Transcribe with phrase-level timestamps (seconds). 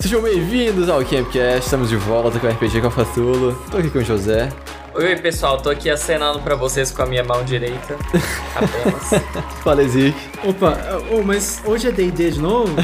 [0.00, 3.52] Sejam bem-vindos ao Campcast, estamos de volta com o RPG com a Fatulo.
[3.70, 4.48] Tô aqui com o José.
[4.94, 7.96] Oi, pessoal, tô aqui acenando pra vocês com a minha mão direita.
[8.56, 9.22] Apenas.
[9.62, 10.16] Fala, Zic.
[10.42, 10.74] Opa,
[11.12, 12.74] oh, mas hoje é D&D de novo?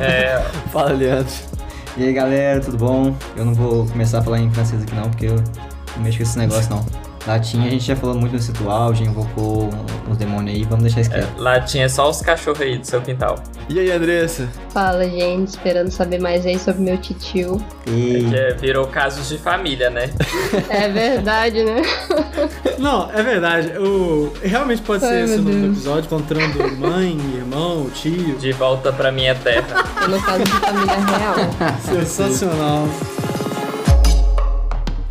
[0.00, 0.40] É,
[0.72, 1.34] Fala, Leandro.
[1.96, 3.16] E aí galera, tudo bom?
[3.36, 5.42] Eu não vou começar a falar em francês aqui não, porque eu
[5.96, 6.86] não mexo com esse negócio não.
[7.26, 9.70] Latinha a gente já falou muito nesse ritual, já invocou
[10.08, 11.36] uns demônios aí, vamos deixar isso quieto.
[11.36, 13.42] lá tinha só os cachorros aí do seu quintal.
[13.68, 14.46] E aí, Andressa?
[14.70, 17.56] Fala, gente, esperando saber mais aí sobre meu titio.
[17.86, 20.10] E Que é- virou casos de família, né?
[20.68, 21.80] É verdade, né?
[22.78, 23.68] Não, é verdade.
[23.78, 24.32] O...
[24.42, 28.36] Realmente pode Ai, ser esse o nome do episódio, encontrando mãe, irmão, tio.
[28.36, 29.82] De volta pra minha terra.
[30.00, 31.36] Tô no caso de família real.
[31.80, 32.86] Sensacional.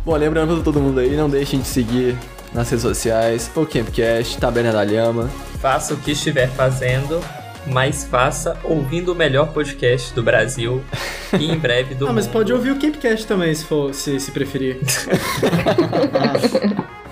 [0.04, 2.16] Bom, lembrando pra todo mundo aí, não deixem de seguir
[2.52, 5.28] nas redes sociais, o Campcast, Taberna da Lhama.
[5.60, 7.20] Faça o que estiver fazendo,
[7.66, 10.82] mas faça ouvindo o melhor podcast do Brasil
[11.38, 12.32] e em breve do Ah, mas mundo.
[12.32, 14.78] pode ouvir o Campcast também, se, for, se, se preferir.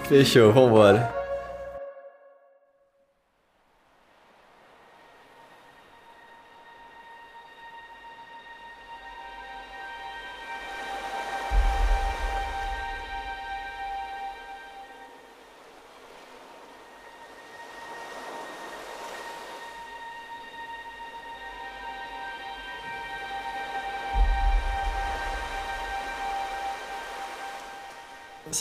[0.09, 1.22] Fechou, vambora.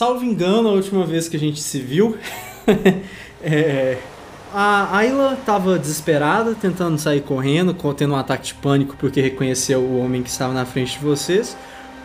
[0.02, 2.16] Salvo engano, a última vez que a gente se viu,
[3.40, 3.98] é,
[4.52, 9.78] a Ayla tava desesperada, tentando sair correndo, com- tendo um ataque de pânico porque reconheceu
[9.78, 11.56] o homem que estava na frente de vocês.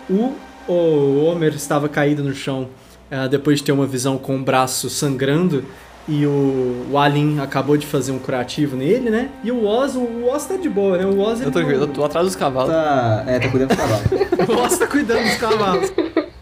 [0.07, 0.31] O,
[0.71, 2.69] o Homer estava caído no chão
[3.09, 5.65] eh, depois de ter uma visão com o braço sangrando.
[6.07, 9.29] E o, o Alin acabou de fazer um curativo nele, né?
[9.43, 11.05] E o Oz, o Oz tá de boa, né?
[11.05, 12.71] O Oz ele Eu tô, não- eu tô atrás dos cavalos.
[12.71, 14.01] tá, é, tá cuidando do cavalo.
[14.61, 15.91] o Oz tá cuidando dos cavalos.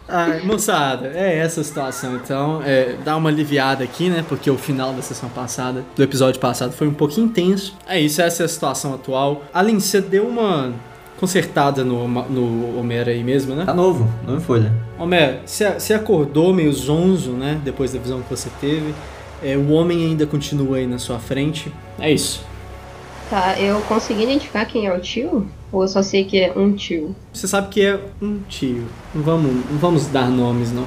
[0.08, 2.16] Ai, moçada, é essa a situação.
[2.16, 4.24] Então, é, dá uma aliviada aqui, né?
[4.28, 7.76] Porque o final da sessão passada, do episódio passado, foi um pouquinho intenso.
[7.86, 9.42] É isso, essa é a situação atual.
[9.52, 10.72] Alin, você deu uma
[11.18, 13.64] consertada no, no Homer aí mesmo, né?
[13.64, 14.72] Tá novo, novo em folha.
[14.98, 17.60] Homer, você você acordou meio zonzo, né?
[17.64, 18.94] Depois da visão que você teve.
[19.42, 21.72] É, o homem ainda continua aí na sua frente.
[21.98, 22.44] É isso.
[23.28, 25.48] Tá, eu consegui identificar quem é o tio?
[25.72, 27.14] Ou eu só sei que é um tio?
[27.32, 28.86] Você sabe que é um tio.
[29.14, 30.86] Não vamos, não vamos dar nomes, não.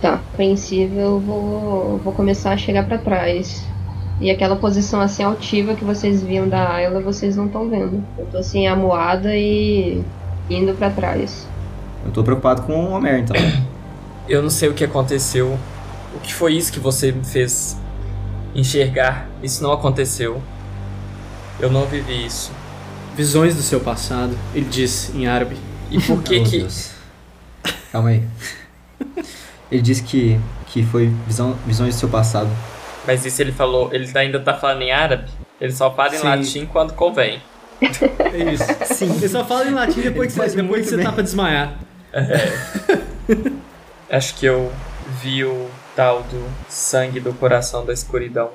[0.00, 3.62] Tá, princípio eu vou, vou começar a chegar pra trás.
[4.20, 8.04] E aquela posição assim altiva que vocês viam da Ayla, vocês não estão vendo.
[8.18, 10.02] Eu tô assim amuada e
[10.48, 11.46] indo pra trás.
[12.04, 13.36] Eu tô preocupado com o Homer, então.
[14.28, 15.58] Eu não sei o que aconteceu.
[16.14, 17.76] O que foi isso que você me fez
[18.54, 19.28] enxergar?
[19.42, 20.40] Isso não aconteceu.
[21.58, 22.52] Eu não vivi isso.
[23.20, 25.54] Visões do seu passado, ele disse em árabe.
[25.90, 26.92] E por que Oh, que Deus.
[27.92, 28.24] Calma aí.
[29.70, 32.48] Ele disse que, que foi visão, visões do seu passado.
[33.06, 35.30] Mas isso ele falou, ele ainda tá falando em árabe?
[35.60, 36.26] Ele só fala em Sim.
[36.26, 37.42] latim quando convém.
[37.82, 38.64] É isso.
[38.94, 39.14] Sim.
[39.14, 41.04] Ele só fala em latim depois que, você, depois que você bem.
[41.04, 41.74] tá pra desmaiar.
[44.08, 44.72] Acho que eu
[45.22, 48.48] vi o tal do sangue do coração da escuridão.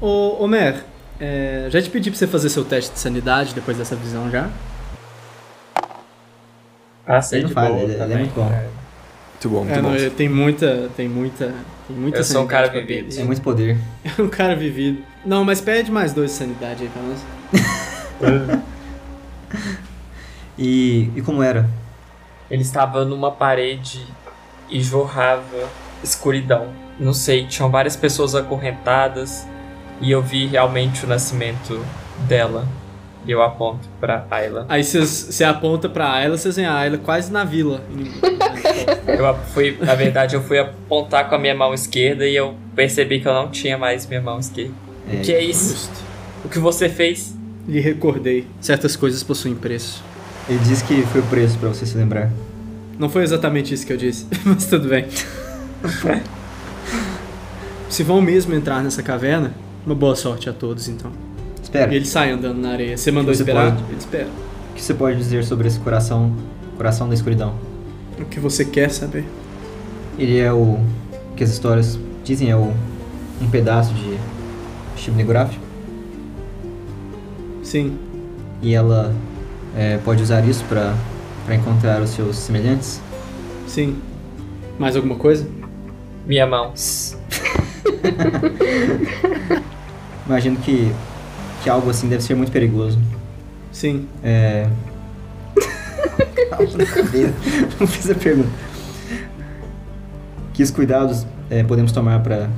[0.00, 0.84] Ô, Homer,
[1.24, 4.50] é, já te pedi pra você fazer seu teste de sanidade depois dessa visão já?
[7.06, 8.44] Passei Ele de não faz, boa ele- ele é muito bom.
[8.44, 9.90] Muito bom, muito É, bom.
[9.90, 11.54] não, tem muita, tem muita,
[11.88, 13.18] tem muita Eu sou um cara vivido.
[13.20, 13.76] É muito poder.
[14.18, 15.02] É um cara vivido.
[15.24, 18.62] Não, mas pede mais dois de sanidade aí pra nós.
[20.58, 21.68] E, e como era?
[22.50, 24.06] Ele estava numa parede
[24.68, 25.68] e jorrava
[26.04, 26.68] escuridão.
[27.00, 29.46] Não sei, tinham várias pessoas acorrentadas
[30.02, 31.82] e eu vi realmente o nascimento
[32.28, 32.66] dela.
[33.24, 34.66] E eu aponto pra Ayla.
[34.68, 37.80] Aí vocês- você aponta pra Ayla, vocês veem a Ayla quase na vila.
[39.06, 43.20] Eu fui, na verdade, eu fui apontar com a minha mão esquerda e eu percebi
[43.20, 44.72] que eu não tinha mais minha mão esquerda.
[45.08, 45.70] É, O que é isso?
[45.74, 46.02] Justo.
[46.44, 47.32] O que você fez?
[47.68, 48.44] Lhe recordei.
[48.60, 50.02] Certas coisas possuem preço.
[50.48, 52.28] Ele disse que foi o preço pra você se lembrar.
[52.98, 55.06] Não foi exatamente isso que eu disse, mas tudo bem.
[57.88, 59.52] Se vão mesmo entrar nessa caverna,
[59.84, 61.10] uma boa sorte a todos então.
[61.62, 62.96] Espera, E ele sai andando na areia.
[62.96, 63.72] Você mandou Você esperar?
[63.72, 63.84] pode.
[63.88, 64.28] Ele espera.
[64.70, 66.34] o que você pode dizer sobre esse coração,
[66.76, 67.54] coração da escuridão?
[68.18, 69.24] O que você quer saber?
[70.18, 70.78] Ele é o
[71.36, 72.72] que as histórias dizem é o
[73.40, 74.16] um pedaço de
[74.96, 75.64] chip gráfico
[77.62, 77.96] Sim.
[78.60, 79.12] e ela
[79.76, 80.94] é, pode usar isso pra
[81.44, 83.00] para encontrar os seus semelhantes.
[83.66, 83.96] Sim.
[84.78, 85.48] Mais alguma coisa?
[86.24, 86.72] Minha mão.
[90.32, 90.90] Imagino que
[91.62, 92.98] que algo assim deve ser muito perigoso.
[93.70, 94.08] Sim.
[94.24, 94.66] É,
[96.48, 97.34] Calma na cadeira.
[97.78, 98.48] Não fiz a pergunta.
[100.54, 102.48] Que cuidados é, podemos tomar para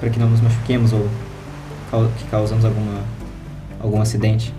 [0.00, 1.06] para que não nos machuquemos ou
[2.16, 3.02] que causamos alguma
[3.78, 4.54] algum acidente?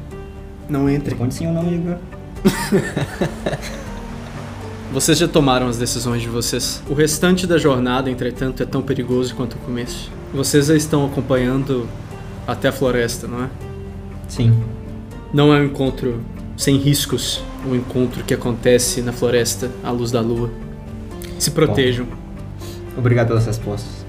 [0.70, 1.10] Não entre.
[1.10, 1.98] Responde sim ou não, Igor.
[4.94, 6.84] Vocês já tomaram as decisões de vocês.
[6.88, 10.21] O restante da jornada, entretanto, é tão perigoso quanto o começo.
[10.34, 11.88] Vocês estão acompanhando
[12.48, 13.50] até a floresta, não é?
[14.28, 14.58] Sim.
[15.34, 16.22] Não é um encontro
[16.56, 20.50] sem riscos, um encontro que acontece na floresta à luz da lua.
[21.38, 22.08] Se protejam.
[22.98, 24.06] Obrigado pelas respostas.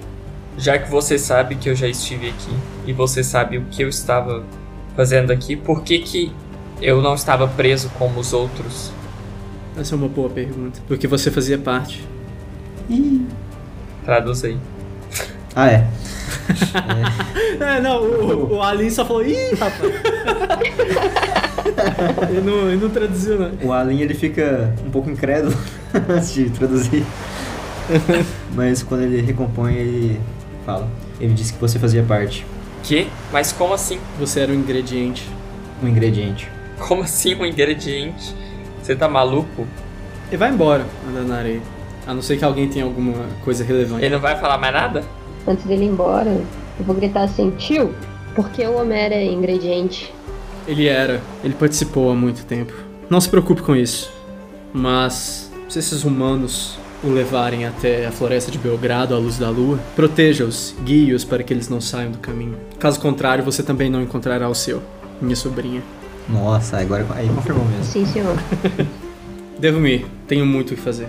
[0.56, 2.54] Já que você sabe que eu já estive aqui
[2.86, 4.44] e você sabe o que eu estava
[4.94, 6.32] fazendo aqui, por que que
[6.80, 8.92] eu não estava preso como os outros?
[9.76, 10.80] Essa é uma boa pergunta.
[10.86, 12.06] Porque você fazia parte.
[14.04, 14.58] Traduz aí.
[15.54, 15.86] Ah, é.
[17.60, 19.78] É, não, o, o Alin só falou, ih, rapaz.
[22.28, 23.52] ele, não, ele não traduziu, não.
[23.62, 25.56] O Alin ele fica um pouco incrédulo
[26.08, 27.04] antes de traduzir.
[28.54, 30.20] Mas quando ele recompõe, ele
[30.64, 30.88] fala.
[31.20, 32.44] Ele disse que você fazia parte.
[32.82, 33.06] Que?
[33.32, 34.00] Mas como assim?
[34.18, 35.28] Você era o ingrediente.
[35.82, 36.50] Um ingrediente.
[36.78, 38.34] Como assim um ingrediente?
[38.82, 39.66] Você tá maluco?
[40.30, 41.60] E vai embora andando na areia.
[42.06, 44.04] A não ser que alguém tenha alguma coisa relevante.
[44.04, 45.04] Ele não vai falar mais nada?
[45.46, 47.94] Antes dele ir embora, eu vou gritar assim, tio,
[48.34, 50.12] por que o Homero é ingrediente?
[50.66, 51.20] Ele era.
[51.42, 52.72] Ele participou há muito tempo.
[53.10, 54.12] Não se preocupe com isso.
[54.72, 59.78] Mas se esses humanos o levarem até a floresta de Belgrado à luz da lua,
[59.96, 62.56] proteja-os, guie-os para que eles não saiam do caminho.
[62.78, 64.80] Caso contrário, você também não encontrará o seu,
[65.20, 65.82] minha sobrinha.
[66.28, 67.84] Nossa, agora aí confirmou mesmo.
[67.84, 68.36] Sim, senhor.
[69.58, 71.08] Devo me ir, tenho muito o que fazer.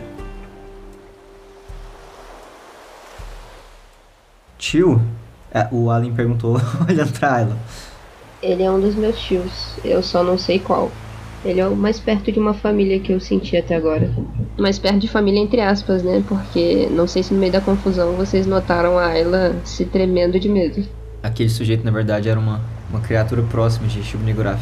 [4.64, 5.02] Tio?
[5.54, 6.56] É, o Alin perguntou,
[6.88, 7.58] olhando pra ela.
[8.42, 10.90] Ele é um dos meus tios, eu só não sei qual.
[11.44, 14.10] Ele é o mais perto de uma família que eu senti até agora.
[14.58, 16.24] Mais perto de família entre aspas, né?
[16.30, 20.48] Porque não sei se no meio da confusão vocês notaram a Ayla se tremendo de
[20.48, 20.88] medo.
[21.22, 24.62] Aquele sujeito, na verdade, era uma, uma criatura próxima de Shubnigurath.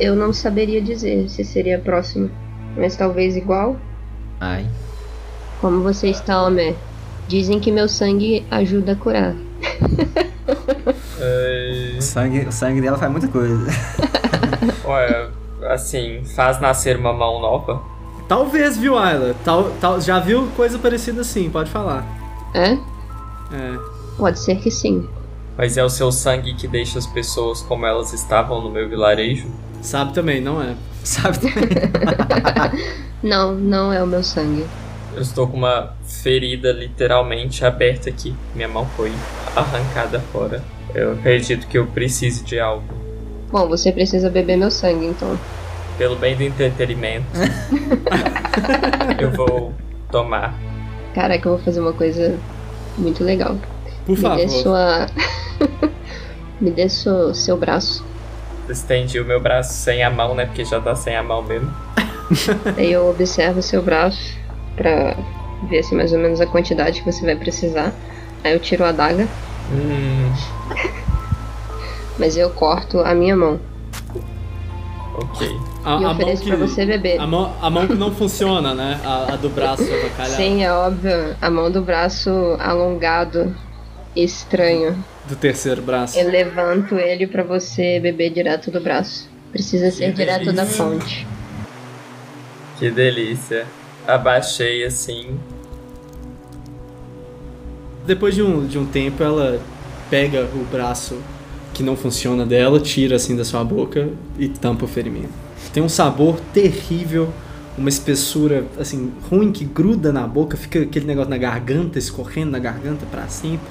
[0.00, 2.28] Eu não saberia dizer se seria próximo,
[2.76, 3.76] mas talvez igual.
[4.40, 4.66] Ai.
[5.60, 6.74] Como você está, Homer?
[7.30, 9.36] Dizem que meu sangue ajuda a curar.
[11.96, 13.70] O sangue, o sangue dela faz muita coisa.
[14.84, 15.28] Ué,
[15.68, 17.80] assim, faz nascer uma mão nova?
[18.26, 19.36] Talvez, viu, Ayla?
[19.44, 22.04] Tal, tal, já viu coisa parecida assim, pode falar.
[22.52, 22.72] É?
[22.72, 23.78] É.
[24.16, 25.08] Pode ser que sim.
[25.56, 29.46] Mas é o seu sangue que deixa as pessoas como elas estavam no meu vilarejo?
[29.80, 30.74] Sabe também, não é?
[31.04, 31.68] Sabe também?
[33.22, 34.66] Não, não é o meu sangue.
[35.14, 38.34] Eu estou com uma ferida literalmente aberta aqui.
[38.54, 39.12] Minha mão foi
[39.54, 40.62] arrancada fora.
[40.94, 42.84] Eu acredito que eu precise de algo.
[43.50, 45.38] Bom, você precisa beber meu sangue, então.
[45.96, 47.26] Pelo bem do entretenimento,
[49.20, 49.74] eu vou
[50.10, 50.54] tomar.
[51.14, 52.38] Caraca, eu vou fazer uma coisa
[52.96, 53.56] muito legal.
[54.06, 54.36] Por Me favor.
[54.36, 55.06] dê sua.
[56.60, 58.04] Me dê seu, seu braço.
[58.68, 60.46] Estendi o meu braço sem a mão, né?
[60.46, 61.70] Porque já tá sem a mão mesmo.
[62.76, 64.38] Aí eu observo seu braço
[64.76, 65.16] pra
[65.68, 67.92] ver assim, mais ou menos a quantidade que você vai precisar.
[68.42, 69.28] Aí eu tiro a adaga,
[69.72, 70.32] Hum,
[72.18, 73.60] mas eu corto a minha mão
[75.20, 75.60] ok.
[75.84, 77.20] A, e a mão ofereço que, pra você beber.
[77.20, 79.00] a, mão, a mão que não funciona, né?
[79.04, 80.36] A, a do braço avacalhado.
[80.36, 81.36] Sim, é óbvio.
[81.40, 83.54] A mão do braço alongado,
[84.14, 85.02] estranho.
[85.28, 86.18] Do terceiro braço.
[86.18, 89.28] Eu levanto ele pra você beber direto do braço.
[89.52, 90.84] Precisa ser direto da delícia.
[90.84, 91.26] fonte.
[92.78, 93.66] Que delícia.
[94.14, 95.38] Abaixei assim.
[98.06, 99.60] Depois de um, de um tempo, ela
[100.08, 101.16] pega o braço
[101.72, 105.30] que não funciona dela, tira assim da sua boca e tampa o ferimento.
[105.72, 107.32] Tem um sabor terrível,
[107.78, 112.58] uma espessura assim ruim que gruda na boca, fica aquele negócio na garganta, escorrendo na
[112.58, 113.68] garganta pra sempre.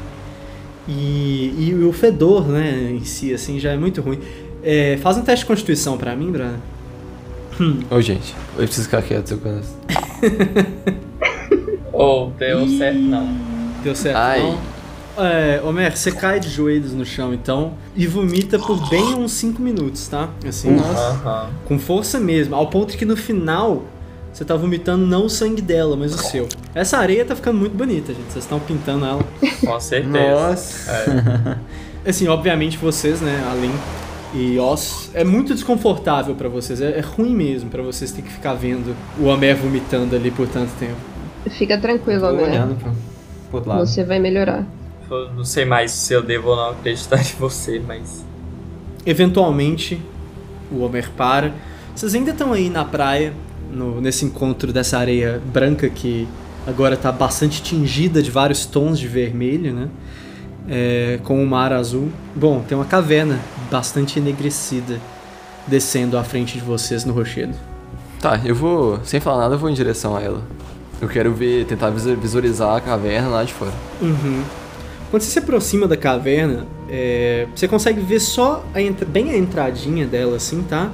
[0.88, 4.19] E, e o fedor, né, em si, assim, já é muito ruim.
[4.63, 6.60] É, faz um teste de constituição pra mim, Brana.
[7.91, 9.39] Ô, gente, eu preciso ficar quieto, seu
[11.92, 13.36] Ou deu certo, não.
[13.84, 14.42] Deu certo, Ai.
[14.42, 14.80] não?
[15.26, 19.62] É, Homer, você cai de joelhos no chão, então, e vomita por bem uns 5
[19.62, 20.30] minutos, tá?
[20.48, 21.50] Assim, Aham.
[21.66, 23.84] com força mesmo, ao ponto que no final
[24.32, 26.48] você tá vomitando não o sangue dela, mas o seu.
[26.74, 28.32] Essa areia tá ficando muito bonita, gente.
[28.32, 29.22] Vocês estão pintando ela.
[29.66, 30.32] Com certeza.
[30.32, 30.92] Nossa.
[30.92, 31.58] É.
[32.10, 33.72] Assim, obviamente vocês, né, Além
[34.33, 36.81] e Oz, é muito desconfortável pra vocês.
[36.81, 40.48] É, é ruim mesmo pra vocês ter que ficar vendo o Homer vomitando ali por
[40.48, 40.95] tanto tempo.
[41.50, 42.43] Fica tranquilo, Tô Homer.
[42.50, 43.86] olhando pro, pro outro lado.
[43.88, 44.65] Você vai melhorar.
[45.09, 48.24] Eu não sei mais se eu devo ou não acreditar em você, mas.
[49.05, 50.00] Eventualmente,
[50.71, 51.51] o Homer para,
[51.95, 53.33] Vocês ainda estão aí na praia,
[53.74, 56.25] no- nesse encontro dessa areia branca que
[56.65, 59.89] agora está bastante tingida de vários tons de vermelho, né?
[60.69, 62.09] É, com o mar azul.
[62.36, 63.38] Bom, tem uma caverna
[63.70, 65.00] bastante enegrecida
[65.68, 67.54] descendo à frente de vocês no rochedo.
[68.20, 70.42] Tá, eu vou, sem falar nada, eu vou em direção a ela.
[71.02, 73.72] Eu quero ver, tentar visu- visualizar a caverna lá de fora.
[74.02, 74.44] Uhum.
[75.10, 80.06] Quando você se aproxima da caverna, é, você consegue ver só a bem a entradinha
[80.06, 80.92] dela, assim, tá?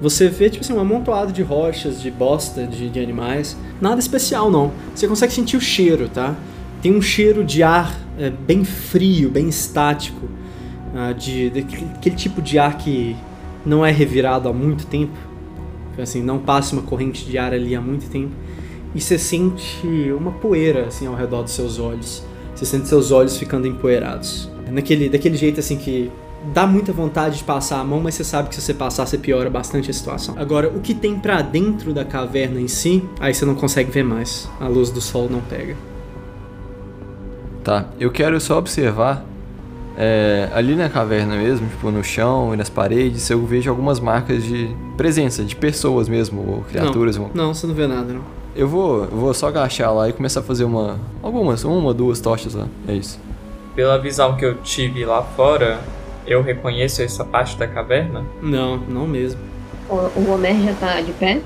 [0.00, 3.56] Você vê, tipo assim, um amontoado de rochas, de bosta, de, de animais.
[3.80, 4.72] Nada especial, não.
[4.94, 6.34] Você consegue sentir o cheiro, tá?
[6.80, 10.26] Tem um cheiro de ar é, bem frio, bem estático.
[10.94, 13.16] Ah, de, daquele aquele tipo de ar que
[13.64, 15.16] não é revirado há muito tempo.
[16.00, 18.32] Assim, não passa uma corrente de ar ali há muito tempo.
[18.94, 19.86] E você sente
[20.18, 22.24] uma poeira, assim, ao redor dos seus olhos.
[22.54, 24.50] Você sente seus olhos ficando empoeirados.
[24.70, 26.10] Naquele, daquele jeito assim que
[26.54, 29.18] dá muita vontade de passar a mão, mas você sabe que se você passar você
[29.18, 30.34] piora bastante a situação.
[30.38, 34.04] Agora, o que tem pra dentro da caverna em si, aí você não consegue ver
[34.04, 34.48] mais.
[34.60, 35.76] A luz do sol não pega.
[37.62, 39.24] Tá, eu quero só observar
[39.96, 44.44] é, ali na caverna mesmo, tipo no chão e nas paredes, eu vejo algumas marcas
[44.44, 47.16] de presença, de pessoas mesmo, ou criaturas.
[47.16, 48.22] Não, não, você não vê nada, não.
[48.54, 50.98] Eu vou, eu vou só agachar lá e começar a fazer uma.
[51.22, 52.66] Algumas, uma, duas tochas lá.
[52.88, 53.18] É isso.
[53.74, 55.80] Pela visão que eu tive lá fora,
[56.26, 58.24] eu reconheço essa parte da caverna.
[58.42, 59.40] Não, não mesmo.
[59.88, 61.40] O, o Homer já tá de pé?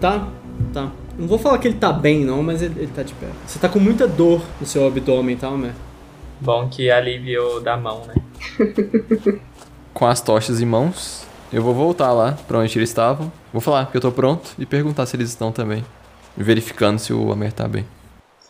[0.00, 0.28] Tá,
[0.72, 0.90] tá.
[1.18, 3.26] Não vou falar que ele tá bem, não, mas ele, ele tá de pé.
[3.46, 5.72] Você tá com muita dor no seu abdômen, tá, Homer?
[6.40, 8.14] Bom que aliviou da mão, né?
[9.92, 13.32] Com as tochas em mãos, eu vou voltar lá pra onde eles estavam.
[13.52, 15.84] Vou falar que eu tô pronto e perguntar se eles estão também.
[16.36, 17.84] Verificando se o Amer tá bem.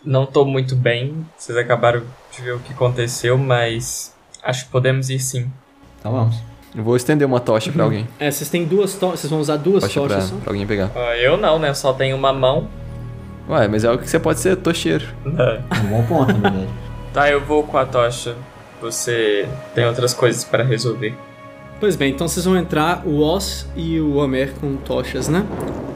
[0.05, 2.03] Não tô muito bem, vocês acabaram
[2.35, 5.51] de ver o que aconteceu, mas acho que podemos ir sim.
[5.99, 6.37] Então vamos.
[6.75, 8.07] Eu vou estender uma tocha pra alguém.
[8.21, 10.37] É, vocês têm duas tochas, vocês vão usar duas Tocha pra, tochas só?
[10.37, 10.91] pra alguém pegar.
[10.95, 11.73] Ah, Eu não, né?
[11.73, 12.69] Só tenho uma mão.
[13.49, 15.07] Ué, mas é o que você pode ser tocheiro.
[15.25, 15.65] Né?
[15.83, 16.69] Um bom ponto, na verdade.
[17.13, 18.37] Tá, eu vou com a tocha.
[18.81, 21.15] Você tem outras coisas para resolver.
[21.81, 25.47] Pois bem, então vocês vão entrar o Oz e o Homer com tochas, né?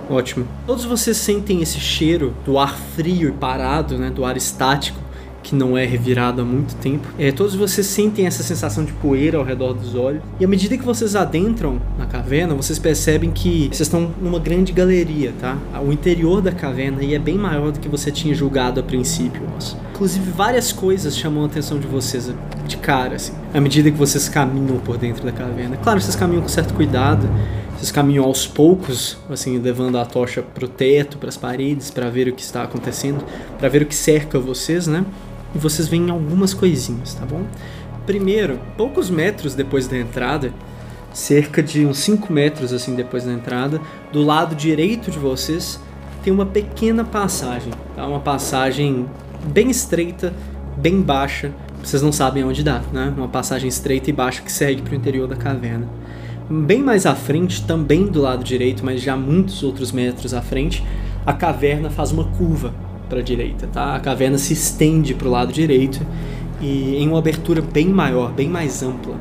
[0.08, 0.46] Ótimo.
[0.66, 4.10] Todos vocês sentem esse cheiro do ar frio e parado, né?
[4.10, 5.00] Do ar estático,
[5.42, 7.06] que não é revirado há muito tempo.
[7.18, 10.22] É, todos vocês sentem essa sensação de poeira ao redor dos olhos.
[10.38, 14.72] E à medida que vocês adentram na caverna, vocês percebem que vocês estão numa grande
[14.72, 15.58] galeria, tá?
[15.84, 19.42] O interior da caverna aí é bem maior do que você tinha julgado a princípio,
[19.56, 19.76] Oz.
[19.92, 22.32] Inclusive, várias coisas chamam a atenção de vocês
[22.66, 25.76] de cara, assim, à medida que vocês caminham por dentro da caverna.
[25.76, 27.28] Claro, vocês caminham com certo cuidado,
[27.76, 32.32] vocês caminham aos poucos, assim, levando a tocha pro teto, pras paredes, para ver o
[32.32, 33.24] que está acontecendo,
[33.58, 35.04] para ver o que cerca vocês, né?
[35.54, 37.42] E vocês veem algumas coisinhas, tá bom?
[38.06, 40.52] Primeiro, poucos metros depois da entrada,
[41.12, 43.80] cerca de uns 5 metros assim depois da entrada,
[44.12, 45.78] do lado direito de vocês
[46.22, 48.06] tem uma pequena passagem, tá?
[48.06, 49.06] Uma passagem
[49.44, 50.32] bem estreita,
[50.76, 51.50] bem baixa.
[51.82, 53.12] Vocês não sabem onde dá, né?
[53.16, 55.88] Uma passagem estreita e baixa que segue para o interior da caverna.
[56.48, 60.84] Bem mais à frente, também do lado direito, mas já muitos outros metros à frente,
[61.26, 62.72] a caverna faz uma curva
[63.12, 63.94] para a direita, tá?
[63.94, 66.00] A caverna se estende para o lado direito
[66.62, 69.16] e em uma abertura bem maior, bem mais ampla.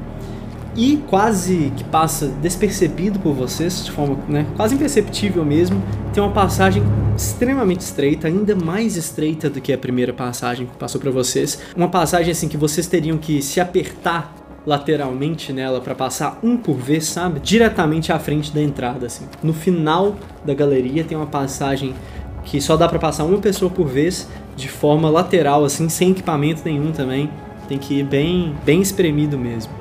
[0.77, 5.83] E quase que passa despercebido por vocês, de forma né, quase imperceptível mesmo,
[6.13, 6.81] tem uma passagem
[7.17, 11.59] extremamente estreita, ainda mais estreita do que a primeira passagem que passou para vocês.
[11.75, 14.33] Uma passagem assim que vocês teriam que se apertar
[14.65, 17.41] lateralmente nela para passar um por vez, sabe?
[17.41, 19.25] Diretamente à frente da entrada, assim.
[19.43, 21.93] No final da galeria tem uma passagem
[22.43, 26.61] que só dá para passar uma pessoa por vez, de forma lateral, assim, sem equipamento
[26.65, 27.29] nenhum também.
[27.67, 29.71] Tem que ir bem, bem espremido mesmo.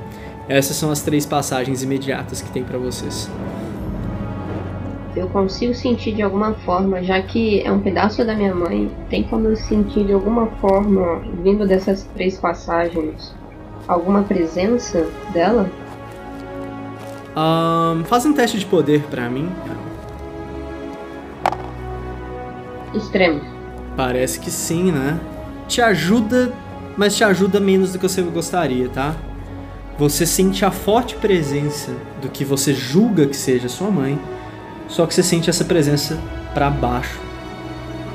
[0.47, 3.29] Essas são as três passagens imediatas que tem para vocês.
[5.15, 9.23] Eu consigo sentir de alguma forma, já que é um pedaço da minha mãe, tem
[9.23, 13.35] como eu sentir de alguma forma, vindo dessas três passagens,
[13.87, 15.69] alguma presença dela?
[17.35, 19.49] Ahn, faz um teste de poder pra mim.
[22.93, 23.41] Extremo.
[23.95, 25.19] Parece que sim, né?
[25.67, 26.51] Te ajuda,
[26.97, 29.15] mas te ajuda menos do que você gostaria, tá?
[29.97, 34.19] Você sente a forte presença do que você julga que seja sua mãe,
[34.87, 36.19] só que você sente essa presença
[36.53, 37.19] pra baixo.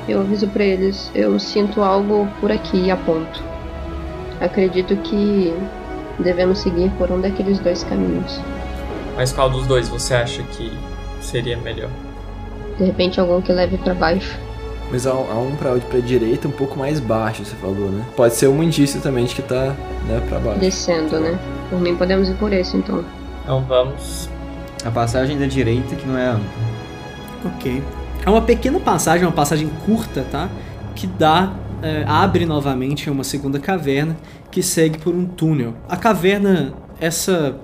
[0.07, 3.43] Eu aviso pra eles, eu sinto algo por aqui e aponto.
[4.39, 5.53] Acredito que
[6.19, 8.39] devemos seguir por um daqueles dois caminhos.
[9.15, 10.71] Mas qual dos dois você acha que
[11.19, 11.89] seria melhor?
[12.77, 14.37] De repente algum que leve pra baixo.
[14.91, 18.05] Mas há, há um pra, pra direita um pouco mais baixo, você falou, né?
[18.15, 19.75] Pode ser um indício também de que tá,
[20.07, 20.59] né, pra baixo.
[20.59, 21.37] Descendo, né?
[21.69, 23.03] Por mim podemos ir por esse então.
[23.43, 24.29] Então vamos.
[24.85, 26.47] A passagem da direita que não é ampla.
[27.45, 27.83] Ok.
[28.25, 30.49] É uma pequena passagem, uma passagem curta, tá?
[30.95, 31.53] Que dá.
[31.81, 34.17] é, abre novamente uma segunda caverna
[34.49, 35.73] que segue por um túnel.
[35.87, 37.55] A caverna, essa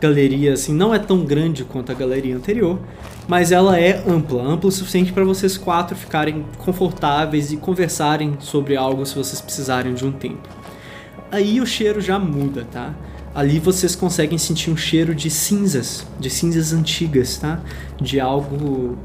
[0.00, 2.78] galeria assim, não é tão grande quanto a galeria anterior,
[3.28, 8.76] mas ela é ampla, ampla o suficiente para vocês quatro ficarem confortáveis e conversarem sobre
[8.76, 10.48] algo se vocês precisarem de um tempo.
[11.30, 12.94] Aí o cheiro já muda, tá?
[13.34, 17.60] Ali vocês conseguem sentir um cheiro de cinzas, de cinzas antigas, tá?
[18.00, 18.96] De algo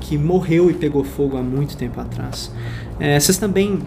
[0.00, 2.52] que morreu e pegou fogo há muito tempo atrás.
[3.00, 3.80] É, vocês também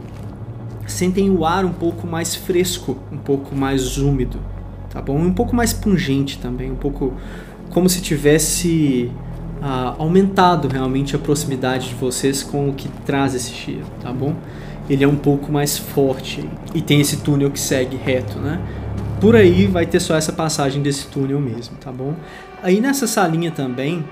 [0.86, 4.40] sentem o ar um pouco mais fresco, um pouco mais úmido,
[4.90, 5.18] tá bom?
[5.18, 7.14] Um pouco mais pungente também, um pouco
[7.70, 9.10] como se tivesse
[9.62, 14.36] ah, aumentado realmente a proximidade de vocês com o que traz esse cheiro, tá bom?
[14.90, 18.60] Ele é um pouco mais forte e tem esse túnel que segue reto, né?
[19.22, 22.16] Por aí vai ter só essa passagem desse túnel mesmo, tá bom?
[22.64, 24.04] Aí nessa salinha também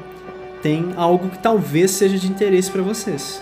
[0.62, 3.42] tem algo que talvez seja de interesse para vocês.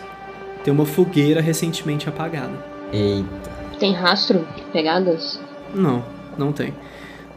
[0.64, 2.54] Tem uma fogueira recentemente apagada.
[2.94, 3.52] Eita.
[3.80, 4.48] Tem rastro?
[4.72, 5.40] Pegadas?
[5.74, 6.04] Não,
[6.38, 6.74] não tem.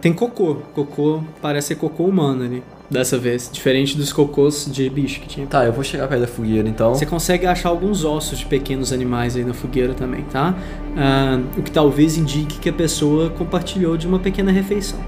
[0.01, 0.57] Tem cocô.
[0.75, 3.51] Cocô parece ser cocô humano ali, dessa vez.
[3.53, 5.47] Diferente dos cocôs de bicho que tinha.
[5.47, 6.95] Tá, eu vou chegar perto da fogueira então.
[6.95, 10.55] Você consegue achar alguns ossos de pequenos animais aí na fogueira também, tá?
[10.97, 15.01] Ah, o que talvez indique que a pessoa compartilhou de uma pequena refeição.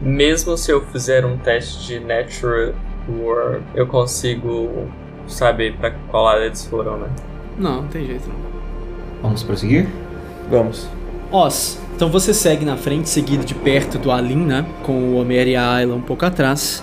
[0.00, 2.72] Mesmo se eu fizer um teste de Natural
[3.08, 4.88] War, eu consigo
[5.28, 7.08] saber pra qual lado eles foram, né?
[7.58, 8.50] Não, não tem jeito não.
[9.22, 9.86] Vamos prosseguir?
[10.50, 10.88] Vamos.
[11.30, 14.64] Os, então você segue na frente, seguido de perto do Alin, né?
[14.82, 16.82] Com o Homer e a Ayla um pouco atrás.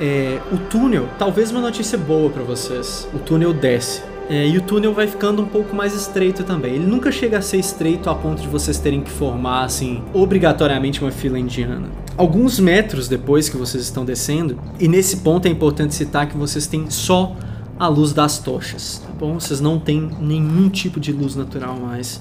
[0.00, 3.06] É, o túnel, talvez uma notícia boa pra vocês.
[3.14, 4.02] O túnel desce.
[4.28, 6.74] É, e o túnel vai ficando um pouco mais estreito também.
[6.74, 11.00] Ele nunca chega a ser estreito a ponto de vocês terem que formar, assim, obrigatoriamente
[11.00, 11.88] uma fila indiana.
[12.16, 16.66] Alguns metros depois que vocês estão descendo, e nesse ponto é importante citar que vocês
[16.66, 17.36] têm só
[17.78, 19.38] a luz das tochas, tá bom?
[19.38, 22.20] Vocês não têm nenhum tipo de luz natural mais.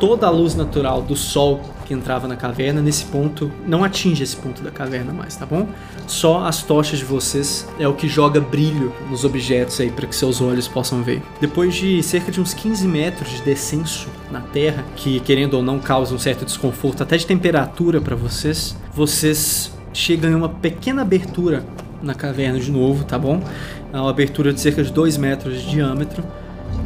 [0.00, 4.34] Toda a luz natural do sol que entrava na caverna, nesse ponto, não atinge esse
[4.34, 5.68] ponto da caverna mais, tá bom?
[6.06, 10.16] Só as tochas de vocês é o que joga brilho nos objetos aí para que
[10.16, 11.20] seus olhos possam ver.
[11.38, 15.78] Depois de cerca de uns 15 metros de descenso na terra, que querendo ou não
[15.78, 21.62] causa um certo desconforto até de temperatura para vocês, vocês chegam em uma pequena abertura
[22.02, 23.42] na caverna de novo, tá bom?
[23.92, 26.24] É uma abertura de cerca de 2 metros de diâmetro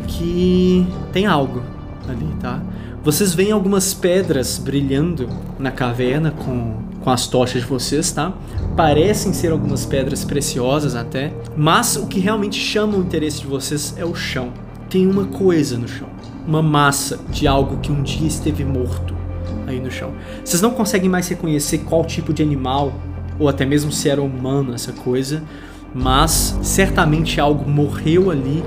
[0.08, 1.62] que tem algo
[2.08, 2.60] ali, tá?
[3.04, 8.32] Vocês veem algumas pedras brilhando na caverna com, com as tochas de vocês, tá?
[8.74, 13.92] Parecem ser algumas pedras preciosas até, mas o que realmente chama o interesse de vocês
[13.98, 14.54] é o chão.
[14.88, 16.08] Tem uma coisa no chão,
[16.46, 19.14] uma massa de algo que um dia esteve morto
[19.66, 20.14] aí no chão.
[20.42, 22.90] Vocês não conseguem mais reconhecer qual tipo de animal
[23.38, 25.42] ou até mesmo se era humano essa coisa,
[25.94, 28.64] mas certamente algo morreu ali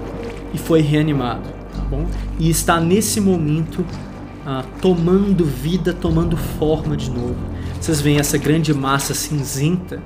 [0.54, 2.06] e foi reanimado, tá bom?
[2.38, 3.84] E está nesse momento
[4.82, 7.36] tomando vida, tomando forma de novo.
[7.80, 10.02] Vocês veem essa grande massa cinzenta,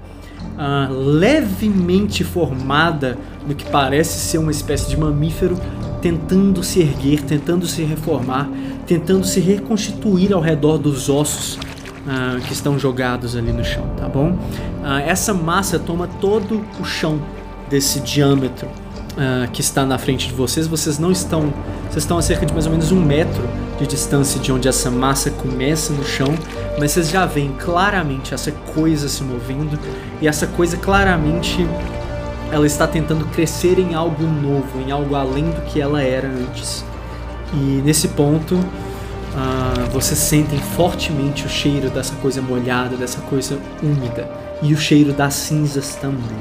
[0.57, 5.57] ah, levemente formada no que parece ser uma espécie de mamífero,
[6.01, 8.49] tentando se erguer, tentando se reformar,
[8.87, 11.59] tentando se reconstituir ao redor dos ossos
[12.07, 14.37] ah, que estão jogados ali no chão, tá bom?
[14.83, 17.21] Ah, essa massa toma todo o chão
[17.69, 18.67] desse diâmetro
[19.17, 20.67] ah, que está na frente de vocês.
[20.67, 21.53] Vocês não estão,
[21.89, 23.43] vocês estão a cerca de mais ou menos um metro
[23.77, 26.33] de distância de onde essa massa começa no chão,
[26.79, 29.77] mas vocês já veem claramente essa coisa se movendo
[30.21, 31.67] e essa coisa claramente
[32.51, 36.85] ela está tentando crescer em algo novo, em algo além do que ela era antes.
[37.53, 38.59] E nesse ponto,
[39.35, 44.29] ah, vocês sentem fortemente o cheiro dessa coisa molhada, dessa coisa úmida.
[44.61, 46.37] E o cheiro das cinzas também.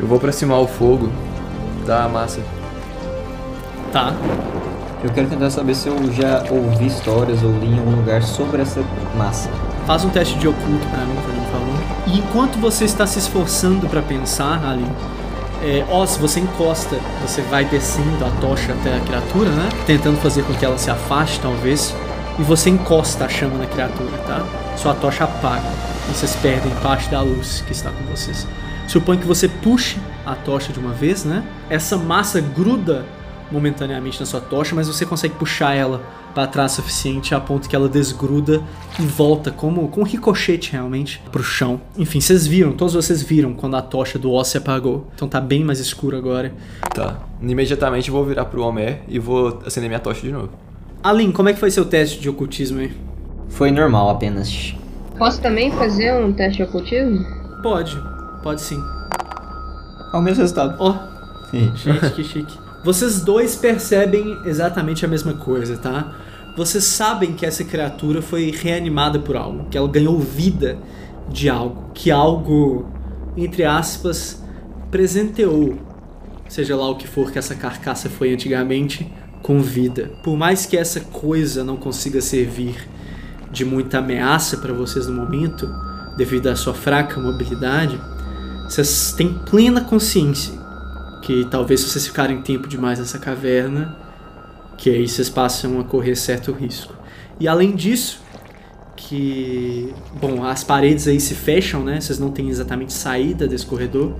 [0.00, 1.10] Eu vou aproximar o fogo
[1.84, 2.40] da massa.
[3.92, 4.12] Tá.
[5.02, 8.62] Eu quero tentar saber se eu já ouvi histórias ou li em algum lugar sobre
[8.62, 8.82] essa
[9.16, 9.50] massa.
[9.86, 11.74] Faz um teste de oculto pra mim, por favor.
[12.06, 14.86] E enquanto você está se esforçando pra pensar, Ali,
[15.62, 19.68] é, ó, se você encosta, você vai descendo a tocha até a criatura, né?
[19.86, 21.94] Tentando fazer com que ela se afaste, talvez.
[22.38, 24.42] E você encosta a chama na criatura, tá?
[24.76, 25.68] Sua tocha apaga.
[26.08, 28.46] E vocês perdem parte da luz que está com vocês.
[28.86, 31.44] Suponho que você puxe a tocha de uma vez, né?
[31.68, 33.04] Essa massa gruda
[33.50, 36.00] momentaneamente na sua tocha, mas você consegue puxar ela
[36.34, 38.60] para trás o suficiente a ponto que ela desgruda
[38.98, 41.80] e volta como com um ricochete realmente pro chão.
[41.96, 45.06] Enfim, vocês viram, todos vocês viram quando a tocha do Oz se apagou.
[45.14, 46.52] Então tá bem mais escuro agora.
[46.92, 47.18] Tá.
[47.40, 50.50] Imediatamente eu vou virar pro Homer e vou acender minha tocha de novo.
[51.02, 52.92] Alin, como é que foi seu teste de ocultismo aí?
[53.48, 54.74] Foi normal apenas.
[55.16, 57.24] Posso também fazer um teste de ocultismo?
[57.62, 57.96] Pode.
[58.42, 58.82] Pode sim.
[60.14, 60.76] Ao mesmo resultado.
[60.78, 60.96] Ó.
[61.52, 62.56] Gente, que chique.
[62.84, 66.14] Vocês dois percebem exatamente a mesma coisa, tá?
[66.56, 70.78] Vocês sabem que essa criatura foi reanimada por algo, que ela ganhou vida
[71.28, 72.86] de algo, que algo,
[73.36, 74.40] entre aspas,
[74.88, 75.78] presenteou,
[76.48, 80.12] seja lá o que for que essa carcaça foi antigamente, com vida.
[80.22, 82.88] Por mais que essa coisa não consiga servir
[83.50, 85.68] de muita ameaça para vocês no momento,
[86.16, 87.98] devido à sua fraca mobilidade,
[88.68, 90.64] vocês têm plena consciência
[91.24, 93.96] que talvez se vocês ficarem tempo demais nessa caverna,
[94.76, 96.94] que aí vocês passam a correr certo risco.
[97.40, 98.20] E além disso,
[98.94, 102.00] que bom, as paredes aí se fecham, né?
[102.00, 104.12] Vocês não têm exatamente saída desse corredor,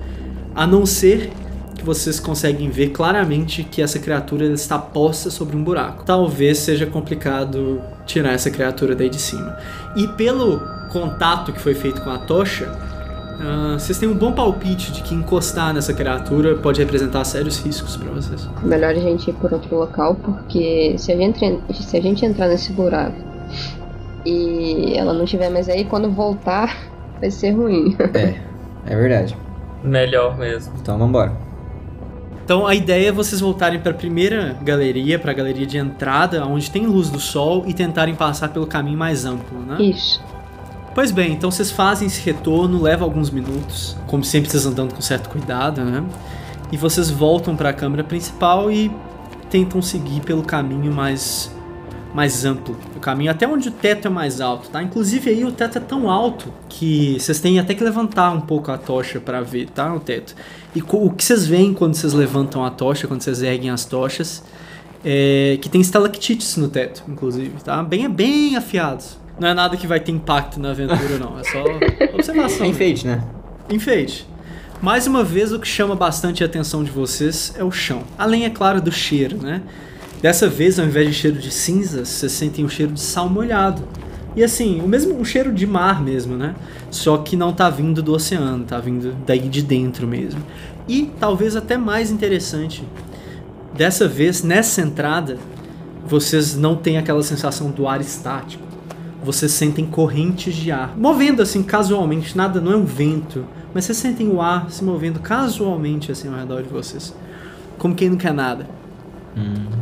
[0.54, 1.30] a não ser
[1.76, 6.04] que vocês conseguem ver claramente que essa criatura está posta sobre um buraco.
[6.04, 9.58] Talvez seja complicado tirar essa criatura daí de cima.
[9.94, 10.58] E pelo
[10.90, 12.93] contato que foi feito com a tocha,
[13.40, 17.96] ah, vocês têm um bom palpite de que encostar nessa criatura pode representar sérios riscos
[17.96, 18.48] para vocês.
[18.62, 22.48] Melhor a gente ir por outro local, porque se a gente, se a gente entrar
[22.48, 23.16] nesse buraco
[24.24, 26.76] e ela não estiver mais aí, quando voltar
[27.20, 27.96] vai ser ruim.
[28.14, 28.34] É,
[28.86, 29.36] é verdade.
[29.82, 30.72] Melhor mesmo.
[30.80, 31.32] Então vambora.
[32.44, 36.44] Então a ideia é vocês voltarem para a primeira galeria, para a galeria de entrada,
[36.46, 39.76] onde tem luz do sol, e tentarem passar pelo caminho mais amplo, né?
[39.80, 40.22] Isso.
[40.94, 45.02] Pois bem, então vocês fazem esse retorno, leva alguns minutos, como sempre vocês andando com
[45.02, 46.04] certo cuidado, né?
[46.70, 48.92] E vocês voltam para a câmara principal e
[49.50, 51.52] tentam seguir pelo caminho mais
[52.14, 54.80] mais amplo, o caminho até onde o teto é mais alto, tá?
[54.80, 58.70] Inclusive aí o teto é tão alto que vocês têm até que levantar um pouco
[58.70, 59.92] a tocha para ver, tá?
[59.92, 60.36] O teto.
[60.76, 64.44] E o que vocês veem quando vocês levantam a tocha, quando vocês erguem as tochas,
[65.04, 67.82] é que tem estalactites no teto, inclusive, tá?
[67.82, 69.23] Bem, bem afiados.
[69.38, 71.38] Não é nada que vai ter impacto na aventura, não.
[71.38, 71.62] É só
[72.14, 72.66] observação.
[72.66, 73.22] É enfeite, né?
[73.68, 74.28] Enfeite.
[74.80, 78.02] Mais uma vez, o que chama bastante a atenção de vocês é o chão.
[78.18, 79.62] Além, é claro, do cheiro, né?
[80.20, 83.86] Dessa vez, ao invés de cheiro de cinzas, vocês sentem um cheiro de sal molhado.
[84.36, 86.54] E assim, o mesmo um cheiro de mar mesmo, né?
[86.90, 90.42] Só que não tá vindo do oceano, tá vindo daí de dentro mesmo.
[90.88, 92.84] E talvez até mais interessante,
[93.74, 95.38] dessa vez, nessa entrada,
[96.06, 98.64] vocês não têm aquela sensação do ar estático.
[99.24, 103.96] Vocês sentem correntes de ar, movendo assim casualmente, nada, não é um vento, mas vocês
[103.98, 107.14] sentem o ar se movendo casualmente assim ao redor de vocês.
[107.78, 108.68] Como quem não quer nada.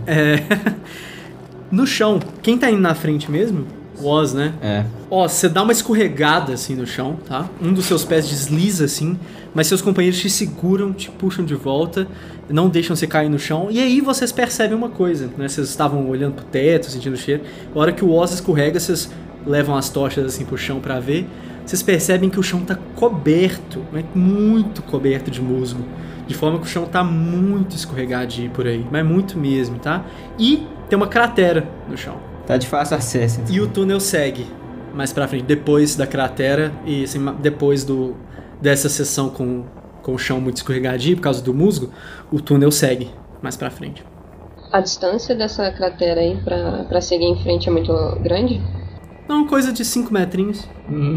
[0.06, 0.36] É...
[1.70, 3.66] no chão, quem tá indo na frente mesmo?
[4.00, 4.54] O Oz, né?
[4.62, 4.84] É.
[5.10, 7.48] Ó, você dá uma escorregada assim no chão, tá?
[7.60, 9.18] Um dos seus pés desliza assim,
[9.54, 12.08] mas seus companheiros te seguram, te puxam de volta,
[12.48, 13.68] não deixam você cair no chão.
[13.70, 15.48] E aí vocês percebem uma coisa, né?
[15.48, 17.42] Vocês estavam olhando pro teto, sentindo o cheiro.
[17.74, 19.10] A hora que o Oz escorrega, vocês
[19.46, 21.28] levam as tochas assim pro chão pra ver.
[21.64, 25.84] Vocês percebem que o chão tá coberto, mas muito coberto de musgo.
[26.26, 30.04] De forma que o chão tá muito escorregadio por aí, mas muito mesmo, tá?
[30.38, 32.16] E tem uma cratera no chão.
[32.46, 33.40] Tá de fácil acesso.
[33.40, 33.54] então.
[33.54, 34.46] E o túnel segue
[34.94, 38.14] mais pra frente, depois da cratera e assim, depois do
[38.60, 39.64] dessa sessão com,
[40.02, 41.90] com o chão muito escorregadio por causa do musgo,
[42.30, 44.04] o túnel segue mais pra frente.
[44.70, 48.62] A distância dessa cratera aí pra, pra seguir em frente é muito grande?
[49.28, 50.68] Não, coisa de 5 metrinhos.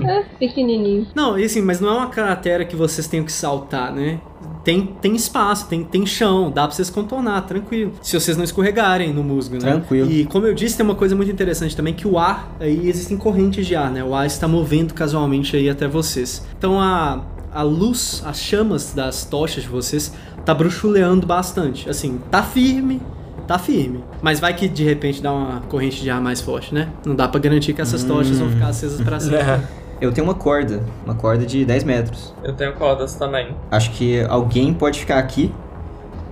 [0.08, 1.08] É, pequenininho.
[1.16, 4.20] Não, e assim, mas não é uma cratera que vocês tenham que saltar, né?
[4.64, 7.94] Tem, tem espaço, tem, tem chão, dá pra vocês contornar, tranquilo.
[8.02, 9.60] Se vocês não escorregarem no musgo, né?
[9.60, 10.10] Tranquilo.
[10.10, 13.18] E como eu disse, tem uma coisa muito interessante também, que o ar, aí existem
[13.18, 14.04] correntes de ar, né?
[14.04, 16.46] O ar está movendo casualmente aí até vocês.
[16.58, 20.14] Então a, a luz, as chamas das tochas de vocês
[20.44, 21.90] tá bruxuleando bastante.
[21.90, 23.02] Assim, tá firme,
[23.46, 24.04] tá firme.
[24.22, 26.90] Mas vai que de repente dá uma corrente de ar mais forte, né?
[27.06, 29.38] Não dá pra garantir que essas tochas vão ficar acesas pra sempre.
[29.38, 29.60] É,
[30.02, 32.34] Eu tenho uma corda, uma corda de 10 metros.
[32.44, 33.50] eu tenho cordas também.
[33.72, 35.54] Acho que alguém pode ficar aqui,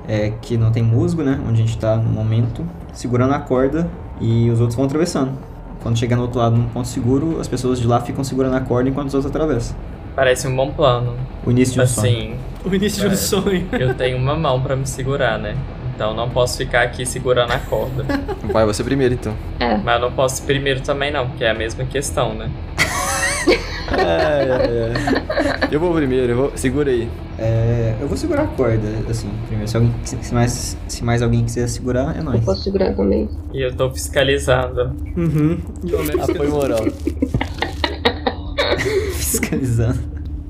[0.08, 1.40] é, que não tem musgo, né?
[1.48, 5.32] Onde a gente tá no momento, segurando a corda e os outros vão atravessando.
[5.82, 8.62] Quando chegar no outro lado num ponto seguro, as pessoas de lá ficam segurando a
[8.62, 9.76] corda enquanto os outros atravessam.
[10.16, 11.16] Parece um bom plano.
[11.46, 12.08] O início de um sonho.
[12.08, 12.36] Assim,
[12.70, 13.16] O início de um É.
[13.16, 13.68] sonho.
[13.74, 15.56] eu tenho uma mão pra me segurar, né?
[15.96, 18.04] Então não posso ficar aqui segurando a corda.
[18.52, 19.34] Vai você primeiro, então.
[19.60, 22.50] É, Mas eu não posso ir primeiro também não, porque é a mesma questão, né?
[23.96, 25.68] É, é, é.
[25.70, 26.52] Eu vou primeiro, eu vou.
[26.56, 27.08] Segura aí.
[27.38, 29.70] É, eu vou segurar a corda, assim, primeiro.
[29.70, 32.44] Se, alguém, se, mais, se mais alguém quiser segurar, é eu nóis.
[32.44, 33.30] posso segurar também.
[33.54, 34.96] E eu tô fiscalizando.
[35.16, 35.60] Uhum.
[36.22, 36.80] Apoio moral.
[39.14, 40.00] Fiscalizando.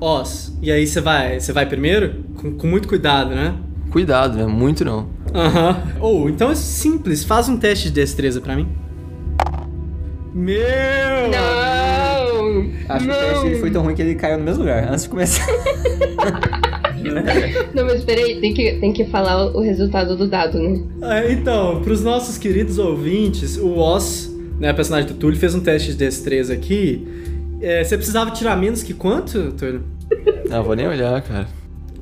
[0.00, 2.24] Oz, e aí você vai, você vai primeiro?
[2.40, 3.54] Com, com muito cuidado, né?
[3.94, 4.44] Cuidado, né?
[4.44, 5.06] Muito não.
[5.32, 5.80] Aham.
[6.00, 8.66] Ou, então é simples, faz um teste de destreza pra mim.
[10.34, 10.58] Meu!
[11.30, 12.70] Não!
[12.88, 15.10] Acho que o teste foi tão ruim que ele caiu no mesmo lugar, antes de
[15.10, 15.46] começar.
[17.72, 20.82] Não, mas peraí, tem que, tem que falar o resultado do dado, né?
[21.00, 24.28] É, então, pros nossos queridos ouvintes, o Oz,
[24.58, 27.06] né, personagem do Túlio, fez um teste de destreza aqui.
[27.60, 29.84] É, você precisava tirar menos que quanto, Túlio?
[30.50, 31.46] Não, vou nem olhar, cara.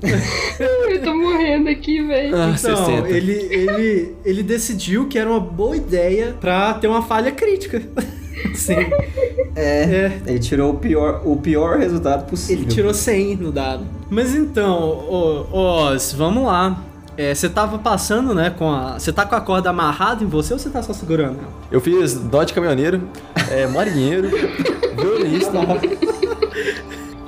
[0.91, 2.35] Eu tô morrendo aqui, velho.
[2.37, 3.09] Ah, Então, 60.
[3.09, 7.81] ele, ele, ele decidiu que era uma boa ideia pra ter uma falha crítica.
[8.55, 8.75] Sim.
[9.55, 10.21] É, É.
[10.27, 12.63] ele tirou o pior, o pior resultado possível.
[12.65, 13.85] Ele tirou 100 no dado.
[14.11, 16.83] Mas então, Oz, vamos lá.
[17.17, 18.99] É, você tava passando, né, com a...
[18.99, 21.39] Você tá com a corda amarrada em você ou você tá só segurando?
[21.71, 23.03] Eu fiz dó de caminhoneiro,
[23.51, 24.31] é, marinheiro,
[24.97, 25.53] violinista.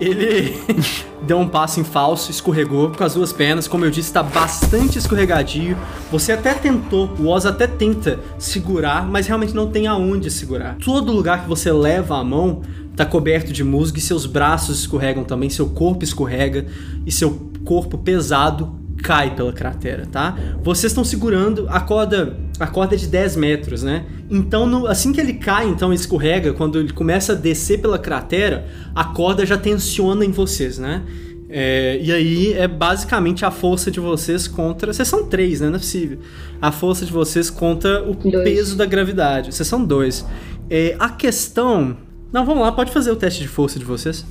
[0.00, 0.56] Ele
[1.22, 3.68] deu um passo em falso, escorregou com as duas pernas.
[3.68, 5.76] Como eu disse, tá bastante escorregadio.
[6.10, 10.76] Você até tentou, o Oz até tenta segurar, mas realmente não tem aonde segurar.
[10.84, 12.62] Todo lugar que você leva a mão
[12.96, 16.66] tá coberto de musgo e seus braços escorregam também, seu corpo escorrega
[17.04, 20.34] e seu corpo pesado cai pela cratera, tá?
[20.62, 24.06] Vocês estão segurando a corda, a corda é de 10 metros, né?
[24.30, 28.64] Então, no- assim que ele cai, então escorrega, quando ele começa a descer pela cratera,
[28.94, 31.02] a corda já tensiona em vocês, né?
[31.50, 34.92] É, e aí é basicamente a força de vocês contra.
[34.92, 35.68] Vocês são três, né?
[35.68, 36.18] Não é possível.
[36.60, 38.42] A força de vocês contra o Dois.
[38.42, 39.54] peso da gravidade.
[39.54, 40.24] Vocês são dois.
[40.70, 41.96] É, a questão.
[42.32, 44.24] Não, vamos lá, pode fazer o teste de força de vocês.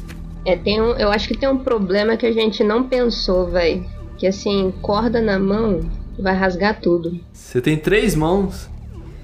[0.46, 3.86] É, tem um, eu acho que tem um problema que a gente não pensou, velho.
[4.24, 5.82] Que assim, corda na mão
[6.18, 7.20] vai rasgar tudo.
[7.34, 8.70] Você tem três mãos.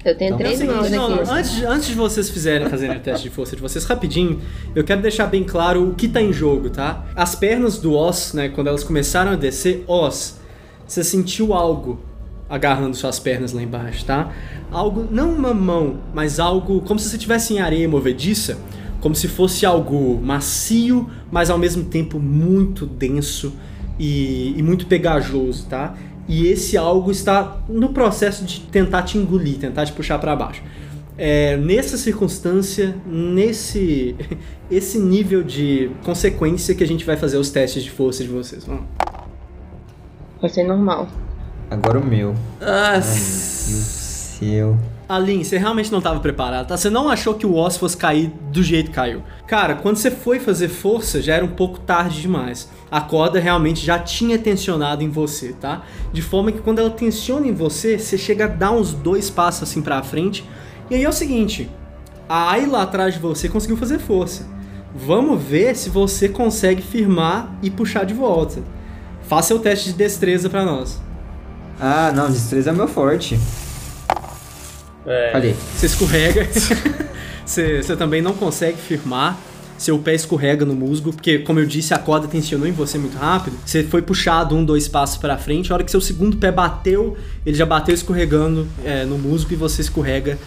[0.04, 1.30] Eu tenho Então, três É mãos não, aqui.
[1.30, 4.42] antes, de- antes de vocês fizerem fazerem o teste de força de vocês, rapidinho,
[4.74, 7.06] eu quero deixar bem claro o que tá em jogo, tá?
[7.16, 10.38] As pernas do Oz, né, quando elas começaram a descer, Oz,
[10.86, 11.98] você sentiu algo
[12.46, 14.30] agarrando suas pernas lá embaixo, tá?
[14.70, 18.58] Algo, não uma mão, mas algo como se você estivesse em areia movediça,
[19.00, 23.54] como se fosse algo macio, mas ao mesmo tempo muito denso
[24.00, 25.94] e, e muito pegajoso, tá?
[26.26, 30.62] E esse algo está no processo de tentar te engolir, tentar te puxar para baixo.
[31.18, 34.16] É, nessa circunstância, nesse
[34.70, 38.64] esse nível de consequência que a gente vai fazer os testes de força de vocês.
[38.64, 38.84] Vamos.
[40.40, 41.06] Vai ser normal.
[41.70, 42.34] Agora o meu.
[42.60, 44.78] Ah, Meu seu.
[45.10, 46.76] Aline, você realmente não estava preparado, tá?
[46.76, 49.24] Você não achou que o Oz fosse cair do jeito que caiu.
[49.44, 52.70] Cara, quando você foi fazer força, já era um pouco tarde demais.
[52.88, 55.82] A corda realmente já tinha tensionado em você, tá?
[56.12, 59.64] De forma que quando ela tensiona em você, você chega a dar uns dois passos
[59.64, 60.48] assim pra frente.
[60.88, 61.68] E aí é o seguinte,
[62.28, 64.46] a Ayla atrás de você conseguiu fazer força.
[64.94, 68.62] Vamos ver se você consegue firmar e puxar de volta.
[69.22, 71.00] Faça o teste de destreza pra nós.
[71.80, 73.36] Ah, não, destreza é meu forte.
[75.10, 75.56] É, Falei.
[75.74, 76.46] Você escorrega,
[77.44, 79.38] você, você também não consegue firmar,
[79.76, 83.16] seu pé escorrega no musgo, porque, como eu disse, a corda tensionou em você muito
[83.16, 83.56] rápido.
[83.64, 87.16] Você foi puxado um, dois passos pra frente, a hora que seu segundo pé bateu,
[87.44, 90.38] ele já bateu escorregando é, no musgo e você escorrega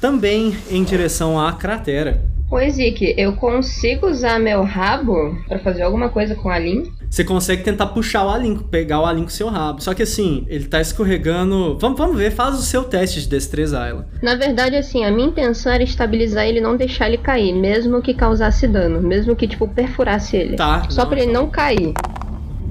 [0.00, 2.22] também em direção à cratera.
[2.50, 6.90] Ô, Ezik, eu consigo usar meu rabo pra fazer alguma coisa com a Lin?
[7.08, 9.80] Você consegue tentar puxar o Alin, pegar o Alin com seu rabo.
[9.80, 11.78] Só que assim, ele tá escorregando.
[11.78, 14.08] Vamos, vamos ver, faz o seu teste de destreza, Ayla.
[14.20, 18.02] Na verdade, assim, a minha intenção era estabilizar ele e não deixar ele cair, mesmo
[18.02, 20.56] que causasse dano, mesmo que, tipo, perfurasse ele.
[20.56, 20.86] Tá.
[20.90, 21.94] Só pra ele não cair.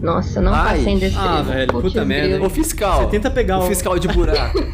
[0.02, 0.78] Nossa, não Ai.
[0.78, 1.30] passei em destreza.
[1.30, 2.42] Ah, velho, Putz, puta merda.
[2.46, 3.02] o fiscal.
[3.04, 4.58] Você tenta pegar o o- fiscal de buraco.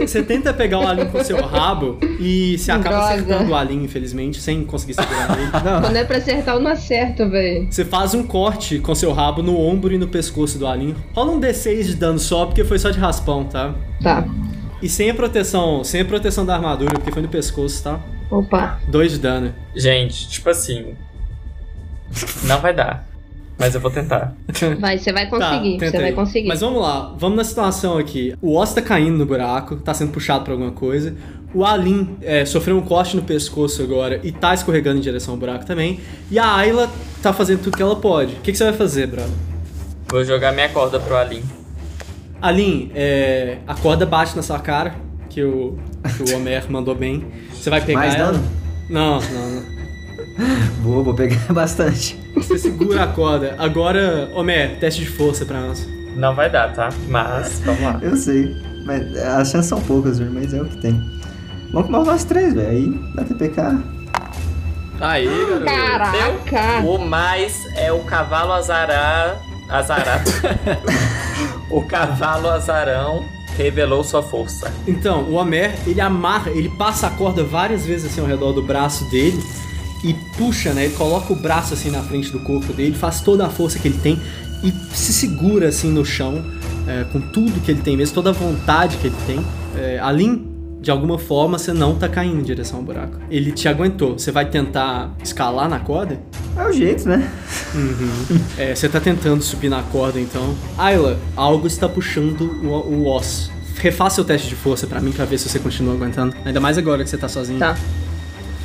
[0.00, 3.12] Você tenta pegar o Alin com seu rabo e você acaba Droga.
[3.14, 5.50] acertando o Alin, infelizmente, sem conseguir segurar ele.
[5.80, 7.68] Quando é pra acertar, eu não acerto, velho.
[7.70, 10.94] Você faz um corte com seu rabo no ombro e no pescoço do Alin.
[11.14, 13.74] Rola um D6 de dano só, porque foi só de raspão, tá?
[14.02, 14.24] Tá.
[14.80, 18.00] E sem a proteção, sem a proteção da armadura, porque foi no pescoço, tá?
[18.30, 18.80] Opa.
[18.88, 19.54] Dois de dano.
[19.76, 20.94] Gente, tipo assim.
[22.44, 23.06] Não vai dar.
[23.62, 24.34] Mas eu vou tentar.
[24.80, 25.78] Vai, você vai conseguir.
[25.78, 26.48] Tá, você vai conseguir.
[26.48, 28.34] Mas vamos lá, vamos na situação aqui.
[28.42, 31.14] O Oz tá caindo no buraco, tá sendo puxado pra alguma coisa.
[31.54, 35.38] O Alin é, sofreu um corte no pescoço agora e tá escorregando em direção ao
[35.38, 36.00] buraco também.
[36.28, 36.90] E a Ayla
[37.22, 38.34] tá fazendo tudo que ela pode.
[38.34, 39.30] O que, que você vai fazer, brother?
[40.10, 41.42] Vou jogar minha corda pro Alin.
[42.40, 44.96] Alin, é, a corda bate na sua cara,
[45.30, 45.78] que o,
[46.16, 47.24] que o Homer mandou bem.
[47.54, 48.32] Você vai pegar Mais ela?
[48.32, 48.44] dano?
[48.90, 49.81] Não, não, não.
[50.82, 52.18] Vou, vou pegar bastante.
[52.34, 53.54] Você segura a corda.
[53.58, 55.88] Agora, Homer, teste de força pra nós.
[56.16, 56.88] Não vai dar, tá?
[57.08, 57.98] Mas, vamos lá.
[58.02, 58.56] Eu sei.
[58.84, 61.00] Mas as chances são poucas, mas é o que tem.
[61.72, 62.68] Vamos com nós três, velho.
[62.68, 63.62] Aí dá TPK.
[65.00, 65.64] Aí, garoto.
[65.64, 66.86] Caraca!
[66.86, 69.36] O mais é o cavalo azará.
[69.68, 70.30] Azarado.
[71.70, 73.24] o cavalo azarão
[73.56, 74.70] revelou sua força.
[74.86, 78.62] Então, o Homer, ele amarra, ele passa a corda várias vezes assim ao redor do
[78.62, 79.42] braço dele
[80.04, 80.86] e puxa, né?
[80.86, 83.88] Ele coloca o braço assim na frente do corpo dele, faz toda a força que
[83.88, 84.20] ele tem
[84.62, 86.44] e se segura assim no chão,
[86.86, 89.44] é, com tudo que ele tem mesmo, toda a vontade que ele tem.
[89.76, 93.16] É, além de alguma forma, você não tá caindo em direção ao buraco.
[93.30, 94.18] Ele te aguentou.
[94.18, 96.20] Você vai tentar escalar na corda?
[96.56, 97.30] É o jeito, né?
[97.72, 98.40] Uhum.
[98.58, 100.56] É, você tá tentando subir na corda, então.
[100.76, 103.48] Ayla, algo está puxando o, o Oz.
[103.76, 106.34] Refaça o teste de força pra mim pra ver se você continua aguentando.
[106.44, 107.60] Ainda mais agora que você tá sozinho.
[107.60, 107.76] Tá.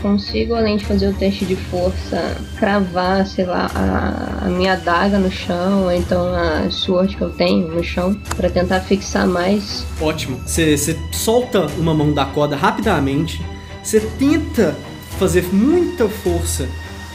[0.02, 5.18] Consigo, além de fazer o teste de força, cravar, sei lá, a, a minha adaga
[5.18, 9.86] no chão, ou então a sword que eu tenho no chão, pra tentar fixar mais.
[10.00, 10.40] Ótimo.
[10.46, 13.42] Você solta uma mão da corda rapidamente.
[13.84, 14.76] Você tenta
[15.18, 16.68] fazer muita força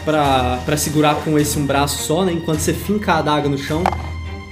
[0.04, 2.32] pra, pra segurar com esse um braço só, né?
[2.32, 3.84] Enquanto você finca a adaga no chão.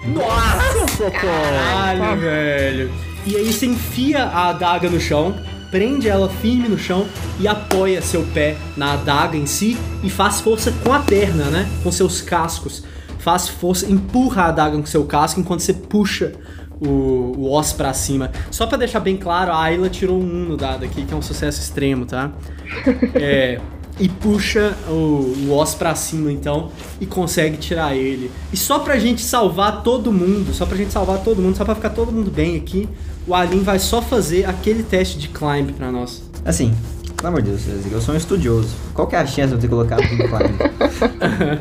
[0.07, 2.91] Nossa, caralho, velho.
[3.27, 5.37] E aí você enfia a adaga no chão,
[5.71, 7.07] prende ela firme no chão
[7.39, 11.69] e apoia seu pé na adaga em si e faz força com a perna, né?
[11.83, 12.83] Com seus cascos.
[13.19, 16.33] Faz força, empurra a adaga com seu casco enquanto você puxa
[16.81, 18.31] o, o os pra cima.
[18.51, 21.17] Só pra deixar bem claro, a Ayla tirou um 1 no dado aqui, que é
[21.17, 22.33] um sucesso extremo, tá?
[23.15, 23.61] É.
[23.99, 28.31] E puxa o, o os pra cima, então, e consegue tirar ele.
[28.51, 31.75] E só pra gente salvar todo mundo, só pra gente salvar todo mundo, só pra
[31.75, 32.89] ficar todo mundo bem aqui,
[33.31, 36.21] o Alin vai só fazer aquele teste de climb pra nós.
[36.45, 36.75] Assim,
[37.15, 37.63] pelo amor de Deus,
[37.93, 38.75] eu sou um estudioso.
[38.93, 40.51] Qual que é a chance de eu ter colocado tudo claro?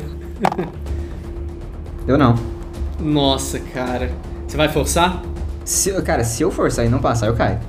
[2.08, 2.34] eu não.
[2.98, 4.10] Nossa, cara.
[4.48, 5.22] Você vai forçar?
[5.64, 7.60] Se, cara, se eu forçar e não passar, eu caio.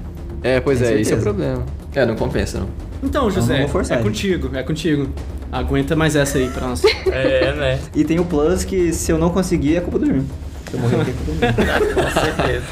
[0.42, 1.22] É, pois Tem é, esse é o certeza?
[1.22, 1.64] problema.
[1.94, 2.70] É, não compensa, não.
[3.04, 4.10] Então, José, não vou forçar, é gente.
[4.10, 5.10] contigo, é contigo.
[5.52, 6.82] Aguenta mais essa aí pra nós.
[7.06, 7.80] É, né?
[7.94, 10.26] E tem o plus que se eu não conseguir, é culpa do Júnior.
[10.74, 11.94] Eu morrer aqui, é culpa do Júnior.
[11.96, 12.66] Com certeza.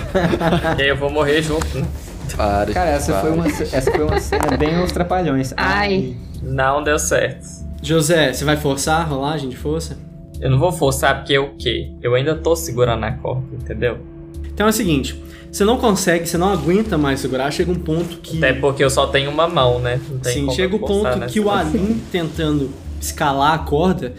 [0.78, 1.88] e aí eu vou morrer junto, né?
[2.36, 2.72] Para.
[2.74, 3.22] Cara, essa para.
[3.22, 5.54] foi, uma, essa foi uma cena bem os trapalhões.
[5.58, 6.16] Ai.
[6.42, 7.46] Não deu certo.
[7.82, 9.98] José, você vai forçar a rolagem de força?
[10.40, 11.92] Eu não vou forçar porque o quê?
[12.02, 14.00] Eu ainda tô segurando a corda, entendeu?
[14.46, 18.18] Então é o seguinte, você não consegue, você não aguenta mais segurar, chega um ponto
[18.18, 18.38] que...
[18.38, 20.00] Até porque eu só tenho uma mão, né?
[20.10, 21.50] Não tem Sim, como chega o ponto que o.
[21.50, 22.70] Alin tentando
[23.02, 24.14] escalar a corda,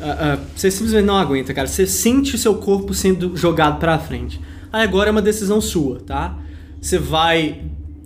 [0.00, 1.66] ah, ah, você simplesmente não aguenta, cara.
[1.66, 4.40] Você sente o seu corpo sendo jogado pra frente.
[4.72, 6.36] Aí agora é uma decisão sua, tá?
[6.80, 7.62] Você vai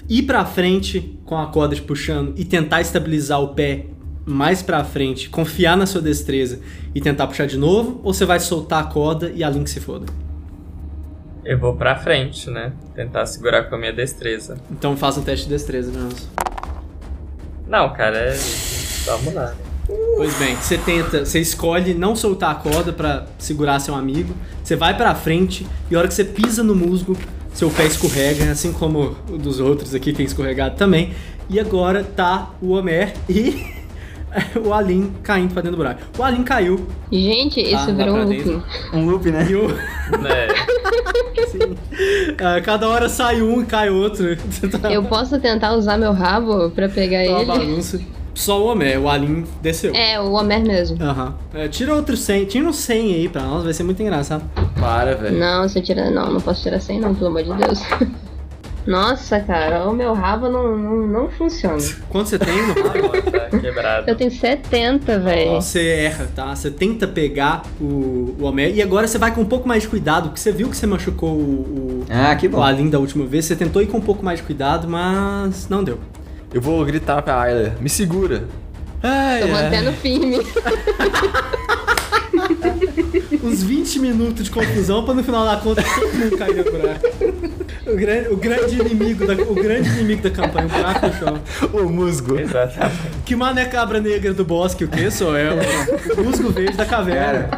[0.09, 3.87] ir pra frente com a corda te puxando e tentar estabilizar o pé
[4.24, 6.61] mais pra frente, confiar na sua destreza
[6.94, 9.81] e tentar puxar de novo, ou você vai soltar a corda e a Link se
[9.81, 10.07] foda.
[11.44, 12.72] Eu vou pra frente, né?
[12.94, 14.59] Tentar segurar com a minha destreza.
[14.70, 16.29] Então faça um teste de destreza nós.
[17.66, 18.37] Não, cara, é...
[19.07, 19.55] Vamos lá.
[20.16, 24.35] Pois bem, você tenta, você escolhe não soltar a corda pra segurar seu amigo.
[24.62, 27.16] Você vai pra frente e a hora que você pisa no musgo,
[27.55, 31.12] seu pé escorrega, assim como o dos outros aqui tem escorregado também.
[31.48, 33.64] E agora tá o Homer e
[34.62, 36.03] o Alin caindo pra dentro do buraco.
[36.18, 38.62] O Alin caiu Gente, isso Ah, dá virou um looping.
[38.92, 39.46] Um loop, né?
[39.51, 39.68] e o,
[40.20, 40.48] Né?
[42.38, 44.37] ah, cada hora sai um e cai outro.
[44.79, 47.46] tá Eu posso tentar usar meu rabo pra pegar uma ele?
[47.46, 48.01] bagunça.
[48.38, 49.92] Só o Homer, o Alin desceu.
[49.92, 50.96] É, o Homer mesmo.
[51.03, 51.35] Aham.
[51.53, 54.44] É, tira outro 100, tira um 100 aí pra nós, vai ser muito engraçado.
[54.79, 55.37] Para, velho.
[55.37, 56.09] Não, você tira.
[56.09, 57.81] Não, não posso tirar 100 não, pelo amor de Deus.
[58.87, 61.77] Nossa, cara, o meu rabo não, não, não funciona.
[62.09, 63.09] Quanto você tem no rabo?
[63.51, 64.09] Tá quebrado.
[64.09, 65.51] Eu tenho 70, velho.
[65.53, 66.55] Você erra, tá?
[66.55, 69.88] Você tenta pegar o, o Homer e agora você vai com um pouco mais de
[69.88, 72.62] cuidado, porque você viu que você machucou o, o, Ah, que o.
[72.62, 73.46] Alin da última vez.
[73.46, 75.98] Você tentou ir com um pouco mais de cuidado, mas não deu.
[76.53, 77.75] Eu vou gritar pra Ayla.
[77.81, 78.45] Me segura.
[79.03, 79.53] Ai, Tô ai.
[79.53, 80.39] mantendo firme.
[83.43, 87.07] Uns 20 minutos de confusão pra no final da conta todo mundo cair no buraco.
[87.87, 91.41] O grande, o grande inimigo da, o grande inimigo da campanha, o buraco no chão.
[91.73, 92.39] O musgo.
[92.39, 92.97] Exatamente.
[93.25, 95.55] Que mané cabra negra do bosque, o que sou eu?
[96.17, 97.49] O musgo verde da caverna.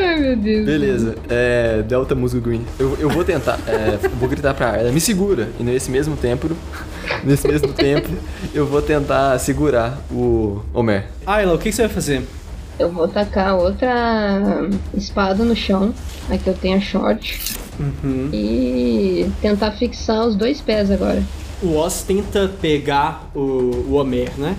[0.00, 0.66] Ai, meu Deus.
[0.66, 2.64] Beleza, é, Delta Musgo Green.
[2.78, 5.48] Eu, eu vou tentar, é, vou gritar pra Ayla, me segura.
[5.58, 6.50] E nesse mesmo tempo,
[7.22, 8.08] nesse mesmo tempo,
[8.54, 11.06] eu vou tentar segurar o Homer.
[11.26, 12.22] Ayla, o que que você vai fazer?
[12.78, 15.92] Eu vou tacar outra espada no chão.
[16.30, 17.58] Aqui eu tenho a short.
[17.78, 18.30] Uhum.
[18.32, 21.22] E tentar fixar os dois pés agora.
[21.62, 23.38] O Oz tenta pegar o,
[23.88, 24.56] o Homer, né?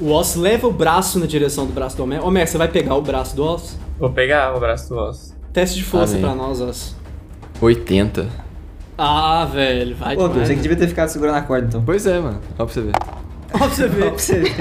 [0.00, 2.24] O Oz leva o braço na direção do braço do Homer.
[2.24, 3.76] Homer, você vai pegar o braço do Oz?
[3.98, 5.34] Vou pegar o braço do osso.
[5.52, 6.22] Teste de força Amém.
[6.22, 6.94] pra nós, Oz.
[7.60, 8.28] 80.
[8.98, 10.48] Ah, velho, vai Pô, demais.
[10.48, 10.62] você que né?
[10.62, 11.82] devia ter ficado segurando a corda, então.
[11.84, 12.40] Pois é, mano.
[12.58, 12.92] Ó pra você ver.
[13.52, 14.10] Ó, pra você Ó, ver.
[14.10, 14.54] pra você ver.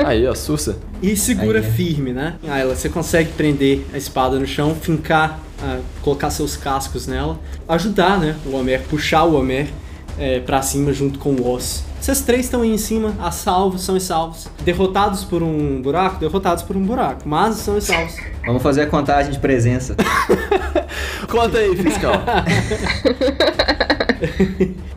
[0.06, 0.76] Aí, ó, sussa.
[1.02, 1.68] E segura Aí, é.
[1.70, 2.36] firme, né?
[2.48, 7.38] Ayla, você consegue prender a espada no chão, fincar a colocar seus cascos nela,
[7.68, 9.68] ajudar, né, o Homer, puxar o Homer
[10.18, 11.84] é, para cima junto com o Oz.
[12.00, 14.48] Vocês três estão aí em cima, a salvos, são e salvos.
[14.64, 18.16] Derrotados por um buraco, derrotados por um buraco, mas são e salvos.
[18.46, 19.94] Vamos fazer a contagem de presença.
[21.28, 22.14] Conta aí, fiscal.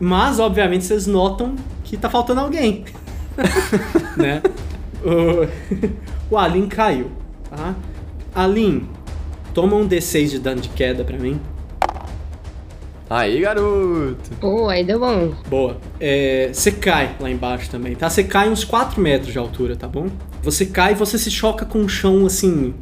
[0.00, 2.86] mas, obviamente, vocês notam que tá faltando alguém.
[4.16, 4.40] né?
[5.04, 7.10] O, o Alin caiu,
[7.50, 7.74] tá?
[8.34, 8.88] Alin,
[9.52, 11.38] toma um D6 de dano de queda pra mim.
[13.14, 14.28] Aí, garoto.
[14.40, 15.32] Pô, aí deu bom.
[15.48, 15.78] Boa.
[16.00, 18.10] É, você cai lá embaixo também, tá?
[18.10, 20.08] Você cai uns 4 metros de altura, tá bom?
[20.42, 22.74] Você cai e você se choca com um chão, assim,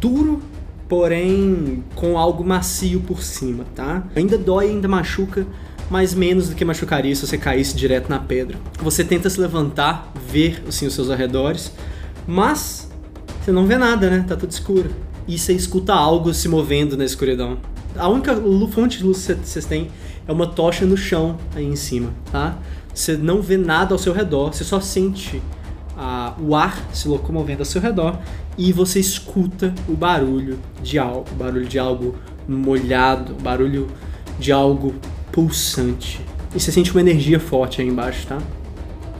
[0.00, 0.40] duro,
[0.88, 4.02] porém com algo macio por cima, tá?
[4.16, 5.46] Ainda dói, ainda machuca,
[5.90, 8.56] mas menos do que machucaria se você caísse direto na pedra.
[8.80, 11.70] Você tenta se levantar, ver, assim, os seus arredores,
[12.26, 12.90] mas
[13.42, 14.24] você não vê nada, né?
[14.26, 14.90] Tá tudo escuro.
[15.28, 17.58] E você escuta algo se movendo na escuridão.
[17.96, 18.34] A única
[18.70, 19.88] fonte de luz que vocês têm
[20.26, 22.56] é uma tocha no chão aí em cima, tá?
[22.94, 25.42] Você não vê nada ao seu redor, você só sente
[26.40, 28.18] o ar se locomovendo ao seu redor
[28.56, 32.14] e você escuta o barulho de algo, barulho de algo
[32.48, 33.86] molhado, barulho
[34.38, 34.94] de algo
[35.30, 36.20] pulsante.
[36.54, 38.38] E você sente uma energia forte aí embaixo, tá?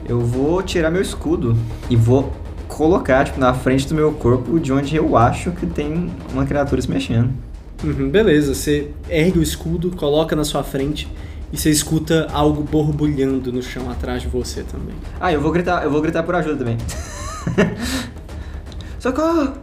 [0.07, 1.55] Eu vou tirar meu escudo
[1.89, 2.33] e vou
[2.67, 6.81] colocar, tipo, na frente do meu corpo de onde eu acho que tem uma criatura
[6.81, 7.31] se mexendo.
[7.83, 11.07] Uhum, beleza, você ergue o escudo, coloca na sua frente
[11.51, 14.95] e você escuta algo borbulhando no chão atrás de você também.
[15.19, 16.77] Ah, eu vou gritar, eu vou gritar por ajuda também.
[18.99, 19.53] Socorro!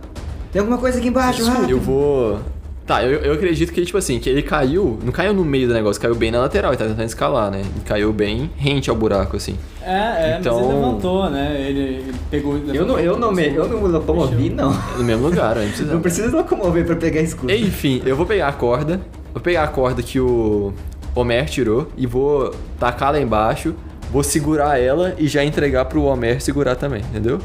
[0.53, 1.71] Tem alguma coisa aqui embaixo, rápido.
[1.71, 2.41] Eu vou.
[2.89, 4.99] Tá, eu, eu acredito que, tipo assim, que ele caiu.
[5.05, 6.71] Não caiu no meio do negócio, caiu bem na lateral.
[6.73, 7.61] Ele tá tentando escalar, né?
[7.77, 9.57] E caiu bem rente ao buraco, assim.
[9.83, 9.91] É,
[10.33, 11.61] é, Então- mas ele levantou, né?
[11.61, 12.57] Ele, ele pegou.
[12.57, 14.73] Eu não, eu não me, eu não me locomovi, não.
[14.97, 15.93] No mesmo lugar, precisa.
[15.93, 17.53] Não precisa locomover pra pegar escudo.
[17.53, 19.03] Enfim, eu vou pegar a corda.
[19.35, 20.73] Vou pegar a corda que o
[21.15, 23.75] Homer tirou e vou tacar lá embaixo.
[24.11, 27.39] Vou segurar ela e já entregar pro Homer segurar também, entendeu?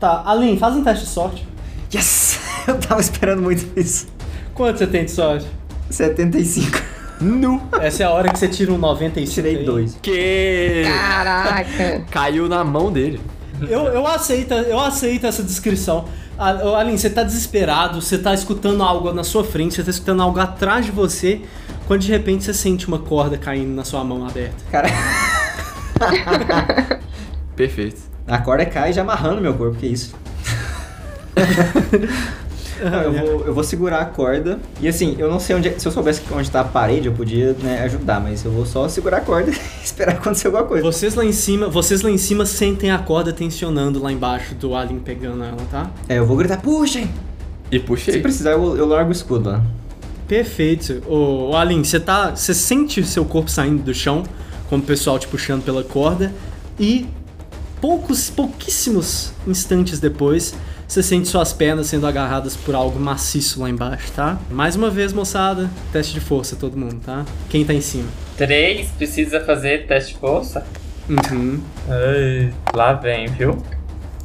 [0.00, 1.46] Tá, Aline, faz um teste de sorte.
[1.94, 2.40] Yes!
[2.66, 4.06] Eu tava esperando muito isso.
[4.58, 5.46] Quanto você tem de sorte?
[5.88, 6.82] 75.
[7.20, 7.62] Nu!
[7.80, 9.32] Essa é a hora que você tira um 95.
[9.32, 9.64] Tirei aí.
[9.64, 9.96] dois.
[10.02, 12.04] Que Caraca!
[12.10, 13.20] caiu na mão dele.
[13.62, 16.06] Eu, eu, aceito, eu aceito essa descrição.
[16.36, 20.40] Aline, você tá desesperado, você tá escutando algo na sua frente, você tá escutando algo
[20.40, 21.40] atrás de você,
[21.86, 24.56] quando de repente você sente uma corda caindo na sua mão aberta.
[24.72, 24.88] Cara,
[27.54, 28.00] Perfeito.
[28.26, 30.16] a corda cai já amarrando meu corpo, que isso.
[32.82, 34.58] Não, eu, vou, eu vou segurar a corda.
[34.80, 35.68] E assim, eu não sei onde.
[35.68, 38.64] é- Se eu soubesse onde tá a parede, eu podia né, ajudar, mas eu vou
[38.66, 40.82] só segurar a corda e esperar acontecer alguma coisa.
[40.84, 44.74] Vocês lá em cima, vocês lá em cima sentem a corda tensionando lá embaixo do
[44.74, 45.90] Alien pegando ela, tá?
[46.08, 47.10] É, eu vou gritar, puxem!
[47.70, 48.20] E Se puxei.
[48.22, 49.62] precisar, eu, eu largo o escudo lá.
[50.26, 51.02] Perfeito.
[51.06, 52.34] Ô, ô Alin, você tá.
[52.34, 54.22] Você sente seu corpo saindo do chão,
[54.68, 56.32] com o pessoal te puxando pela corda,
[56.78, 57.06] e
[57.80, 60.54] poucos, pouquíssimos instantes depois,
[60.88, 64.38] você sente suas pernas sendo agarradas por algo maciço lá embaixo, tá?
[64.50, 67.26] Mais uma vez, moçada, teste de força, todo mundo, tá?
[67.50, 68.08] Quem tá em cima?
[68.38, 70.66] Três precisa fazer teste de força?
[71.06, 71.60] Uhum.
[71.86, 73.58] Ai, lá vem, viu?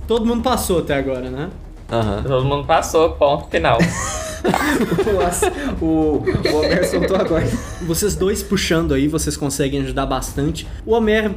[0.07, 1.49] Todo mundo passou até agora, né?
[1.91, 2.23] Aham.
[2.23, 3.77] Todo mundo passou, ponto final.
[5.21, 5.51] Nossa,
[5.81, 7.45] o, o Homer soltou agora.
[7.81, 10.65] Vocês dois puxando aí, vocês conseguem ajudar bastante.
[10.85, 11.29] O Homer,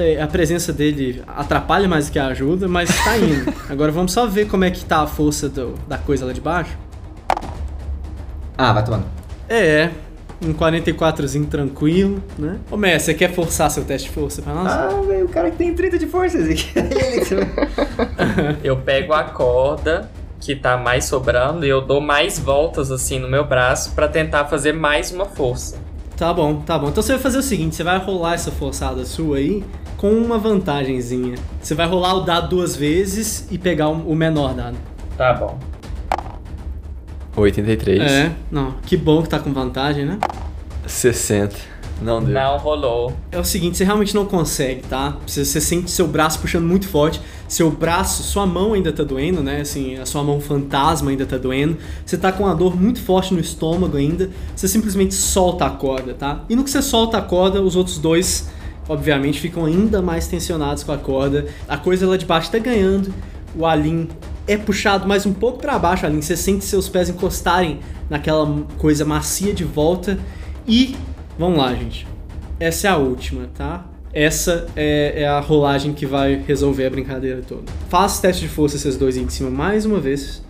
[0.00, 3.52] é, a presença dele atrapalha mais do que ajuda, mas tá indo.
[3.68, 6.40] Agora vamos só ver como é que tá a força do- da coisa lá de
[6.40, 6.76] baixo.
[8.56, 9.04] Ah, vai tomando.
[9.48, 9.90] É,
[10.44, 12.58] um 44zinho tranquilo, né?
[12.70, 14.72] Homer, você quer forçar seu teste de força pra nós?
[14.72, 16.38] Ah, velho, o cara que tem 30 de força,
[18.62, 23.28] Eu pego a corda que tá mais sobrando e eu dou mais voltas assim no
[23.28, 25.76] meu braço pra tentar fazer mais uma força.
[26.16, 26.88] Tá bom, tá bom.
[26.88, 29.64] Então você vai fazer o seguinte, você vai rolar essa forçada sua aí
[29.98, 31.34] com uma vantagenzinha.
[31.60, 34.78] Você vai rolar o dado duas vezes e pegar o o menor dado.
[35.16, 35.58] Tá bom.
[37.36, 38.00] 83.
[38.00, 40.18] É, não, que bom que tá com vantagem, né?
[40.86, 41.56] 60.
[42.00, 42.32] Não deu.
[42.32, 43.12] Não rolou.
[43.32, 45.16] É o seguinte, você realmente não consegue, tá?
[45.26, 49.42] Você, você sente seu braço puxando muito forte, seu braço, sua mão ainda tá doendo,
[49.42, 49.60] né?
[49.60, 51.76] Assim, a sua mão fantasma ainda tá doendo.
[52.06, 54.30] Você tá com uma dor muito forte no estômago ainda.
[54.54, 56.44] Você simplesmente solta a corda, tá?
[56.48, 58.48] E no que você solta a corda, os outros dois,
[58.88, 61.46] obviamente, ficam ainda mais tensionados com a corda.
[61.68, 63.12] A coisa lá de baixo tá ganhando.
[63.54, 64.08] O Alin
[64.46, 66.22] é puxado mais um pouco pra baixo, Alin.
[66.22, 70.18] Você sente seus pés encostarem naquela coisa macia de volta.
[70.66, 70.96] E
[71.38, 72.06] vamos lá, gente.
[72.58, 73.86] Essa é a última, tá?
[74.12, 77.64] Essa é, é a rolagem que vai resolver a brincadeira toda.
[77.88, 80.42] Faça teste de força esses dois aí de cima mais uma vez.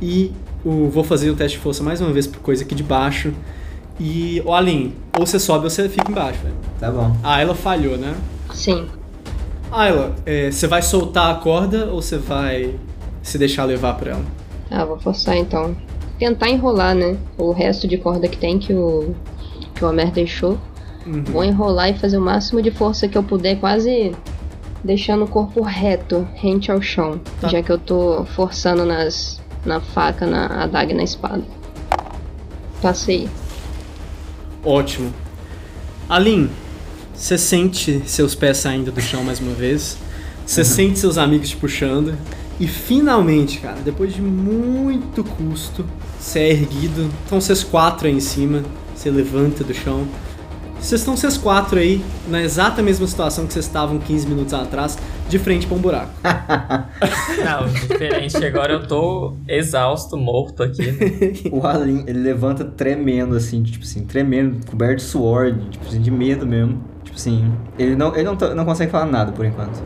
[0.00, 0.32] E
[0.64, 3.32] o, vou fazer o teste de força mais uma vez por coisa aqui de baixo.
[4.00, 6.54] E, o Alin, ou você sobe ou você fica embaixo, velho.
[6.78, 7.16] Tá bom.
[7.22, 8.14] A Ayla falhou, né?
[8.52, 8.86] Sim.
[9.70, 12.74] Ayla, é, você vai soltar a corda ou você vai
[13.22, 14.24] se deixar levar por ela?
[14.70, 15.76] Ah, vou forçar então.
[16.18, 17.16] Tentar enrolar, né?
[17.38, 19.14] O resto de corda que tem que o,
[19.74, 20.58] que o Homer deixou.
[21.06, 21.24] Uhum.
[21.24, 24.14] Vou enrolar e fazer o máximo de força que eu puder, quase
[24.84, 27.20] deixando o corpo reto, rente ao chão.
[27.40, 27.48] Tá.
[27.48, 31.42] Já que eu tô forçando nas, na faca, na adaga e na espada.
[32.80, 33.28] Passei.
[34.64, 35.12] Ótimo.
[36.08, 36.48] Alin,
[37.14, 39.96] você sente seus pés saindo do chão mais uma vez.
[40.46, 42.16] Você sente seus amigos te puxando.
[42.60, 45.84] E finalmente, cara, depois de muito custo,
[46.18, 47.10] você é erguido.
[47.24, 48.62] Estão vocês quatro aí em cima.
[48.94, 50.06] Você levanta do chão.
[50.82, 54.98] Vocês estão vocês quatro aí, na exata mesma situação que vocês estavam 15 minutos atrás,
[55.28, 56.10] de frente pra um buraco.
[57.44, 58.36] Não, diferente.
[58.44, 60.82] Agora eu tô exausto, morto aqui.
[60.90, 60.98] né?
[61.52, 66.00] O Alin, ele levanta tremendo, assim, tipo assim, tremendo, coberto de suor, de, tipo assim,
[66.00, 66.82] de medo mesmo.
[67.04, 69.80] Tipo assim, ele não, ele não, tá- não consegue falar nada por enquanto.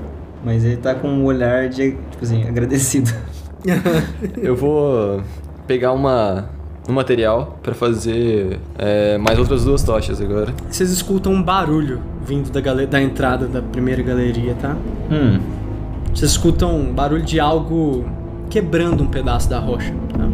[0.44, 3.10] Mas ele tá com um olhar de, tipo assim, agradecido.
[4.36, 5.22] Eu vou
[5.66, 6.48] pegar uma,
[6.88, 10.52] um material pra fazer é, mais outras duas tochas agora.
[10.70, 14.76] Vocês escutam um barulho vindo da, da entrada da primeira galeria, tá?
[15.10, 15.40] Hum,
[16.14, 18.04] Vocês escutam um barulho de algo
[18.48, 19.92] quebrando um pedaço da rocha.
[20.16, 20.28] Tá?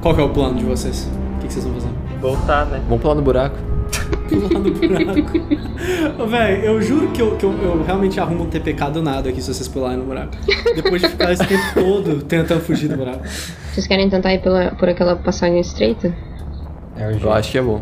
[0.00, 1.08] Qual que é o plano de vocês?
[1.36, 1.88] O que, que vocês vão fazer?
[2.20, 2.80] Voltar, né?
[2.88, 3.56] Vamos pular no buraco.
[4.28, 6.28] Pular no buraco.
[6.28, 9.40] Véi, eu juro que, eu, que eu, eu realmente arrumo um TPK do nada aqui
[9.40, 10.32] se vocês pularem no buraco.
[10.74, 13.22] Depois de ficar esse tempo todo tentando fugir do buraco.
[13.72, 16.14] Vocês querem tentar ir pela, por aquela passagem estreita?
[16.96, 17.30] é Eu jeito.
[17.30, 17.80] acho que é bom.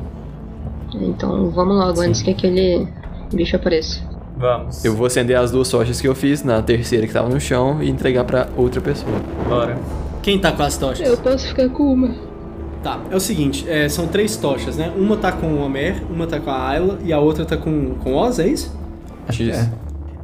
[0.94, 2.86] Então vamos logo antes que aquele
[3.32, 4.00] bicho apareça.
[4.36, 4.84] Vamos.
[4.84, 7.82] Eu vou acender as duas tochas que eu fiz na terceira que tava no chão
[7.82, 9.12] e entregar pra outra pessoa.
[9.48, 9.76] Bora.
[10.22, 11.18] Quem tá com as tochas?
[11.20, 12.33] posso ficar com uma.
[12.84, 14.92] Tá, é o seguinte, é, são três tochas, né?
[14.94, 17.94] Uma tá com o Homer, uma tá com a Ayla e a outra tá com,
[17.94, 18.70] com o Oz, é isso?
[19.26, 19.70] Acho que Isso.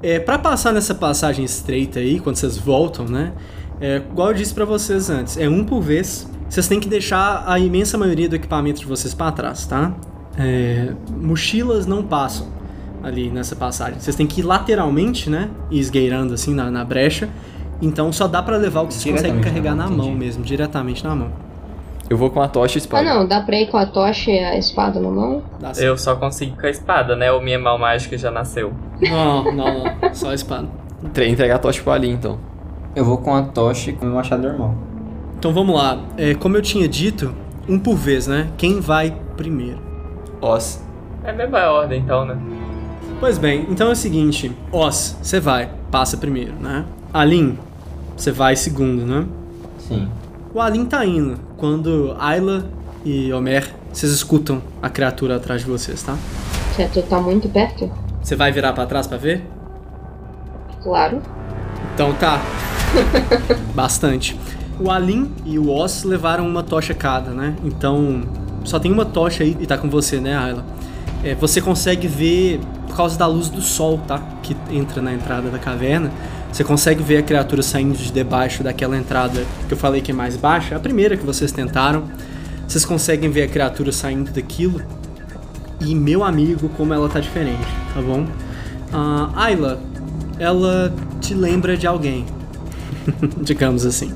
[0.02, 0.16] é.
[0.16, 3.32] É, para passar nessa passagem estreita aí, quando vocês voltam, né?
[3.80, 6.28] É, igual eu disse pra vocês antes, é um por vez.
[6.50, 9.94] Vocês têm que deixar a imensa maioria do equipamento de vocês pra trás, tá?
[10.38, 12.46] É, mochilas não passam
[13.02, 13.98] ali nessa passagem.
[13.98, 15.48] Vocês têm que ir lateralmente, né?
[15.70, 17.28] E esgueirando assim na, na brecha.
[17.80, 20.24] Então só dá pra levar o que vocês conseguem carregar na na mão, mão entendi.
[20.26, 21.32] mesmo, diretamente na mão.
[22.10, 23.04] Eu vou com a tocha e Ah espada.
[23.04, 25.42] não, dá pra ir com a tocha e a espada na mão?
[25.60, 25.84] Dá sim.
[25.84, 27.30] Eu só consigo com a espada, né?
[27.30, 28.72] Ou minha mão mágica já nasceu.
[29.00, 30.14] Não, não, não.
[30.14, 30.66] Só a espada.
[31.14, 32.36] Tre- Entregar a tocha pro Ali, então.
[32.96, 34.74] Eu vou com a tocha e com o meu machado normal.
[35.38, 36.00] Então vamos lá.
[36.18, 37.32] É, como eu tinha dito,
[37.68, 38.48] um por vez, né?
[38.58, 39.78] Quem vai primeiro?
[40.42, 40.82] Os.
[41.22, 42.36] É a mesma ordem, então, né?
[43.20, 46.84] Pois bem, então é o seguinte, Oz, você vai, passa primeiro, né?
[47.12, 47.56] Alin,
[48.16, 49.26] você vai segundo, né?
[49.78, 50.08] Sim.
[50.54, 52.64] O Alin tá indo quando Ayla
[53.04, 56.16] e Homer, vocês escutam a criatura atrás de vocês, tá?
[56.74, 57.92] Certo, tá muito perto?
[58.22, 59.44] Você vai virar pra trás pra ver?
[60.82, 61.20] Claro.
[61.94, 62.40] Então tá.
[63.74, 64.40] Bastante.
[64.80, 67.54] O Alin e o Oz levaram uma tocha cada, né?
[67.62, 68.22] Então
[68.64, 70.64] só tem uma tocha aí e tá com você, né, Ayla?
[71.22, 74.18] É, você consegue ver por causa da luz do sol, tá?
[74.42, 76.10] Que entra na entrada da caverna.
[76.52, 80.14] Você consegue ver a criatura saindo de debaixo daquela entrada que eu falei que é
[80.14, 82.04] mais baixa, a primeira que vocês tentaram.
[82.66, 84.80] Vocês conseguem ver a criatura saindo daquilo.
[85.80, 88.26] E meu amigo, como ela tá diferente, tá bom?
[88.92, 89.80] A Ayla,
[90.38, 92.26] ela te lembra de alguém.
[93.40, 94.12] Digamos assim.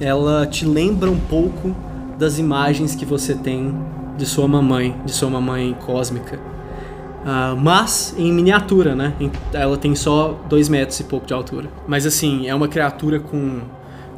[0.00, 1.74] Ela te lembra um pouco
[2.18, 3.74] das imagens que você tem
[4.16, 6.38] de sua mamãe, de sua mamãe cósmica.
[7.28, 9.12] Ah, mas em miniatura, né?
[9.52, 11.68] Ela tem só dois metros e pouco de altura.
[11.84, 13.62] Mas assim, é uma criatura com,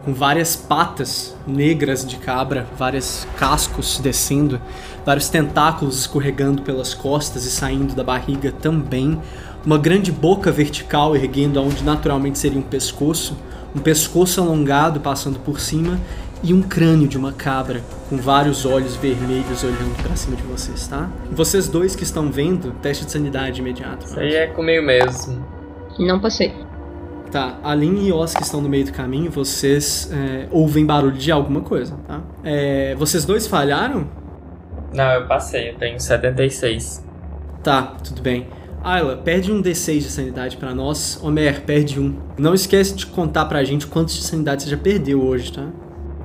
[0.05, 4.61] com várias patas negras de cabra, vários cascos descendo,
[5.07, 9.19] vários tentáculos escorregando pelas costas e saindo da barriga também.
[9.65, 13.35] Uma grande boca vertical erguendo aonde naturalmente seria um pescoço,
[13.75, 15.99] um pescoço alongado passando por cima
[16.43, 20.87] e um crânio de uma cabra com vários olhos vermelhos olhando pra cima de vocês,
[20.87, 21.11] tá?
[21.31, 24.07] Vocês dois que estão vendo, teste de sanidade imediato.
[24.07, 25.45] Isso aí é comigo mesmo.
[25.99, 26.55] Não passei.
[27.31, 31.17] Tá, a Lin e Oz que estão no meio do caminho, vocês é, ouvem barulho
[31.17, 32.23] de alguma coisa, tá?
[32.43, 34.09] É, vocês dois falharam?
[34.95, 37.05] Não, eu passei, eu tenho 76.
[37.63, 38.47] Tá, tudo bem.
[38.83, 41.19] Ayla, perde um D6 de sanidade pra nós.
[41.23, 42.17] Homer, perde um.
[42.39, 45.67] Não esquece de contar pra gente quantos de sanidade você já perdeu hoje, tá?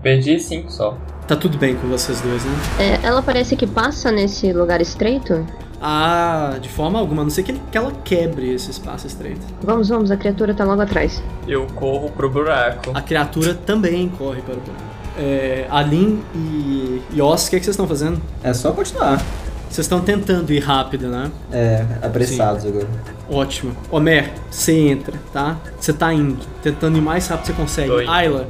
[0.03, 0.97] Perdi 5 só.
[1.27, 2.51] Tá tudo bem com vocês dois, né?
[2.77, 5.45] É, ela parece que passa nesse lugar estreito?
[5.81, 9.41] Ah, de forma alguma, a não ser que, ele- que ela quebre esse espaço estreito.
[9.61, 11.23] Vamos, vamos, a criatura tá logo atrás.
[11.47, 12.91] Eu corro pro buraco.
[12.93, 14.83] A criatura também corre para o buraco.
[15.17, 18.21] É, Alin e Yoss, o que, é que vocês estão fazendo?
[18.43, 19.21] É só continuar.
[19.69, 21.31] Vocês estão tentando ir rápido, né?
[21.51, 22.87] É, apressados agora.
[23.29, 23.75] Ótimo.
[23.89, 25.57] Homer, você entra, tá?
[25.79, 28.07] Você tá indo, tentando ir o mais rápido que você consegue.
[28.09, 28.47] Ayla,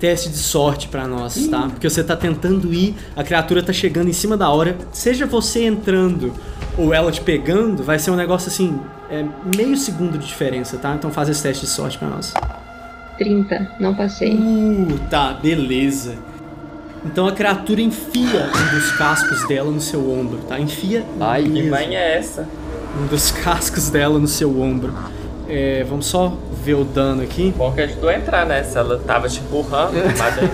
[0.00, 1.68] teste de sorte pra nós, tá?
[1.68, 4.76] Porque você tá tentando ir, a criatura tá chegando em cima da hora.
[4.90, 6.32] Seja você entrando
[6.78, 8.80] ou ela te pegando, vai ser um negócio assim,
[9.10, 9.24] é
[9.54, 10.94] meio segundo de diferença, tá?
[10.94, 12.32] Então faz esse teste de sorte pra nós.
[13.18, 14.34] 30, não passei.
[14.34, 16.14] Uh, tá, beleza.
[17.04, 20.58] Então a criatura enfia um dos cascos dela no seu ombro, tá?
[20.58, 22.46] Enfia Ai, Que mãe é essa?
[23.02, 24.94] um dos cascos dela no seu ombro.
[25.52, 26.32] É, vamos só
[26.64, 27.52] ver o dano aqui.
[27.56, 28.62] Bom que ajudou a entrar, né?
[28.62, 30.50] Se ela tava te empurrando, mas aí-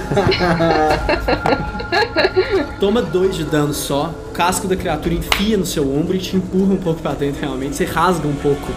[2.81, 4.13] Toma dois de dano só.
[4.29, 7.41] O casco da criatura enfia no seu ombro e te empurra um pouco pra dentro
[7.41, 7.77] realmente.
[7.77, 8.73] Você rasga um pouco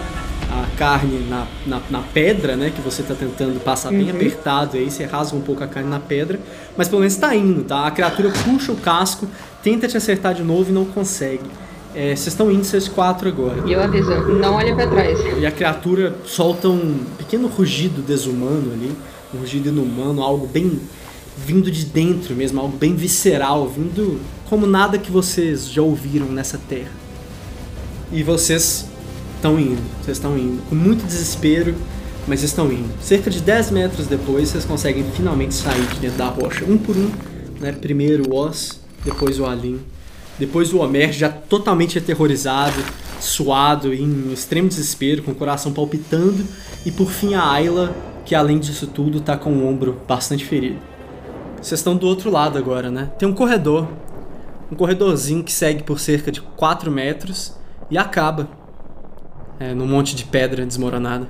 [0.50, 2.70] a carne na, na, na pedra, né?
[2.74, 4.90] Que você tá tentando passar bem apertado aí.
[4.90, 6.38] Você rasga um pouco a carne na pedra.
[6.76, 7.86] Mas pelo menos tá indo, tá?
[7.86, 9.26] A criatura puxa o casco,
[9.62, 11.44] tenta te acertar de novo e não consegue.
[11.94, 13.62] É, Vocês estão indo, vocês quatro agora.
[13.66, 15.18] E eu aviso, não olha pra trás.
[15.38, 18.92] E a criatura solta um pequeno rugido desumano ali,
[19.34, 20.80] um rugido inumano, algo bem
[21.36, 26.58] vindo de dentro mesmo, algo bem visceral, vindo como nada que vocês já ouviram nessa
[26.68, 26.90] terra.
[28.12, 28.86] E vocês
[29.36, 31.74] estão indo, vocês estão indo, com muito desespero,
[32.26, 32.90] mas estão indo.
[33.00, 36.96] Cerca de 10 metros depois, vocês conseguem finalmente sair de dentro da rocha, um por
[36.96, 37.10] um.
[37.60, 37.72] Né?
[37.72, 39.80] Primeiro o Oz, depois o Alin,
[40.40, 42.82] depois o Homer já totalmente aterrorizado,
[43.20, 46.46] suado, em extremo desespero, com o coração palpitando.
[46.84, 50.78] E por fim a Ayla, que além disso tudo tá com o ombro bastante ferido.
[51.56, 53.10] Vocês estão do outro lado agora, né?
[53.18, 53.86] Tem um corredor.
[54.72, 57.54] Um corredorzinho que segue por cerca de 4 metros
[57.90, 58.48] e acaba
[59.58, 61.28] é, num monte de pedra desmoronada.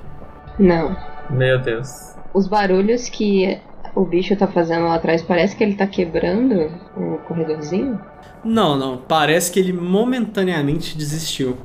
[0.57, 0.95] Não.
[1.29, 2.15] Meu Deus.
[2.33, 3.59] Os barulhos que
[3.93, 7.99] o bicho tá fazendo lá atrás, parece que ele tá quebrando o corredorzinho.
[8.43, 8.97] Não, não.
[8.97, 11.57] Parece que ele momentaneamente desistiu.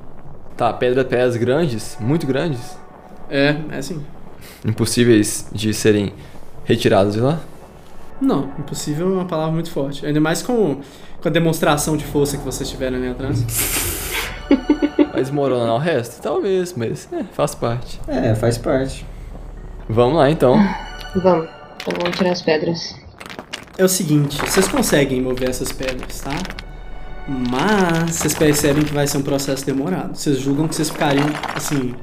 [0.56, 2.76] Tá, pedra pedras grandes, muito grandes,
[3.28, 4.02] É, é assim.
[4.64, 6.12] impossíveis de serem
[6.64, 7.40] retiradas de lá.
[8.20, 10.06] Não, impossível é uma palavra muito forte.
[10.06, 10.80] Ainda mais com,
[11.20, 13.44] com a demonstração de força que vocês tiveram ali atrás.
[15.12, 16.22] Vai desmoronar o resto?
[16.22, 18.00] Talvez, mas é, faz parte.
[18.08, 19.04] É, faz parte.
[19.88, 20.54] Vamos lá então.
[21.16, 21.48] Vamos.
[21.82, 22.94] Então vamos tirar as pedras.
[23.78, 26.32] É o seguinte, vocês conseguem mover essas pedras, tá?
[27.28, 30.16] Mas vocês percebem que vai ser um processo demorado.
[30.16, 31.94] Vocês julgam que vocês ficariam, assim,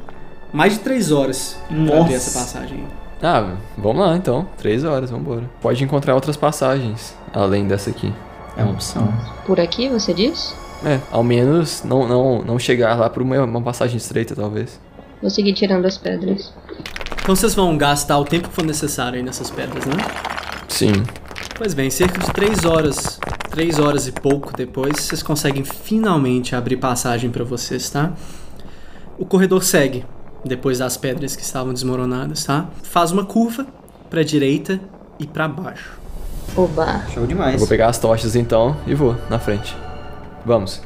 [0.52, 2.14] mais de três horas pra abrir Nossa.
[2.14, 2.86] essa passagem.
[3.22, 4.48] Ah, vamos lá então.
[4.58, 5.50] Três horas, vambora.
[5.62, 8.14] Pode encontrar outras passagens, além dessa aqui.
[8.58, 9.14] É uma opção.
[9.46, 10.54] Por aqui, você diz?
[10.86, 14.78] É, ao menos não, não, não chegar lá por uma, uma passagem estreita, talvez.
[15.22, 16.54] Vou seguir tirando as pedras.
[17.22, 19.96] Então vocês vão gastar o tempo que for necessário aí nessas pedras, né?
[20.68, 20.92] Sim.
[21.64, 23.18] Pois bem, cerca de três horas,
[23.50, 28.12] três horas e pouco depois, vocês conseguem finalmente abrir passagem pra vocês, tá?
[29.18, 30.06] O corredor segue,
[30.44, 32.68] depois das pedras que estavam desmoronadas, tá?
[32.84, 33.66] Faz uma curva
[34.10, 34.78] pra direita
[35.18, 35.98] e pra baixo.
[36.54, 37.06] Oba.
[37.14, 37.58] Show Eu demais.
[37.58, 39.74] vou pegar as tochas então e vou na frente.
[40.46, 40.82] Vamos.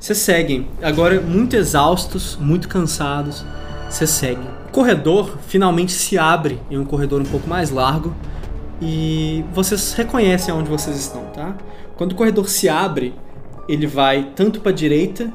[0.00, 3.44] Vocês seguem, agora muito exaustos, muito cansados,
[3.90, 4.48] vocês seguem.
[4.68, 8.14] O corredor finalmente se abre em um corredor um pouco mais largo
[8.80, 11.56] e vocês reconhecem aonde vocês estão, tá?
[11.96, 13.14] Quando o corredor se abre,
[13.68, 15.32] ele vai tanto para direita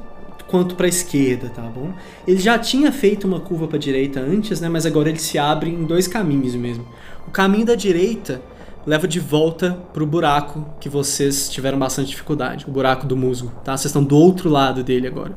[0.48, 1.94] quanto para esquerda, tá bom?
[2.28, 4.68] Ele já tinha feito uma curva para direita antes, né?
[4.68, 6.86] Mas agora ele se abre em dois caminhos mesmo.
[7.28, 8.42] O caminho da direita
[8.86, 13.78] leva de volta pro buraco que vocês tiveram bastante dificuldade, o buraco do musgo, tá?
[13.78, 15.36] Vocês estão do outro lado dele agora.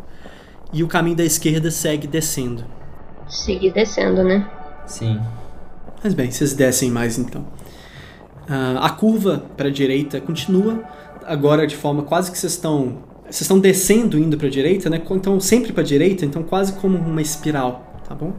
[0.72, 2.64] E o caminho da esquerda segue descendo.
[3.28, 4.50] Seguir descendo, né?
[4.86, 5.20] Sim.
[6.02, 7.46] Mas bem, vocês descem mais então.
[8.48, 10.82] Ah, a curva para a direita continua,
[11.24, 12.98] agora de forma quase que vocês estão.
[13.24, 15.00] Vocês estão descendo indo para a direita, né?
[15.10, 18.34] Então sempre para a direita, então quase como uma espiral, tá bom?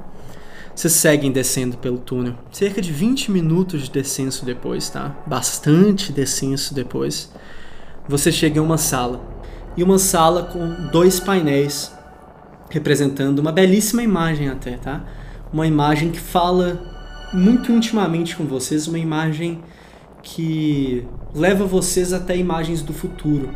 [0.76, 2.36] Vocês seguem descendo pelo túnel.
[2.51, 5.16] Cerca de 20 minutos de descenso depois, tá?
[5.26, 7.32] Bastante descenso depois.
[8.08, 9.22] Você chega em uma sala.
[9.78, 11.93] E uma sala com dois painéis
[12.70, 15.06] representando uma belíssima imagem até, tá?
[15.51, 16.82] Uma imagem que fala
[17.34, 19.64] muito intimamente com vocês, uma imagem
[20.26, 23.52] que leva vocês até imagens do futuro.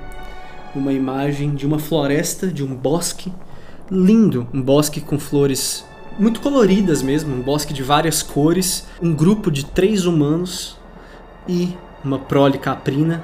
[0.76, 3.34] Uma imagem de uma floresta, de um bosque
[3.90, 5.84] lindo, um bosque com flores
[6.18, 10.78] muito coloridas mesmo, um bosque de várias cores, um grupo de três humanos
[11.48, 13.24] e uma prole caprina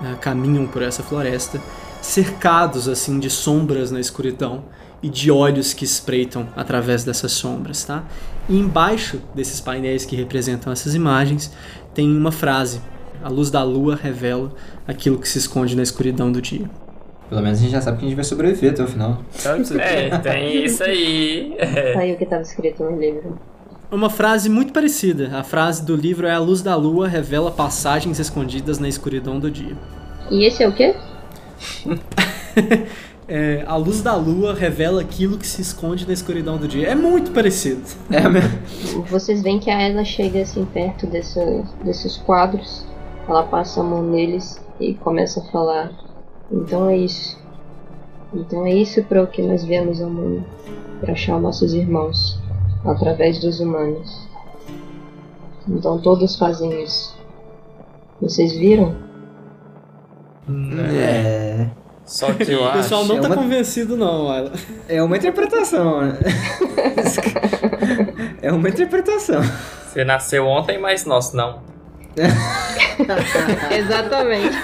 [0.00, 1.60] né, caminham por essa floresta,
[2.02, 4.64] cercados assim de sombras na escuridão
[5.02, 8.04] e de olhos que espreitam através dessas sombras, tá?
[8.48, 11.52] E embaixo desses painéis que representam essas imagens
[11.94, 12.80] tem uma frase
[13.22, 14.52] A luz da lua revela
[14.86, 16.68] aquilo que se esconde na escuridão do dia.
[17.28, 19.22] Pelo menos a gente já sabe que a gente vai sobreviver até o final.
[19.78, 21.54] É, tem isso aí.
[21.58, 21.96] É.
[21.96, 23.38] Aí o que tava escrito no livro.
[23.90, 25.30] Uma frase muito parecida.
[25.36, 29.50] A frase do livro é: A luz da lua revela passagens escondidas na escuridão do
[29.50, 29.76] dia.
[30.28, 30.94] E esse é o quê?
[33.32, 36.88] É, a luz da lua revela aquilo que se esconde na escuridão do dia.
[36.88, 37.82] É muito parecido.
[38.10, 38.58] É mesmo.
[39.08, 42.84] Vocês veem que a Ela chega assim perto dessa- desses quadros.
[43.28, 45.92] Ela passa a mão neles e começa a falar.
[46.50, 47.38] Então é isso.
[48.34, 50.44] Então é isso para o que nós viemos ao mundo.
[51.00, 52.36] Para achar nossos irmãos.
[52.84, 54.28] Através dos humanos.
[55.68, 57.16] Então todos fazem isso.
[58.20, 58.96] Vocês viram?
[60.92, 61.70] É.
[62.10, 64.28] Só que Eu O pessoal não é tá uma- convencido, não.
[64.28, 64.50] Ayla.
[64.88, 66.00] É uma interpretação.
[66.02, 66.18] né?
[68.42, 69.40] é uma interpretação.
[69.86, 71.60] você nasceu ontem, mas nós não.
[73.70, 74.56] Exatamente.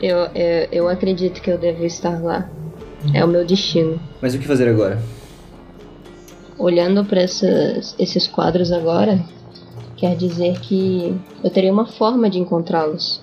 [0.00, 2.48] eu, eu, eu acredito que eu devo estar lá.
[3.12, 4.00] É o meu destino.
[4.20, 5.02] Mas o que fazer agora?
[6.56, 9.18] Olhando para esses quadros agora,
[9.96, 13.20] quer dizer que eu teria uma forma de encontrá-los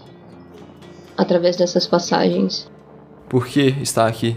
[1.17, 2.69] através dessas passagens.
[3.29, 4.35] Por que está aqui?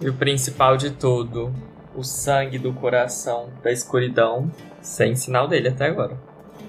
[0.00, 1.52] E o principal de tudo,
[1.96, 4.50] o sangue do coração da escuridão,
[4.80, 6.16] sem sinal dele até agora.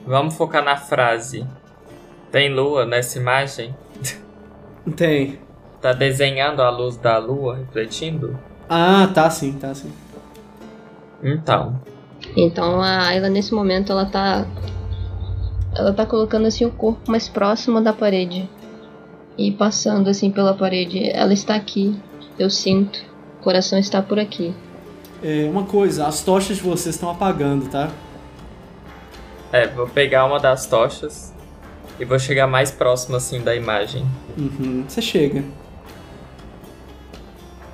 [0.05, 1.45] Vamos focar na frase.
[2.32, 3.76] Tem lua nessa imagem?
[4.97, 5.39] Tem.
[5.80, 8.38] Tá desenhando a luz da lua refletindo?
[8.68, 9.91] Ah, tá sim, tá sim.
[11.24, 11.80] Então,
[12.36, 14.45] Então a Ayla nesse momento ela tá
[15.76, 18.49] ela tá colocando assim o corpo mais próximo da parede
[19.38, 21.09] e passando assim pela parede.
[21.09, 21.95] Ela está aqui.
[22.38, 22.99] Eu sinto.
[23.39, 24.53] O coração está por aqui.
[25.23, 27.89] É, uma coisa, as tochas de vocês estão apagando, tá?
[29.53, 31.34] é, vou pegar uma das tochas
[31.99, 34.05] e vou chegar mais próximo assim da imagem.
[34.38, 35.43] Uhum, Você chega.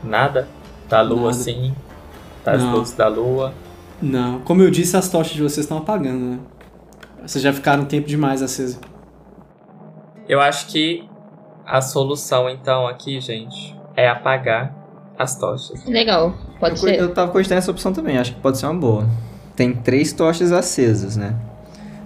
[0.04, 0.48] Nada?
[0.90, 1.30] Da lua Nada.
[1.30, 1.74] assim?
[2.44, 2.74] Das Não.
[2.78, 3.54] luzes da lua?
[4.02, 6.40] Não, como eu disse, as tochas de vocês estão apagando, né?
[7.26, 8.80] Vocês já ficaram tempo demais acesa.
[10.30, 11.04] Eu acho que
[11.68, 14.74] a solução então aqui, gente, é apagar
[15.20, 15.84] as tochas.
[15.86, 16.34] Legal.
[16.60, 17.00] Pode eu, ser.
[17.00, 19.08] eu tava cogitando essa opção também, acho que pode ser uma boa.
[19.56, 21.36] Tem três tochas acesas, né?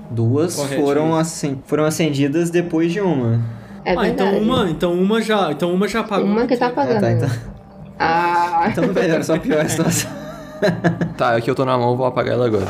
[0.10, 3.40] Duas Correto, foram, acen- foram acendidas depois de uma.
[3.86, 6.26] É ah, então uma, então uma já, então uma já apagou.
[6.28, 6.80] Uma que tá aqui.
[6.80, 6.98] apagando.
[6.98, 7.30] Ah, tá, então,
[8.00, 10.10] Ah, então não melhora, só pior a situação.
[11.18, 12.68] Tá, aqui eu tô na mão, vou apagar ela agora.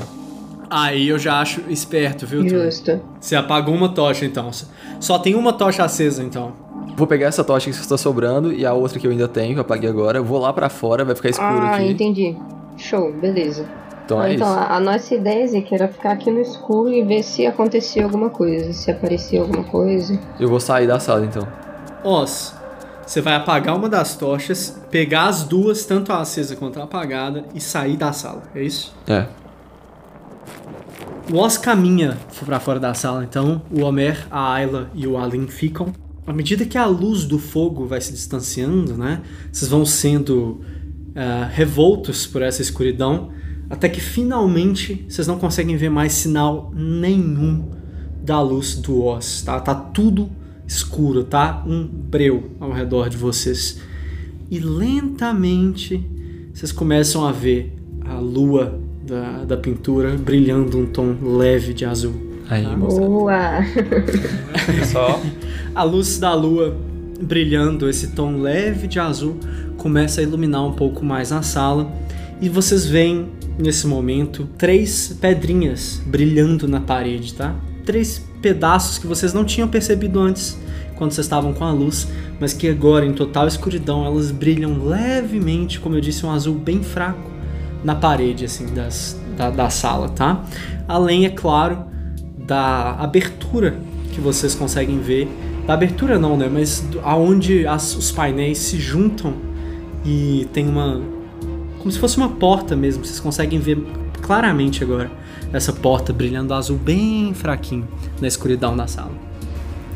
[0.69, 3.01] Aí eu já acho esperto, viu, justo.
[3.19, 4.49] Você apagou uma tocha, então.
[5.01, 6.53] Só tem uma tocha acesa, então.
[6.95, 9.59] Vou pegar essa tocha que está sobrando e a outra que eu ainda tenho, que
[9.59, 10.21] eu apaguei agora.
[10.21, 11.89] Vou lá pra fora, vai ficar escuro Ah, aqui.
[11.91, 12.35] entendi.
[12.77, 13.65] Show, beleza.
[14.05, 14.59] Então é então, isso.
[14.59, 18.29] a, a nossa ideia, Zeke, era ficar aqui no escuro e ver se acontecia alguma
[18.29, 20.19] coisa, se aparecia alguma coisa.
[20.39, 21.47] Eu vou sair da sala então.
[22.03, 22.53] Os,
[23.05, 27.45] você vai apagar uma das tochas, pegar as duas, tanto a acesa quanto a apagada,
[27.55, 28.93] e sair da sala, é isso?
[29.07, 29.25] É.
[31.31, 35.47] O Oz caminha pra fora da sala, então o Homer, a Ayla e o Alin
[35.47, 35.93] ficam.
[36.25, 39.21] À medida que a luz do fogo vai se distanciando, né?
[39.51, 40.61] Vocês vão sendo
[41.15, 43.31] ah, revoltos por essa escuridão,
[43.69, 47.69] até que finalmente vocês não conseguem ver mais sinal nenhum
[48.23, 49.59] da luz do Oz, tá?
[49.59, 50.29] Tá tudo
[50.67, 51.63] escuro, tá?
[51.67, 53.79] Um breu ao redor de vocês.
[54.49, 56.05] E lentamente
[56.53, 57.73] vocês começam a ver
[58.05, 62.13] a lua da, da pintura brilhando um tom leve de azul.
[62.49, 62.75] Aí, Tá.
[62.77, 63.05] moçada.
[63.07, 63.51] Boa!
[64.91, 65.21] Só
[65.73, 66.77] A luz da lua
[67.21, 69.37] brilhando, esse tom leve de azul,
[69.77, 71.91] começa a iluminar um pouco mais a sala.
[72.41, 77.55] E vocês veem, nesse momento, três pedrinhas brilhando na parede, tá?
[77.85, 80.59] Três pedaços que vocês não tinham percebido antes,
[80.95, 82.07] quando vocês estavam com a luz,
[82.39, 86.83] mas que agora, em total escuridão, elas brilham levemente, como eu disse, um azul bem
[86.83, 87.29] fraco
[87.83, 90.43] na parede, assim, das, da, da sala, tá?
[90.87, 91.85] Além, é claro,
[92.37, 93.79] da abertura
[94.11, 95.29] que vocês conseguem ver.
[95.67, 96.49] Da abertura não, né?
[96.51, 99.33] Mas aonde as- os painéis se juntam
[100.05, 101.01] e tem uma.
[101.79, 103.05] Como se fosse uma porta mesmo.
[103.05, 103.77] Vocês conseguem ver
[104.21, 105.09] claramente agora
[105.53, 107.87] essa porta brilhando azul bem fraquinho
[108.19, 109.11] na escuridão da sala.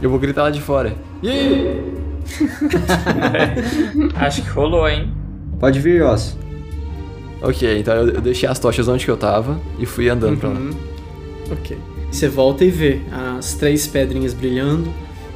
[0.02, 0.96] Eu vou gritar lá de fora.
[1.24, 1.94] E aí?
[4.16, 5.12] acho que rolou, hein?
[5.60, 6.38] Pode vir, Oz.
[7.42, 10.50] Ok, então eu, eu deixei as tochas onde que eu tava e fui andando pra
[10.50, 10.56] lá.
[10.56, 10.72] Uhum.
[11.52, 11.78] Ok.
[12.12, 13.02] Você volta e vê
[13.38, 14.90] as três pedrinhas brilhando,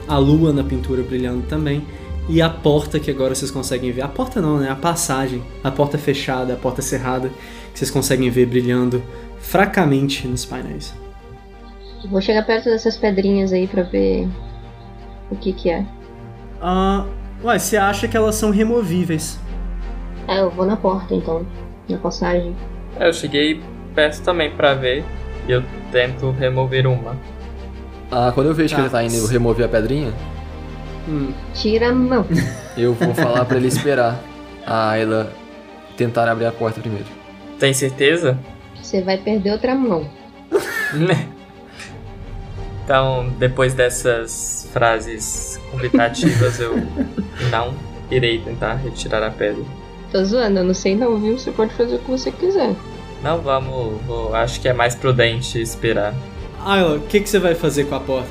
[0.10, 1.86] a lua na pintura brilhando também,
[2.28, 4.02] e a porta que agora vocês conseguem ver.
[4.02, 4.70] A porta não, né?
[4.70, 5.44] A passagem.
[5.64, 7.30] A porta fechada, a porta cerrada,
[7.72, 9.04] que vocês conseguem ver brilhando
[9.40, 10.94] fracamente nos painéis.
[12.10, 14.28] Vou chegar perto dessas pedrinhas aí pra ver
[15.32, 15.86] O que que é?
[16.62, 17.06] Ah,
[17.44, 19.40] ué, você acha que elas são removíveis?
[20.28, 21.46] É, eu vou na porta então,
[21.90, 22.56] na passagem.
[22.96, 23.62] É, Eu cheguei
[23.96, 25.06] perto também pra ver
[25.48, 27.18] e eu tento remover uma.
[28.12, 30.14] Ah, quando eu vejo que ele tá indo remover a pedrinha,
[31.08, 32.26] Hum, Tira a mão.
[32.78, 34.20] eu vou falar pra ele esperar
[34.66, 35.32] a Ayla
[35.98, 37.06] tentar abrir a porta primeiro.
[37.60, 38.38] Tem certeza?
[38.82, 40.08] Você vai perder outra mão.
[40.94, 41.28] Né?
[42.84, 46.76] Então, depois dessas frases convidativas, eu
[47.52, 47.76] não
[48.10, 49.64] irei tentar retirar a pedra.
[50.12, 51.38] Tô zoando, eu não sei não, viu?
[51.38, 52.74] Você pode fazer o que você quiser.
[53.22, 54.02] Não, vamos.
[54.08, 56.16] vou- acho que é mais prudente esperar.
[56.66, 58.30] Ayla, o que, que você vai fazer com a porta?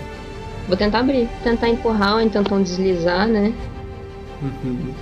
[0.66, 1.29] Vou tentar abrir.
[1.43, 3.53] Tentar empurrar ou então deslizar, né?
[4.43, 4.93] Uhum.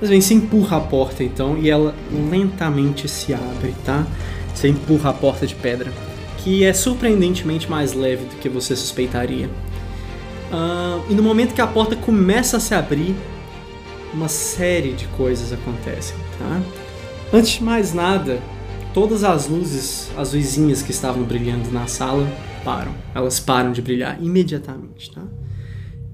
[0.00, 1.94] Mas bem, você empurra a porta então e ela
[2.30, 4.06] lentamente se abre, tá?
[4.54, 5.92] Você empurra a porta de pedra,
[6.38, 9.50] que é surpreendentemente mais leve do que você suspeitaria.
[10.52, 13.14] Ah, e no momento que a porta começa a se abrir,
[14.12, 16.60] uma série de coisas acontecem, tá?
[17.32, 18.40] Antes de mais nada,
[18.94, 22.26] todas as luzes azuisinhas que estavam brilhando na sala
[22.64, 22.92] param.
[23.14, 25.22] Elas param de brilhar imediatamente, tá?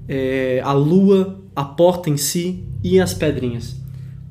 [0.09, 3.77] é, a lua, a porta em si e as pedrinhas.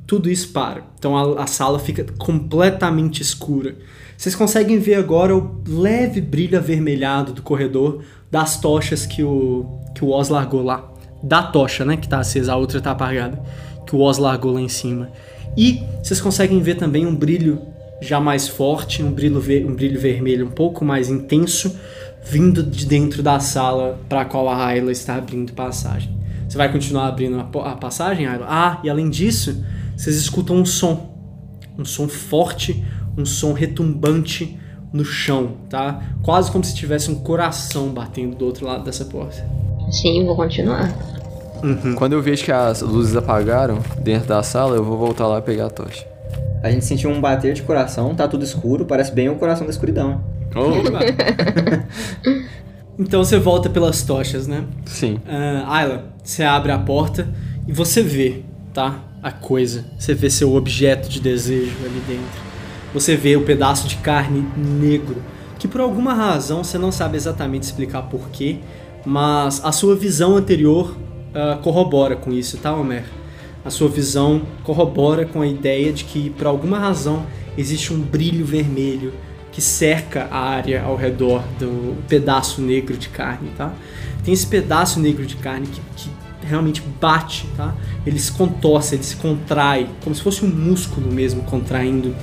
[0.07, 0.83] Tudo isso para.
[0.97, 3.75] Então a, a sala fica completamente escura.
[4.17, 8.01] Vocês conseguem ver agora o leve brilho avermelhado do corredor
[8.31, 10.91] das tochas que o, que o Oz largou lá.
[11.23, 11.97] Da tocha, né?
[11.97, 13.41] Que tá acesa, a outra tá apagada.
[13.85, 15.09] Que o Oz largou lá em cima.
[15.57, 17.61] E vocês conseguem ver também um brilho
[18.01, 21.75] já mais forte, um brilho, um brilho vermelho um pouco mais intenso,
[22.25, 26.15] vindo de dentro da sala para a qual a Ayla está abrindo passagem.
[26.47, 28.45] Você vai continuar abrindo a, passagem, Ayla?
[28.49, 29.63] Ah, e além disso,
[29.95, 31.13] vocês escutam um som.
[31.77, 32.83] Um som forte,
[33.17, 34.57] um som retumbante
[34.91, 36.01] no chão, tá?
[36.23, 39.45] Quase como se tivesse um coração batendo do outro lado dessa porta.
[39.91, 40.93] Sim, vou continuar.
[41.97, 45.41] Quando eu vejo que as luzes apagaram dentro da sala, eu vou voltar lá e
[45.41, 46.05] pegar a tocha.
[46.63, 49.71] A gente sentiu um bater de coração, tá tudo escuro, parece bem o coração da
[49.71, 50.23] escuridão.
[52.97, 54.63] Então você volta pelas tochas, né?
[54.85, 55.19] Sim.
[55.27, 57.27] Ah, Ayla, você abre a porta
[57.67, 58.43] e você vê,
[58.73, 58.99] tá?
[59.21, 59.85] A coisa.
[59.99, 62.41] Você vê seu objeto de desejo ali dentro.
[62.93, 65.21] Você vê o pedaço de carne negro,
[65.59, 68.59] que por alguma razão você não sabe exatamente explicar porquê,
[69.05, 70.95] mas a sua visão anterior
[71.33, 73.03] ah, corrobora com isso, tá, Homer?
[73.65, 77.25] A sua visão corrobora com a ideia de que por alguma razão
[77.57, 79.11] existe um brilho vermelho
[79.55, 83.71] que cerca a área ao redor do pedaço negro de carne, tá?
[84.21, 86.09] Tem esse pedaço negro de carne que, que
[86.45, 87.73] realmente bate, tá?
[88.05, 92.13] Ele se contorce, ele se contrai, como se fosse um músculo mesmo contraindo.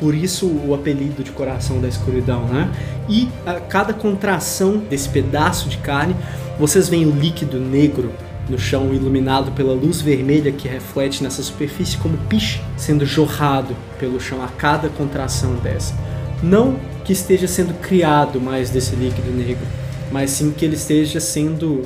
[0.00, 2.68] Por isso o apelido de coração da escuridão, né?
[3.08, 6.16] E a cada contração desse pedaço de carne,
[6.58, 8.12] vocês veem o líquido negro
[8.48, 14.20] no chão iluminado pela luz vermelha que reflete nessa superfície como piche sendo jorrado pelo
[14.20, 15.94] chão a cada contração dessa.
[16.42, 19.66] Não que esteja sendo criado mais desse líquido negro,
[20.10, 21.82] mas sim que ele esteja sendo.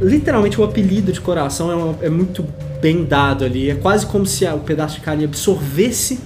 [0.00, 2.44] Literalmente, o apelido de coração é, uma- é muito
[2.80, 3.70] bem dado ali.
[3.70, 6.18] É quase como se o pedaço de carne absorvesse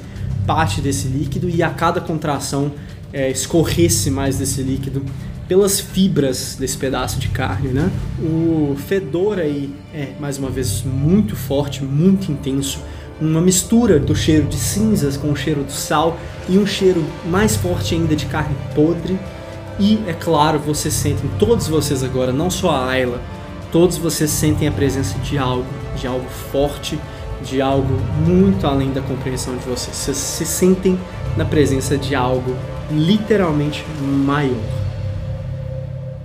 [0.46, 2.72] parte desse líquido e a cada contração
[3.12, 5.02] é, escorresse mais desse líquido
[5.48, 7.90] pelas fibras desse pedaço de carne, né?
[8.20, 12.80] O fedor aí é, mais uma vez, muito forte, muito intenso.
[13.20, 17.56] Uma mistura do cheiro de cinzas com o cheiro do sal e um cheiro mais
[17.56, 19.18] forte ainda de carne podre.
[19.78, 23.20] E, é claro, vocês sentem, todos vocês agora, não só a Ayla,
[23.70, 26.98] todos vocês sentem a presença de algo, de algo forte,
[27.42, 27.94] de algo
[28.26, 29.96] muito além da compreensão de vocês.
[29.96, 30.98] Vocês se sentem
[31.36, 32.54] na presença de algo
[32.90, 34.56] literalmente maior.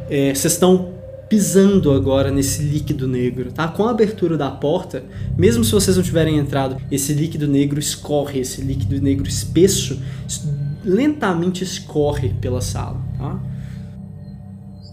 [0.09, 0.89] É, vocês estão
[1.31, 3.65] pisando agora nesse líquido negro, tá?
[3.65, 5.01] Com a abertura da porta,
[5.37, 10.45] mesmo se vocês não tiverem entrado, esse líquido negro escorre, esse líquido negro espesso es-
[10.83, 13.39] lentamente escorre pela sala, tá?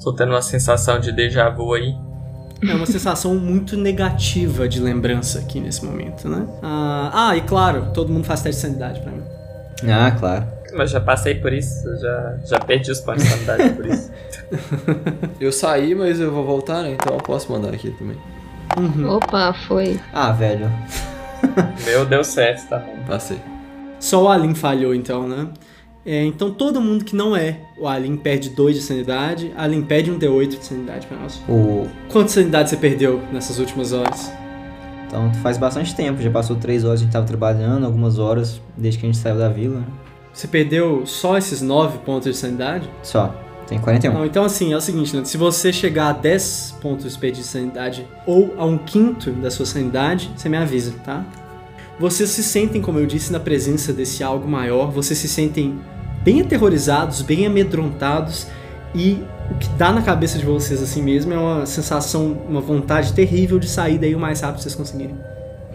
[0.04, 1.92] Tô tendo uma sensação de déjà vu aí.
[2.62, 6.46] É uma sensação muito negativa de lembrança aqui nesse momento, né?
[6.62, 9.22] Ah, ah, e claro, todo mundo faz teste de sanidade pra mim.
[9.90, 10.46] Ah, claro.
[10.74, 14.10] Mas já passei por isso, já, já perdi os pontos de sanidade por isso.
[15.40, 16.92] Eu saí, mas eu vou voltar, né?
[16.92, 18.16] Então eu posso mandar aqui também.
[19.06, 20.00] Opa, foi.
[20.12, 20.70] Ah, velho.
[21.84, 22.96] Meu, deu certo, tá bom.
[23.06, 23.38] Passei.
[24.00, 25.48] Só o Alin falhou, então, né?
[26.06, 30.10] É, então todo mundo que não é o Alin perde 2 de sanidade, Alin perde
[30.10, 31.42] um D8 de sanidade pra nós.
[31.48, 31.86] O...
[32.10, 34.32] Quanto sanidade você perdeu nessas últimas horas?
[35.06, 39.00] Então faz bastante tempo, já passou três horas, a gente tava trabalhando, algumas horas desde
[39.00, 39.82] que a gente saiu da vila.
[40.38, 42.88] Você perdeu só esses 9 pontos de sanidade?
[43.02, 43.34] Só.
[43.66, 44.14] Tem 41.
[44.14, 45.24] Não, então assim, é o seguinte, né?
[45.24, 49.66] se você chegar a 10 pontos de de sanidade ou a um quinto da sua
[49.66, 51.26] sanidade, você me avisa, tá?
[51.98, 55.80] Vocês se sentem, como eu disse, na presença desse algo maior, vocês se sentem
[56.22, 58.46] bem aterrorizados, bem amedrontados
[58.94, 59.20] e
[59.50, 63.58] o que dá na cabeça de vocês assim mesmo é uma sensação, uma vontade terrível
[63.58, 65.16] de sair daí o mais rápido que vocês conseguirem.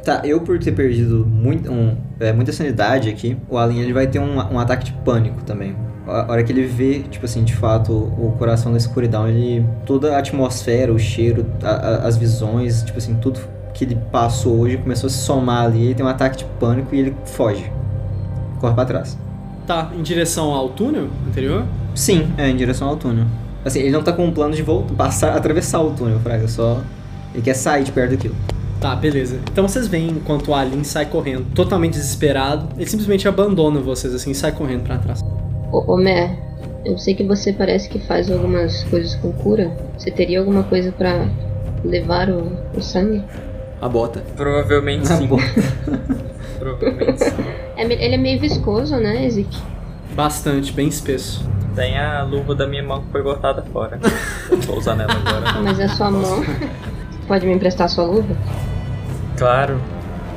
[0.03, 4.05] Tá, eu por ter perdido muito, um, é, muita sanidade aqui, o Alien ele vai
[4.05, 5.75] ter um, um ataque de pânico também.
[6.05, 9.65] A hora que ele vê, tipo assim, de fato, o coração da escuridão, ele.
[9.85, 13.39] Toda a atmosfera, o cheiro, a, a, as visões, tipo assim, tudo
[13.73, 16.93] que ele passou hoje começou a se somar ali, ele tem um ataque de pânico
[16.93, 17.71] e ele foge.
[18.59, 19.17] Corre pra trás.
[19.65, 21.65] Tá, em direção ao túnel anterior?
[21.95, 23.25] Sim, é, em direção ao túnel.
[23.63, 26.81] Assim, ele não tá com um plano de volta, passar, atravessar o túnel, Fraga, só.
[27.33, 28.35] Ele quer sair de perto daquilo.
[28.83, 29.39] Tá, beleza.
[29.49, 32.67] Então vocês veem enquanto o Alien sai correndo, totalmente desesperado.
[32.75, 35.21] Ele simplesmente abandona vocês assim e sai correndo para trás.
[35.71, 36.37] Ô, ô Mer,
[36.83, 39.71] eu sei que você parece que faz algumas coisas com cura.
[39.97, 41.29] Você teria alguma coisa para
[41.85, 43.23] levar o, o, sangue?
[43.79, 44.21] A bota.
[44.35, 45.29] Provavelmente sim.
[46.59, 47.35] Provavelmente sim.
[47.77, 49.57] É, ele é meio viscoso, né, Ezik?
[50.13, 51.49] Bastante, bem espesso.
[51.73, 53.97] Tem a luva da minha mão que foi botada fora.
[54.67, 55.61] Vou usar nela agora.
[55.61, 56.43] Mas é sua mão.
[57.29, 58.35] Pode me emprestar sua luva?
[59.43, 59.77] Claro.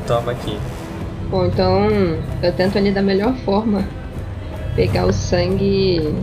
[0.04, 0.58] Toma aqui.
[1.30, 1.88] Bom, então
[2.42, 3.84] eu tento ali da melhor forma
[4.74, 6.14] pegar o sangue e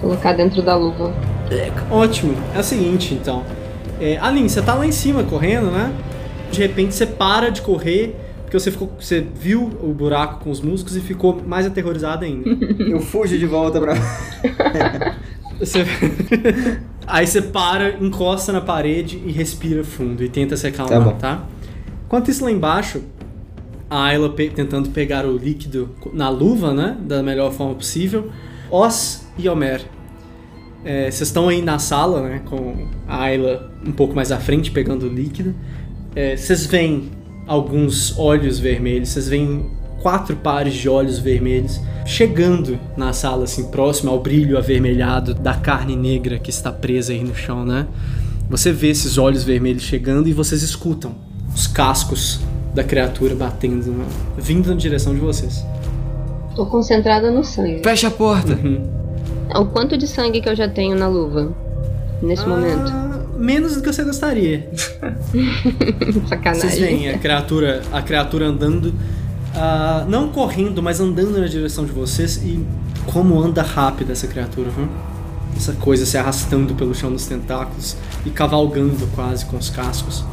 [0.00, 1.14] colocar dentro da luva.
[1.88, 2.34] Ótimo.
[2.56, 3.44] É o seguinte, então.
[4.00, 5.92] É, Aline, você tá lá em cima correndo, né?
[6.50, 10.60] De repente você para de correr porque você ficou, você viu o buraco com os
[10.60, 12.50] músicos e ficou mais aterrorizado ainda.
[12.80, 13.94] Eu fujo de volta pra.
[15.56, 15.86] você...
[17.06, 21.36] Aí você para, encosta na parede e respira fundo e tenta se acalmar, tá?
[21.36, 21.46] tá?
[22.12, 23.00] Enquanto isso lá embaixo,
[23.88, 26.94] a Ayla pe tentando pegar o líquido na luva, né?
[27.00, 28.30] Da melhor forma possível.
[28.70, 29.80] Os e Homer.
[30.84, 32.42] É, vocês estão aí na sala, né?
[32.44, 35.54] Com a Ayla um pouco mais à frente pegando o líquido.
[36.14, 37.08] É, vocês veem
[37.46, 39.70] alguns olhos vermelhos, vocês veem
[40.02, 45.96] quatro pares de olhos vermelhos chegando na sala, assim, próximo ao brilho avermelhado da carne
[45.96, 47.86] negra que está presa aí no chão, né?
[48.50, 52.40] Você vê esses olhos vermelhos chegando e vocês escutam os cascos
[52.74, 54.04] da criatura batendo, né?
[54.36, 55.64] vindo na direção de vocês.
[56.54, 57.82] Tô concentrada no sangue.
[57.82, 58.54] Fecha a porta!
[58.54, 59.02] Uhum.
[59.54, 61.52] O quanto de sangue que eu já tenho na luva
[62.22, 62.92] nesse ah, momento?
[63.36, 64.70] Menos do que você gostaria.
[66.28, 66.70] Sacanagem.
[66.70, 68.94] Vocês veem a criatura, a criatura andando
[69.52, 72.64] Uh, não correndo, mas andando na direção de vocês e
[73.12, 74.88] como anda rápido essa criatura, viu?
[75.54, 77.94] Essa coisa se arrastando pelo chão dos tentáculos
[78.24, 80.24] e cavalgando quase com os cascos.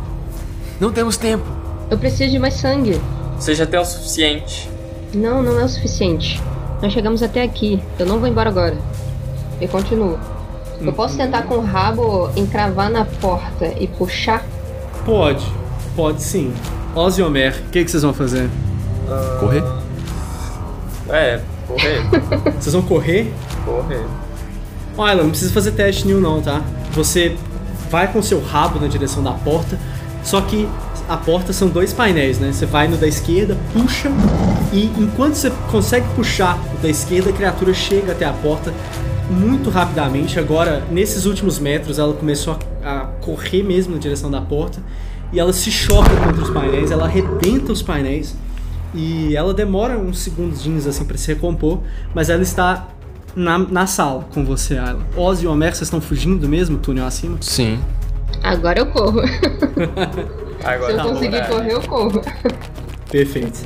[0.79, 1.45] Não temos tempo.
[1.89, 2.99] Eu preciso de mais sangue.
[3.39, 4.69] Já tem o suficiente.
[5.13, 6.41] Não, não é o suficiente.
[6.81, 7.81] Nós chegamos até aqui.
[7.97, 8.77] Eu não vou embora agora.
[9.59, 10.17] Eu continuo.
[10.79, 11.25] Eu posso uhum.
[11.25, 14.45] tentar com o rabo encravar na porta e puxar?
[15.05, 15.45] Pode,
[15.95, 16.53] pode sim.
[16.95, 18.49] Oz e Homer, o que, que vocês vão fazer?
[19.39, 19.63] Correr?
[21.09, 22.03] É, correr.
[22.59, 23.33] Vocês vão correr?
[23.65, 24.05] Correr.
[24.95, 26.61] Olha, não precisa fazer teste nenhum não, tá?
[26.91, 27.35] Você
[27.89, 29.79] vai com seu rabo na direção da porta,
[30.23, 30.67] só que
[31.07, 32.51] a porta são dois painéis, né?
[32.51, 34.11] Você vai no da esquerda, puxa,
[34.71, 38.73] e enquanto você consegue puxar o da esquerda, a criatura chega até a porta
[39.29, 40.39] muito rapidamente.
[40.39, 44.81] Agora, nesses últimos metros, ela começou a, a correr mesmo na direção da porta
[45.31, 48.35] e ela se choca contra os painéis, ela arrebenta os painéis
[48.93, 51.81] e ela demora uns segundinhos assim para se recompor,
[52.13, 52.87] mas ela está
[53.35, 55.01] na, na sala com você, Ayla.
[55.15, 57.37] Oz e Homer, vocês estão fugindo mesmo, túnel acima?
[57.41, 57.79] Sim.
[58.43, 59.21] Agora eu corro.
[60.63, 61.41] Agora Se eu conseguir é.
[61.41, 62.21] correr, eu corro.
[63.11, 63.59] Perfeito.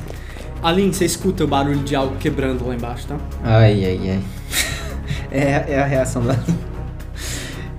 [0.62, 3.16] Aline, você escuta o barulho de algo quebrando lá embaixo, tá?
[3.42, 4.20] Ai, ai, ai.
[5.30, 6.36] É, é a reação da.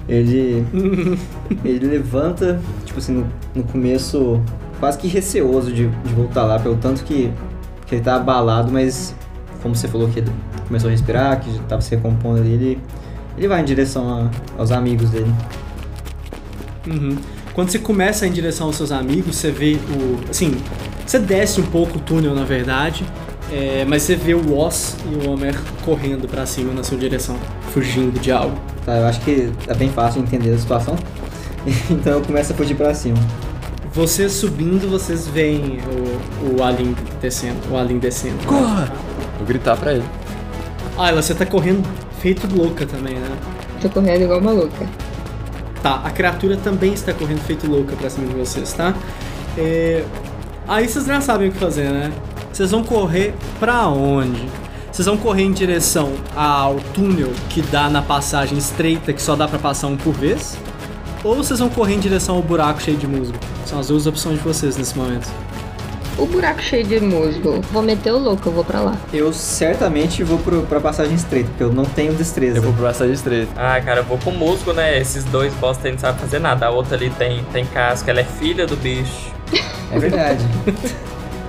[0.09, 0.65] Ele.
[1.63, 4.41] ele levanta, tipo assim, no, no começo
[4.79, 7.31] quase que receoso de, de voltar lá, pelo tanto que,
[7.85, 9.15] que ele tá abalado, mas
[9.61, 10.31] como você falou que ele
[10.67, 12.79] começou a respirar, que já tava se recompondo ali, ele,
[13.37, 15.33] ele vai em direção a, aos amigos dele.
[16.87, 17.17] Uhum.
[17.53, 20.29] Quando você começa em direção aos seus amigos, você vê o.
[20.29, 20.55] Assim,
[21.05, 23.05] você desce um pouco o túnel, na verdade,
[23.51, 27.37] é, mas você vê o Oz e o Homer correndo para cima na sua direção,
[27.71, 28.57] fugindo de algo.
[28.85, 30.95] Tá, eu acho que é bem fácil entender a situação.
[31.89, 33.17] então eu começo a fugir para cima.
[33.93, 37.57] Vocês subindo, vocês veem o, o Alien descendo.
[37.71, 38.45] O Alien descendo.
[38.45, 38.91] Corra!
[39.37, 40.03] Vou gritar pra ele.
[40.97, 41.87] Ah, você tá correndo
[42.19, 43.37] feito louca também, né?
[43.81, 44.85] Tô correndo igual uma louca.
[45.85, 48.95] Tá, a criatura também está correndo feito louca pra cima de vocês, tá?
[49.55, 50.03] É...
[50.67, 52.11] Aí vocês já sabem o que fazer, né?
[52.51, 54.49] Vocês vão correr pra onde?
[54.91, 59.47] Vocês vão correr em direção ao túnel que dá na passagem estreita, que só dá
[59.47, 60.57] pra passar um por vez.
[61.23, 63.37] Ou vocês vão correr em direção ao buraco cheio de musgo.
[63.67, 65.29] São as duas opções de vocês nesse momento.
[66.17, 67.59] O buraco cheio de musgo.
[67.71, 68.97] Vou meter o louco, eu vou pra lá.
[69.13, 72.57] Eu certamente vou pro, pra passagem estreita, porque eu não tenho destreza.
[72.57, 73.51] Eu vou pro passagem estreita.
[73.55, 74.97] Ah, cara, eu vou com musgo, né?
[74.99, 76.67] Esses dois bosta aí não sabem fazer nada.
[76.67, 79.33] A outra ali tem, tem casca, ela é filha do bicho.
[79.91, 80.43] É verdade.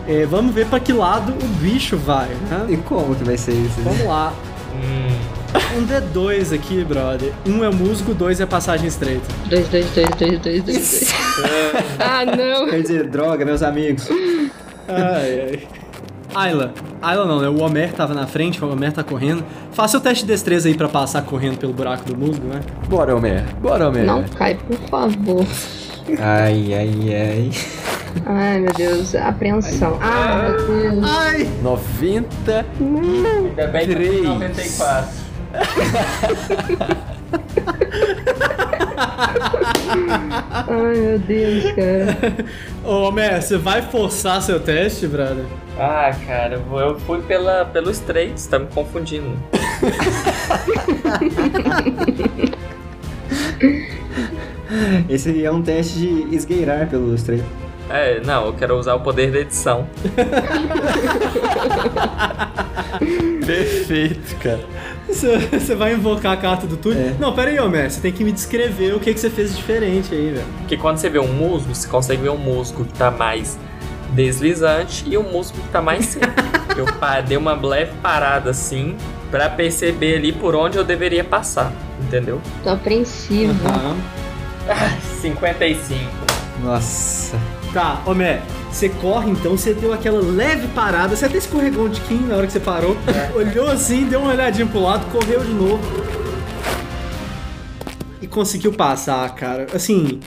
[0.08, 2.66] É, vamos ver pra que lado o bicho vai, né?
[2.68, 3.80] e como que vai ser isso?
[3.82, 4.32] Vamos lá.
[4.72, 5.36] Hum.
[5.76, 7.32] Um D2 aqui, brother.
[7.44, 9.26] Um é musgo, dois é passagem estreita.
[9.48, 11.14] Dois, dois, dois, dois, dois, dois, dois.
[11.98, 12.68] ah, não.
[12.70, 14.08] Quer dizer, droga, meus amigos.
[14.88, 15.68] Ai, ai.
[16.34, 16.72] Ayla.
[17.00, 17.48] Ayla não, né?
[17.48, 19.42] O Homer tava na frente, o Homer tá correndo.
[19.72, 22.60] Faça o teste de destreza aí pra passar correndo pelo buraco do musgo, né?
[22.88, 23.44] Bora, Homer.
[23.60, 24.04] Bora, Homer.
[24.04, 25.46] Não cai, por favor.
[26.18, 27.50] Ai, ai, ai.
[28.26, 29.14] Ai, meu Deus.
[29.14, 29.98] Apreensão.
[30.00, 31.04] Ah, meu Deus.
[31.04, 31.48] Ai!
[31.62, 32.66] 90.
[32.80, 34.10] Ainda bem que eu Três.
[34.20, 35.08] tenho 94.
[40.68, 42.16] Ai, meu Deus, cara.
[42.84, 45.44] Ô, Homer, você vai forçar seu teste, brother?
[45.78, 49.36] Ah, cara, eu fui pela, pelo straight, você tá me confundindo.
[55.08, 57.44] Esse é um teste de esgueirar pelo estreito.
[57.88, 59.86] É, não, eu quero usar o poder da edição.
[63.46, 64.64] Perfeito, cara.
[65.08, 67.10] Você vai invocar a carta do túnel?
[67.10, 67.14] É.
[67.18, 67.90] Não, pera aí, Homer.
[67.90, 70.46] Você tem que me descrever o que, que você fez de diferente aí, velho.
[70.58, 73.56] Porque quando você vê um musgo, você consegue ver um musgo que tá mais
[74.10, 76.26] deslizante e um musgo que tá mais seco.
[76.76, 76.86] eu
[77.22, 78.96] dei uma leve parada assim
[79.30, 82.40] pra perceber ali por onde eu deveria passar, entendeu?
[82.62, 83.54] Tô apreensivo.
[83.68, 83.96] Aham.
[85.20, 86.00] 55.
[86.62, 87.38] Nossa.
[87.76, 88.40] Tá, Homer,
[88.72, 92.46] você corre então, você deu aquela leve parada, você até escorregou um tiquinho na hora
[92.46, 92.96] que você parou,
[93.36, 95.82] olhou assim, deu uma olhadinha pro lado, correu de novo.
[98.22, 99.66] E conseguiu passar, cara.
[99.74, 100.20] Assim,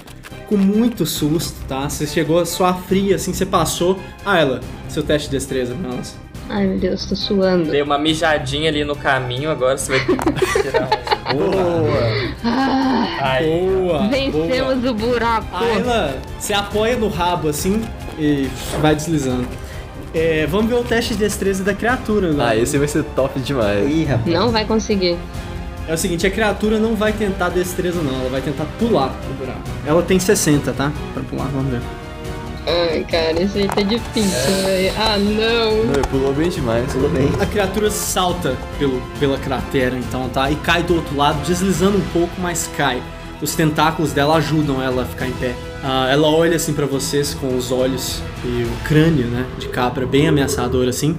[0.45, 1.89] com muito susto, tá?
[1.89, 3.99] Você chegou a suar fria, assim, você passou.
[4.23, 6.17] Ah, ela, seu teste de destreza, nossa.
[6.49, 7.71] Ai, meu Deus, tô suando.
[7.71, 11.18] Dei uma mijadinha ali no caminho, agora você vai ter que tirar.
[11.33, 12.29] Boa.
[12.43, 13.39] Ah.
[13.41, 13.99] Boa!
[13.99, 14.07] boa.
[14.09, 15.47] vencemos o buraco.
[15.55, 17.83] Ayla, você apoia no rabo assim
[18.17, 18.49] e
[18.81, 19.47] vai deslizando.
[20.13, 22.49] É, vamos ver o teste de destreza da criatura agora.
[22.49, 23.89] Ah, esse vai ser top demais.
[23.89, 24.35] Ih, rapaz.
[24.35, 25.17] Não vai conseguir.
[25.87, 29.33] É o seguinte, a criatura não vai tentar destreza não, ela vai tentar pular o
[29.33, 29.61] buraco.
[29.85, 30.91] Ela tem 60, tá?
[31.13, 31.81] Pra pular, vamos ver.
[32.67, 34.93] Ai, cara, isso aí tá difícil, velho.
[34.97, 35.85] Ah, não.
[35.85, 36.91] Não, ele pulou bem demais.
[36.91, 37.29] Tudo bem.
[37.41, 40.51] A criatura salta pelo, pela cratera então, tá?
[40.51, 43.01] E cai do outro lado, deslizando um pouco, mas cai.
[43.41, 45.55] Os tentáculos dela ajudam ela a ficar em pé.
[45.83, 50.05] Ah, ela olha assim pra vocês com os olhos e o crânio, né, de cabra
[50.05, 51.17] bem ameaçador assim.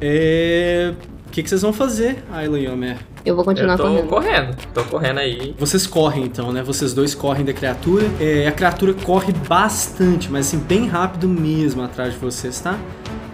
[0.00, 0.94] É...
[1.26, 2.98] O que, que vocês vão fazer, Ayla e Homer?
[3.24, 4.08] Eu vou continuar Eu tô correndo.
[4.08, 4.56] correndo.
[4.72, 5.54] Tô correndo aí.
[5.58, 6.62] Vocês correm então, né?
[6.62, 8.06] Vocês dois correm da criatura.
[8.18, 12.78] É, a criatura corre bastante, mas assim, bem rápido mesmo atrás de vocês, tá?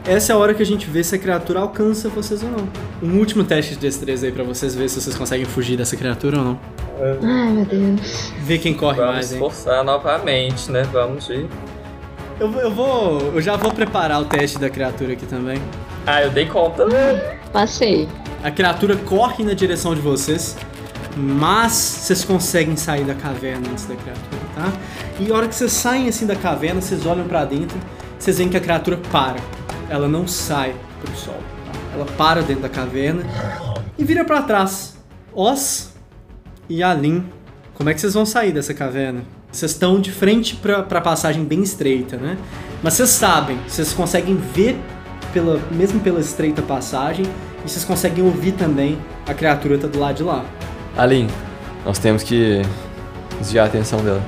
[0.04, 2.68] Essa é a hora que a gente vê se a criatura alcança vocês ou não.
[3.02, 6.38] Um último teste de destreza aí pra vocês ver se vocês conseguem fugir dessa criatura
[6.38, 6.60] ou não.
[7.22, 8.32] Ai, meu Deus.
[8.40, 9.38] Vê quem corre Vamos mais, hein?
[9.38, 10.82] forçar novamente, né?
[10.92, 11.46] Vamos ir.
[12.38, 13.18] Eu, eu vou.
[13.34, 15.60] Eu já vou preparar o teste da criatura aqui também.
[16.06, 16.86] Ah, eu dei conta.
[17.52, 18.08] Passei.
[18.42, 20.56] A criatura corre na direção de vocês,
[21.16, 24.72] mas vocês conseguem sair da caverna antes da criatura, tá?
[25.18, 27.76] E a hora que vocês saem assim da caverna, vocês olham pra dentro,
[28.18, 29.36] vocês veem que a criatura para.
[29.88, 31.34] Ela não sai pro sol.
[31.34, 31.78] tá?
[31.94, 33.22] Ela para dentro da caverna
[33.98, 34.96] e vira pra trás.
[35.34, 35.90] Os
[36.68, 37.24] e Alin,
[37.74, 39.22] como é que vocês vão sair dessa caverna?
[39.50, 42.36] Vocês estão de frente pra, pra passagem bem estreita, né?
[42.82, 44.78] Mas vocês sabem, vocês conseguem ver
[45.36, 47.26] pela, mesmo pela estreita passagem
[47.62, 50.42] e vocês conseguem ouvir também a criatura tá do lado de lá.
[50.96, 51.28] Alin,
[51.84, 52.62] nós temos que
[53.38, 54.22] desviar a atenção dela.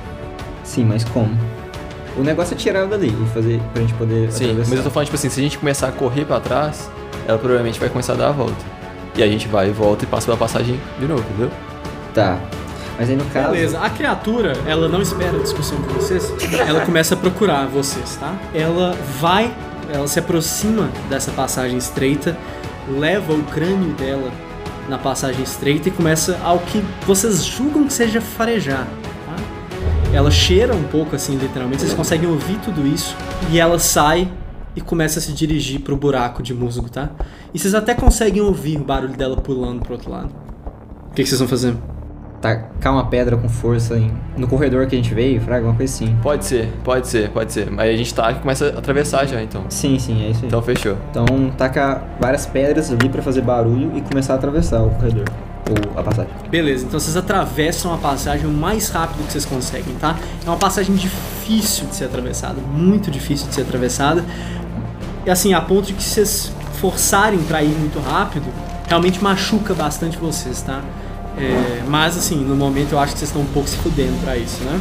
[0.63, 1.35] Sim, mas como?
[2.15, 4.69] O negócio é tirar ela dali e fazer pra gente poder Sim, atravessar.
[4.69, 6.91] mas eu tô falando, tipo assim, se a gente começar a correr pra trás,
[7.27, 8.63] ela provavelmente vai começar a dar a volta.
[9.15, 11.49] E a gente vai e volta e passa pela passagem de novo, entendeu?
[12.13, 12.37] Tá.
[12.99, 13.51] Mas aí no caso...
[13.51, 16.31] Beleza, a criatura, ela não espera a discussão com vocês,
[16.67, 18.35] ela começa a procurar vocês, tá?
[18.53, 19.51] Ela vai,
[19.91, 22.37] ela se aproxima dessa passagem estreita,
[22.87, 24.31] leva o crânio dela
[24.87, 28.87] na passagem estreita e começa ao que vocês julgam que seja farejar,
[29.25, 30.11] tá?
[30.13, 33.15] Ela cheira um pouco assim, literalmente, vocês conseguem ouvir tudo isso
[33.51, 34.31] e ela sai
[34.75, 37.09] e começa a se dirigir pro buraco de musgo, tá?
[37.53, 40.33] E vocês até conseguem ouvir o barulho dela pulando pro outro lado.
[41.09, 41.75] O que, que vocês vão fazer?
[42.41, 45.93] Tacar uma pedra com força em- no corredor que a gente veio, fraga, alguma coisa
[45.93, 46.15] assim.
[46.21, 47.69] Pode ser, pode ser, pode ser.
[47.69, 49.63] Mas a gente tá e começa a atravessar já, então.
[49.69, 50.47] Sim, sim, é isso aí.
[50.47, 50.97] Então fechou.
[51.11, 51.25] Então,
[51.57, 55.25] taca várias pedras ali pra fazer barulho e começar a atravessar o corredor.
[55.69, 56.31] Ou a passagem.
[56.49, 60.15] Beleza, então vocês atravessam a passagem o mais rápido que vocês conseguem, tá?
[60.43, 64.23] É uma passagem difícil de ser atravessada, muito difícil de ser atravessada.
[65.25, 68.45] E assim, a ponto de que vocês forçarem pra ir muito rápido,
[68.87, 70.81] realmente machuca bastante vocês, tá?
[71.37, 74.35] É, mas assim, no momento eu acho que vocês estão um pouco se fudendo pra
[74.37, 74.79] isso, né?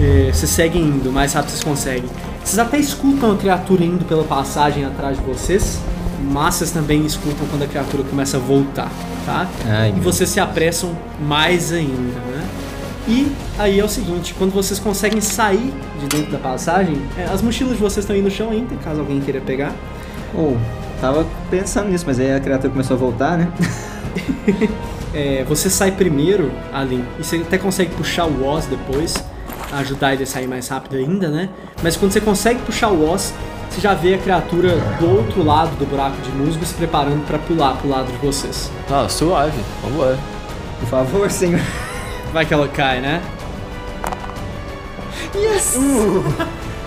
[0.00, 2.08] É, vocês seguem indo, mais rápido vocês conseguem.
[2.44, 5.80] Vocês até escutam a criatura indo pela passagem atrás de vocês,
[6.30, 8.90] mas vocês também escutam quando a criatura começa a voltar,
[9.26, 9.48] tá?
[9.66, 12.48] Ai, e vocês se apressam mais ainda, né?
[13.08, 17.42] E aí é o seguinte, quando vocês conseguem sair de dentro da passagem, é, as
[17.42, 19.72] mochilas de vocês estão aí no chão ainda, caso alguém queira pegar.
[20.34, 20.58] Ou,
[21.00, 23.48] tava pensando nisso, mas aí a criatura começou a voltar, né?
[25.14, 29.14] É, você sai primeiro, Alin, e você até consegue puxar o Oz depois,
[29.72, 31.48] ajudar ele a sair mais rápido ainda, né?
[31.82, 33.32] Mas quando você consegue puxar o Oz,
[33.70, 37.38] você já vê a criatura do outro lado do buraco de musgo se preparando pra
[37.38, 38.70] pular pro lado de vocês.
[38.90, 39.58] Ah, suave.
[39.82, 40.18] Vambora.
[40.80, 41.60] Por favor, senhor.
[42.32, 43.22] Vai que ela cai, né?
[45.34, 45.76] Yes!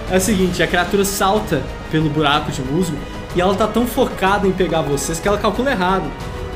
[0.10, 2.98] É o seguinte, a criatura salta pelo buraco de musgo
[3.36, 6.04] e ela tá tão focada em pegar vocês que ela calcula errado.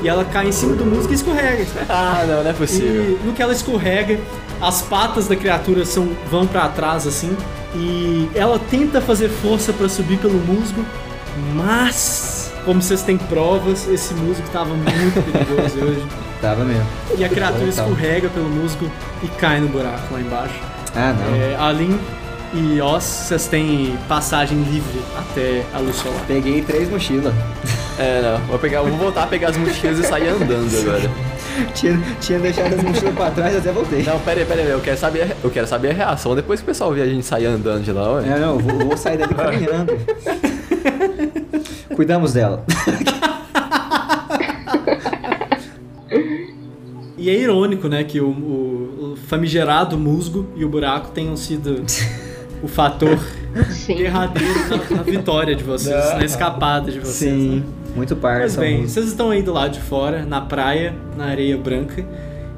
[0.02, 1.66] E ela cai em cima do musgo e escorrega.
[1.88, 3.18] Ah, não, não é possível.
[3.22, 4.18] E no que ela escorrega,
[4.60, 7.36] as patas da criatura são, vão pra trás assim.
[7.74, 10.84] E ela tenta fazer força pra subir pelo musgo,
[11.54, 16.06] mas, como vocês têm provas, esse musgo tava muito perigoso hoje.
[16.40, 16.86] Tava mesmo.
[17.16, 18.90] E a criatura escorrega pelo musgo
[19.22, 20.54] e cai no buraco lá embaixo.
[20.94, 21.34] Ah, não.
[21.34, 21.98] É, Alin
[22.52, 26.20] e Oz, vocês têm passagem livre até a luz solar.
[26.26, 27.32] Peguei três mochilas.
[27.98, 28.38] É, não.
[28.46, 31.10] Vou, pegar, vou voltar a pegar as mochilas e sair andando agora.
[31.74, 34.02] tinha, tinha deixado as mochilas pra trás até voltei.
[34.02, 34.68] Não, pera aí, pera aí.
[34.68, 37.24] Eu quero saber, eu quero saber a reação depois que o pessoal ver a gente
[37.24, 38.28] sair andando de lá, ué.
[38.28, 39.92] É, não, vou, vou sair dali caminhando.
[41.94, 42.62] Cuidamos dela.
[47.18, 51.82] E é irônico, né, que o, o- o famigerado musgo e o buraco tenham sido
[52.62, 53.18] o fator
[53.70, 53.96] Sim.
[53.96, 57.32] derradeiro na, na vitória de vocês, na escapada de vocês.
[57.32, 57.56] Sim.
[57.60, 57.85] Né?
[57.96, 58.92] Muito par Mas bem, música.
[58.92, 62.04] vocês estão aí do lado de fora, na praia, na areia branca.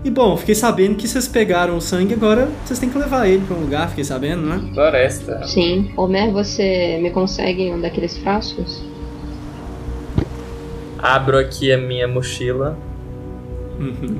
[0.04, 3.44] E bom, fiquei sabendo que vocês pegaram o sangue, agora vocês têm que levar ele
[3.46, 4.70] pra um lugar, fiquei sabendo, né?
[4.74, 5.46] Floresta.
[5.46, 5.92] Sim.
[5.96, 8.82] Homer, você me consegue um daqueles frascos?
[10.98, 12.76] Abro aqui a minha mochila
[13.78, 14.16] Uhum,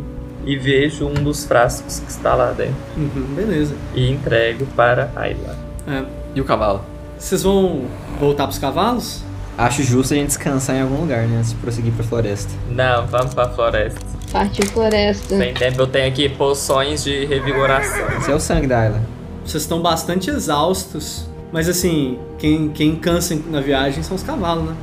[0.46, 2.74] e vejo um dos frascos que está lá dentro.
[2.96, 3.74] uhum, beleza.
[3.94, 5.56] E entrego para Ayla.
[5.88, 6.04] É.
[6.34, 6.80] E o cavalo?
[7.18, 7.82] Vocês vão
[8.20, 9.24] voltar pros cavalos?
[9.58, 11.38] Acho justo a gente descansar em algum lugar, né?
[11.38, 12.52] Antes de prosseguir pra floresta.
[12.70, 13.98] Não, vamos pra floresta.
[14.30, 15.36] Partiu floresta.
[15.36, 18.06] Sem tempo, eu tenho aqui poções de revigoração.
[18.18, 19.02] Esse é o sangue da Ayla.
[19.44, 24.76] Vocês estão bastante exaustos, mas assim, quem, quem cansa na viagem são os cavalos, né?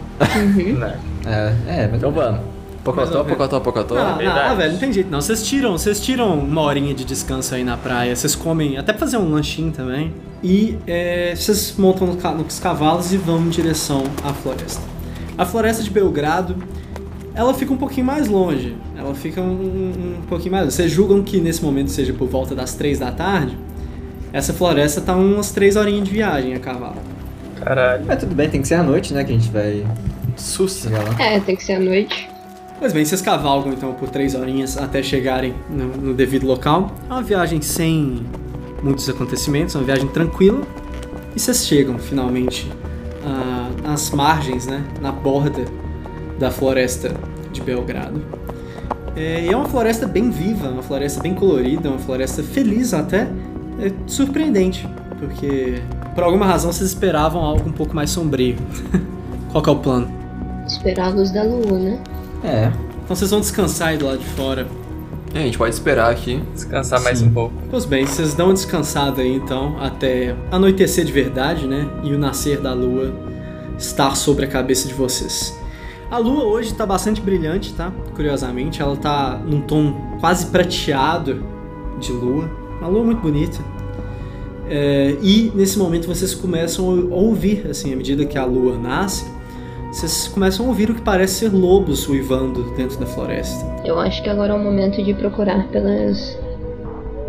[0.78, 1.00] Né?
[1.26, 2.55] É, é, mas Então vamos.
[2.86, 3.96] Pocotó, pocotó, pocotó.
[3.98, 5.20] Ah, velho, não tem jeito não.
[5.20, 9.00] Vocês tiram, vocês tiram uma horinha de descanso aí na praia, vocês comem, até pra
[9.00, 10.14] fazer um lanchinho também.
[10.44, 14.84] E é, vocês montam no ca- nos cavalos e vão em direção à floresta.
[15.36, 16.56] A floresta de Belgrado,
[17.34, 18.78] ela fica um pouquinho mais longe.
[18.96, 20.76] Ela fica um, um pouquinho mais longe.
[20.78, 23.58] Vocês julgam que nesse momento seja por volta das três da tarde?
[24.32, 26.98] Essa floresta tá umas três horinhas de viagem a cavalo.
[27.64, 28.06] Caralho.
[28.06, 29.24] Mas tudo bem, tem que ser à noite, né?
[29.24, 29.84] Que a gente vai
[30.38, 30.90] Sussa.
[31.18, 32.30] É, tem que ser à noite.
[32.78, 36.92] Pois bem, vocês cavalgam então por três horinhas até chegarem no, no devido local.
[37.10, 38.26] É uma viagem sem
[38.84, 40.62] muitos acontecimentos, é uma viagem tranquila.
[41.34, 42.70] E vocês chegam finalmente
[43.26, 45.66] ah, às margens, né, na borda
[46.38, 47.14] da floresta
[47.54, 48.22] de Belgrado.
[49.16, 53.30] É, é uma floresta bem viva, uma floresta bem colorida, uma floresta feliz até.
[53.80, 54.88] É surpreendente,
[55.18, 55.82] porque
[56.14, 58.58] por alguma razão vocês esperavam algo um pouco mais sombrio.
[59.52, 60.12] Qual é o plano?
[60.68, 62.00] Esperar a luz da lua, né?
[62.46, 62.72] É.
[63.04, 64.68] Então vocês vão descansar aí do lado de fora.
[65.34, 66.42] É, a gente pode esperar aqui.
[66.54, 67.28] Descansar mais Sim.
[67.28, 67.54] um pouco.
[67.70, 71.88] Pois bem, vocês dão uma descansada aí então até anoitecer de verdade, né?
[72.04, 73.14] E o nascer da lua
[73.78, 75.58] estar sobre a cabeça de vocês.
[76.10, 77.92] A lua hoje tá bastante brilhante, tá?
[78.16, 81.44] Curiosamente, ela tá num tom quase prateado
[82.00, 82.50] de lua.
[82.80, 83.60] Uma lua muito bonita.
[84.70, 89.26] É, e nesse momento vocês começam a ouvir, assim, à medida que a lua nasce,
[89.96, 93.66] vocês começam a ouvir o que parece ser lobos uivando dentro da floresta.
[93.86, 96.38] Eu acho que agora é o momento de procurar pelas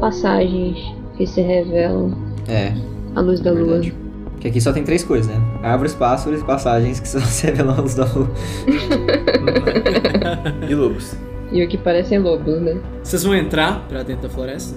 [0.01, 0.77] passagens
[1.17, 2.13] que se revelam
[2.49, 2.73] É,
[3.15, 3.65] à luz da lua.
[3.65, 3.95] verdade.
[4.33, 5.41] Porque aqui só tem três coisas, né?
[5.63, 8.29] Árvores, pássaros e passagens que só se revelam à luz da lua.
[10.69, 11.17] E lobos.
[11.53, 12.77] E o que parecem lobos, né?
[13.03, 14.77] Vocês vão entrar pra dentro da floresta?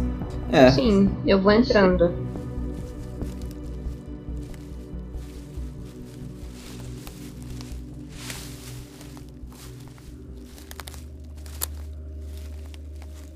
[0.51, 0.69] É.
[0.71, 2.11] Sim, eu vou entrando.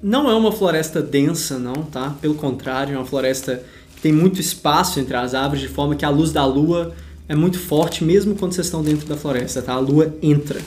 [0.04, 2.14] Não é uma floresta densa, não, tá?
[2.20, 3.64] Pelo contrário, é uma floresta
[3.96, 6.94] que tem muito espaço entre as árvores, de forma que a luz da lua
[7.30, 9.72] é muito forte, mesmo quando vocês estão dentro da floresta, tá?
[9.72, 10.60] A lua entra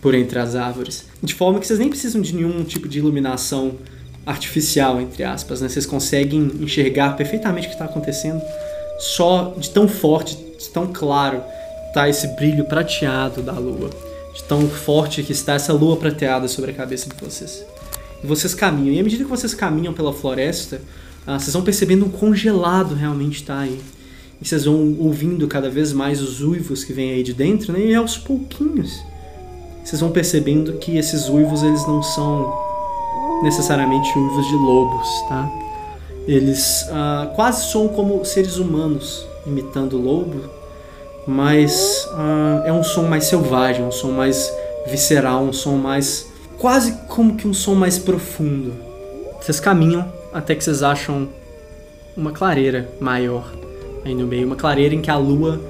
[0.00, 1.04] por entre as árvores.
[1.20, 3.74] De forma que vocês nem precisam de nenhum tipo de iluminação
[4.24, 5.68] artificial, entre aspas, né?
[5.68, 8.40] Vocês conseguem enxergar perfeitamente o que está acontecendo
[9.00, 11.42] só de tão forte, de tão claro
[11.92, 13.90] tá esse brilho prateado da lua.
[14.32, 17.64] De tão forte que está essa lua prateada sobre a cabeça de vocês.
[18.22, 18.94] E vocês caminham.
[18.94, 20.80] E à medida que vocês caminham pela floresta,
[21.26, 23.80] ah, vocês vão percebendo um congelado realmente está aí.
[24.40, 27.80] E vocês vão ouvindo cada vez mais os uivos que vêm aí de dentro, né?
[27.80, 28.92] E aos pouquinhos,
[29.84, 32.52] vocês vão percebendo que esses uivos eles não são
[33.42, 35.50] necessariamente uivos de lobos, tá?
[36.26, 40.40] Eles ah, quase soam como seres humanos imitando lobo,
[41.26, 44.52] mas ah, é um som mais selvagem, um som mais
[44.88, 46.26] visceral, um som mais
[46.58, 48.72] quase como que um som mais profundo.
[49.40, 51.28] Vocês caminham até que vocês acham
[52.16, 53.52] uma clareira maior
[54.04, 55.60] aí no meio, uma clareira em que a lua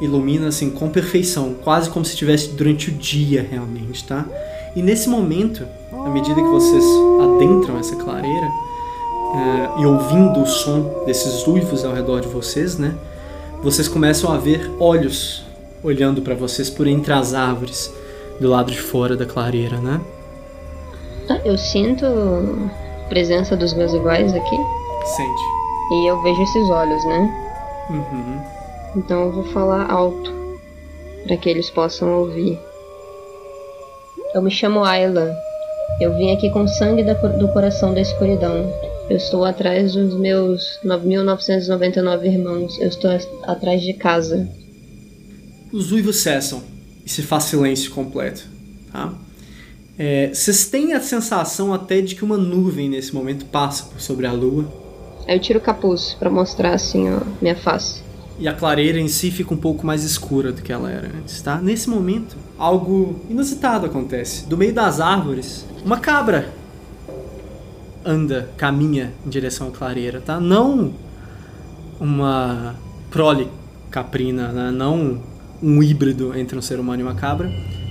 [0.00, 4.26] ilumina assim com perfeição, quase como se estivesse durante o dia realmente, tá?
[4.74, 6.84] E nesse momento, à medida que vocês
[7.20, 8.46] adentram essa clareira
[9.34, 12.94] é, e ouvindo o som desses uivos ao redor de vocês, né?
[13.62, 15.44] Vocês começam a ver olhos
[15.82, 17.92] olhando para vocês por entre as árvores
[18.40, 20.00] do lado de fora da clareira, né?
[21.30, 24.56] Tá, eu sinto a presença dos meus iguais aqui
[25.16, 25.42] Sente.
[25.92, 27.86] e eu vejo esses olhos, né?
[27.88, 28.40] Uhum.
[28.96, 30.28] Então eu vou falar alto
[31.24, 32.58] para que eles possam ouvir.
[34.34, 35.32] Eu me chamo Ayla.
[36.00, 38.68] Eu vim aqui com sangue da- do coração da escuridão.
[39.08, 42.76] Eu estou atrás dos meus 9.999 irmãos.
[42.80, 43.08] Eu estou
[43.44, 44.48] atrás de casa.
[45.72, 46.60] Os uivos cessam
[47.06, 48.42] e se faz silêncio completo,
[48.92, 49.12] tá?
[50.02, 54.26] É, Vocês têm a sensação até de que uma nuvem nesse momento passa por sobre
[54.26, 54.64] a lua
[55.28, 58.00] Aí eu tiro o capuz para mostrar assim, ó, minha face.
[58.38, 61.42] e a clareira em si fica um pouco mais escura do que ela era antes,
[61.42, 61.60] tá?
[61.60, 64.46] Nesse momento, algo inusitado acontece.
[64.46, 66.48] Do meio das árvores, uma cabra
[68.02, 70.40] anda, caminha em direção à clareira, tá?
[70.40, 70.94] Não
[72.00, 72.74] uma
[73.10, 73.48] prole
[73.90, 74.70] caprina, né?
[74.70, 75.20] não
[75.62, 77.50] um híbrido entre um ser humano e uma cabra.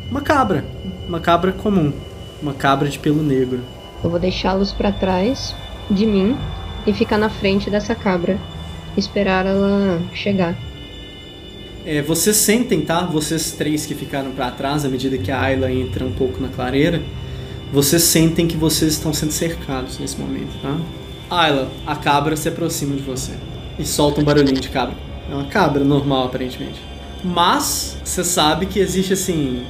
[0.09, 0.65] Uma cabra,
[1.09, 1.91] uma cabra comum,
[2.39, 3.61] uma cabra de pelo negro.
[4.03, 5.55] Eu vou deixá-los para trás
[5.89, 6.37] de mim
[6.85, 8.39] e ficar na frente dessa cabra.
[8.95, 10.55] Esperar ela chegar.
[11.83, 13.01] É, vocês sentem, tá?
[13.01, 16.49] Vocês três que ficaram pra trás, à medida que a Ayla entra um pouco na
[16.49, 17.01] clareira,
[17.73, 20.77] vocês sentem que vocês estão sendo cercados nesse momento, tá?
[21.29, 23.31] Ayla, a cabra se aproxima de você
[23.79, 24.95] e solta um barulhinho de cabra.
[25.29, 26.79] É uma cabra normal, aparentemente.
[27.23, 29.65] Mas você sabe que existe assim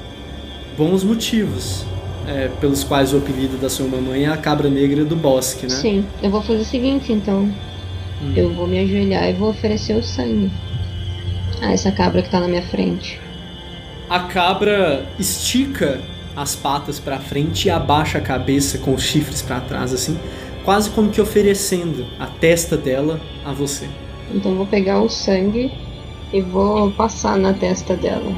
[0.79, 1.83] bons motivos
[2.25, 5.75] é, pelos quais o apelido da sua mamãe é a cabra negra do bosque, né?
[5.75, 7.51] Sim, eu vou fazer o seguinte então.
[8.33, 10.49] Eu vou me ajoelhar e vou oferecer o sangue
[11.61, 13.19] a essa cabra que tá na minha frente.
[14.09, 15.99] A cabra estica
[16.33, 20.17] as patas pra frente e abaixa a cabeça com os chifres pra trás, assim,
[20.63, 23.87] quase como que oferecendo a testa dela a você.
[24.33, 25.71] Então eu vou pegar o sangue
[26.31, 28.33] e vou passar na testa dela.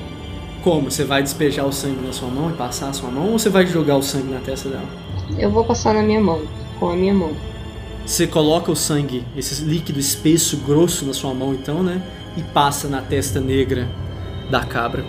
[0.64, 0.92] Como?
[0.92, 3.50] Você vai despejar o sangue na sua mão e passar a sua mão ou você
[3.50, 4.86] vai jogar o sangue na testa dela?
[5.38, 6.42] Eu vou passar na minha mão,
[6.80, 7.32] com a minha mão.
[8.06, 12.02] Você coloca o sangue, esse líquido espesso, grosso na sua mão, então, né?
[12.38, 13.88] E passa na testa negra
[14.50, 15.04] da cabra.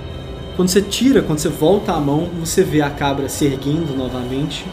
[0.56, 4.66] Quando você tira, quando você volta a mão, você vê a cabra se erguendo novamente.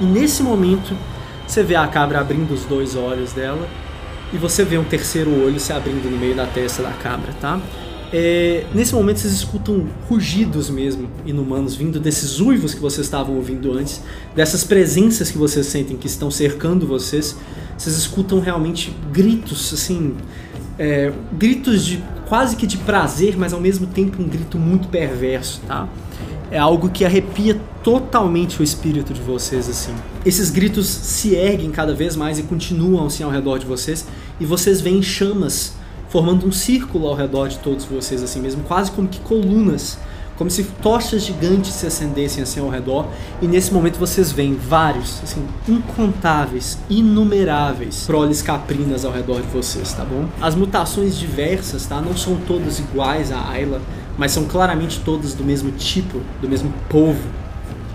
[0.00, 0.96] E nesse momento,
[1.46, 3.68] você vê a cabra abrindo os dois olhos dela.
[4.32, 7.60] E você vê um terceiro olho se abrindo no meio da testa da cabra, tá?
[8.12, 13.72] É, nesse momento vocês escutam rugidos mesmo inumanos vindo desses uivos que vocês estavam ouvindo
[13.72, 14.02] antes,
[14.36, 17.34] dessas presenças que vocês sentem que estão cercando vocês.
[17.76, 20.14] Vocês escutam realmente gritos, assim,
[20.78, 25.62] é, gritos de quase que de prazer, mas ao mesmo tempo um grito muito perverso,
[25.66, 25.88] tá?
[26.50, 29.94] É algo que arrepia totalmente o espírito de vocês, assim.
[30.24, 34.06] Esses gritos se erguem cada vez mais e continuam assim ao redor de vocês,
[34.38, 35.72] e vocês veem chamas
[36.12, 39.98] formando um círculo ao redor de todos vocês, assim mesmo, quase como que colunas,
[40.36, 43.06] como se tochas gigantes se acendessem assim ao redor.
[43.40, 49.90] E nesse momento vocês veem vários, assim, incontáveis, inumeráveis proles caprinas ao redor de vocês,
[49.94, 50.26] tá bom?
[50.38, 51.98] As mutações diversas, tá?
[52.02, 53.80] Não são todas iguais a Ayla,
[54.18, 57.22] mas são claramente todas do mesmo tipo, do mesmo povo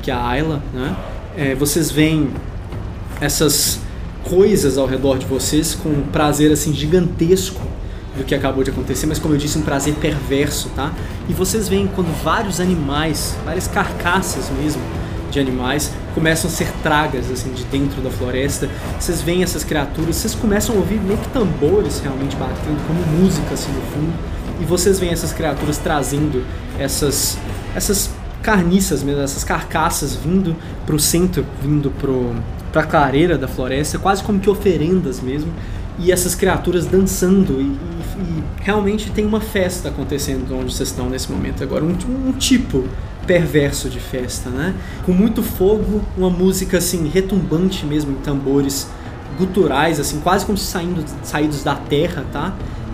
[0.01, 0.95] que a Ayla, né?
[1.37, 2.31] é, vocês veem
[3.21, 3.79] essas
[4.23, 7.61] coisas ao redor de vocês com um prazer assim gigantesco
[8.17, 10.91] do que acabou de acontecer, mas como eu disse, um prazer perverso, tá?
[11.29, 14.81] E vocês veem quando vários animais, várias carcaças mesmo
[15.29, 18.69] de animais começam a ser tragas assim de dentro da floresta.
[18.99, 23.53] Vocês veem essas criaturas, vocês começam a ouvir meio que tambores realmente batendo como música
[23.53, 24.13] assim no fundo.
[24.59, 26.43] E vocês veem essas criaturas trazendo
[26.79, 27.37] essas
[27.75, 28.09] essas
[28.41, 32.33] carniças mesmo, essas carcaças vindo pro centro, vindo pro
[32.71, 35.51] pra clareira da floresta, quase como que oferendas mesmo
[35.99, 37.77] e essas criaturas dançando e,
[38.19, 41.83] e, realmente tem uma festa acontecendo onde vocês estão nesse momento agora.
[41.83, 41.95] Um,
[42.27, 42.83] um, tipo
[43.25, 44.73] perverso de festa né?
[45.05, 48.89] Com muito fogo uma música assim retumbante mesmo em tambores
[49.37, 52.53] guturais assim quase como se saindo saídos da terra tá?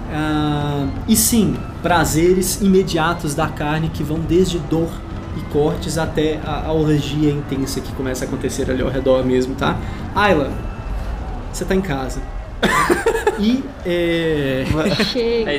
[0.10, 4.90] Uh, e sim prazeres imediatos da carne que vão desde dor
[5.38, 9.54] e cortes até a, a orgia intensa que começa a acontecer ali ao redor mesmo
[9.54, 9.78] tá?
[10.16, 10.52] Ayla
[11.52, 12.20] você tá em casa
[13.40, 14.66] e é,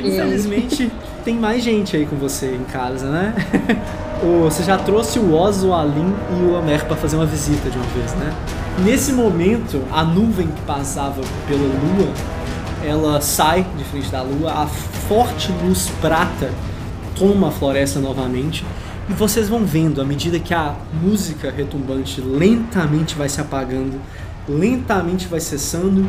[0.03, 0.91] infelizmente
[1.23, 3.33] tem mais gente aí com você em casa, né?
[4.43, 7.77] você já trouxe o Oz, o Alin e o Amer para fazer uma visita de
[7.77, 8.33] uma vez, né?
[8.83, 12.07] Nesse momento, a nuvem que passava pela lua,
[12.83, 16.51] ela sai de frente da lua, a forte luz prata
[17.17, 18.65] toma a floresta novamente.
[19.09, 23.99] E vocês vão vendo, à medida que a música retumbante lentamente vai se apagando,
[24.47, 26.07] lentamente vai cessando,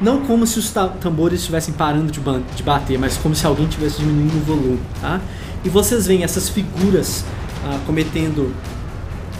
[0.00, 2.20] não como se os tambores estivessem parando de,
[2.56, 5.20] de bater, mas como se alguém estivesse diminuindo o volume, tá?
[5.64, 7.24] E vocês veem essas figuras
[7.64, 8.54] ah, cometendo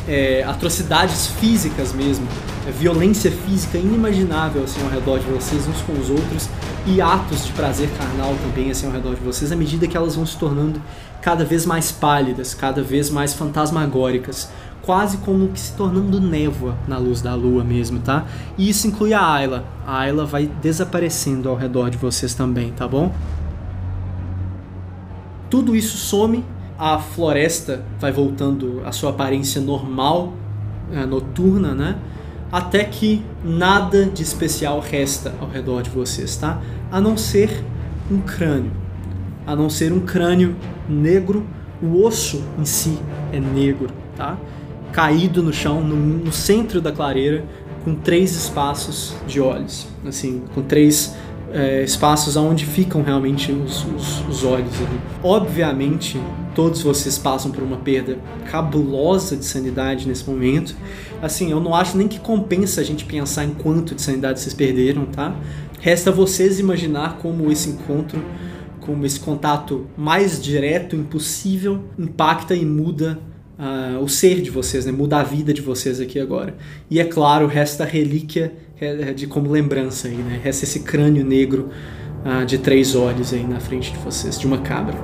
[0.09, 2.27] é, atrocidades físicas mesmo,
[2.67, 6.49] é, violência física inimaginável assim ao redor de vocês, uns com os outros,
[6.87, 10.15] e atos de prazer carnal também assim ao redor de vocês, à medida que elas
[10.15, 10.81] vão se tornando
[11.21, 14.49] cada vez mais pálidas, cada vez mais fantasmagóricas,
[14.85, 18.27] quase como que se tornando névoa na luz da lua mesmo, tá?
[18.59, 19.65] E isso inclui a Ayla.
[19.87, 23.13] A Ayla vai desaparecendo ao redor de vocês também, tá bom?
[25.49, 26.45] Tudo isso some,
[26.79, 30.33] a floresta vai voltando à sua aparência normal,
[30.93, 31.97] é, noturna, né?
[32.53, 36.61] Até que nada de especial resta ao redor de vocês, tá?
[36.91, 37.65] A não ser
[38.11, 38.73] um crânio.
[39.47, 40.57] A não ser um crânio
[40.89, 41.47] negro,
[41.83, 42.99] o osso em si
[43.33, 44.37] é negro, tá?
[44.95, 47.45] Caído no chão, no, no centro da clareira,
[47.85, 51.15] com três espaços de olhos, assim, com três
[51.53, 54.73] é, espaços onde ficam realmente os, os, os, olhos.
[54.77, 55.01] Ali.
[55.23, 56.19] Obviamente,
[56.55, 58.19] todos vocês passam por uma perda
[58.51, 60.77] cabulosa de sanidade nesse momento.
[61.21, 64.55] Assim, eu não acho nem que compensa a gente pensar em quanto de sanidade vocês
[64.55, 65.35] perderam, tá?
[65.81, 68.25] Resta vocês imaginar como esse encontro,
[68.81, 73.19] como esse contato mais direto, impossível, impacta e muda
[73.59, 74.93] uh, o ser de vocês, né?
[74.93, 76.57] muda a vida de vocês aqui agora.
[76.91, 80.41] E é claro, resta a relíquia é, de como lembrança aí, né?
[80.43, 81.71] Resta esse crânio negro
[82.25, 84.99] uh, de três olhos aí na frente de vocês, de uma cabra.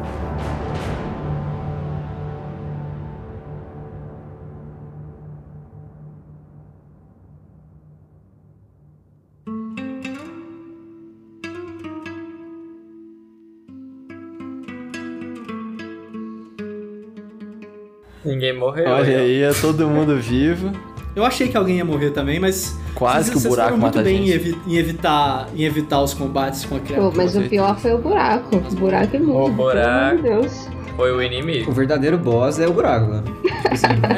[18.52, 18.88] Ninguém morreu.
[18.88, 20.72] Olha aí, é todo mundo vivo.
[21.14, 22.78] Eu achei que alguém ia morrer também, mas.
[22.94, 26.64] Quase que o buraco mata muito bem em, evi em, evitar, em evitar os combates
[26.64, 27.10] com a criatura.
[27.10, 28.56] Pô, mas o pior foi o buraco.
[28.56, 29.40] O buraco é muito.
[29.40, 30.22] O buraco.
[30.22, 30.68] Meu Deus.
[31.00, 31.70] Foi o inimigo.
[31.70, 33.22] O verdadeiro boss é o buraco, né?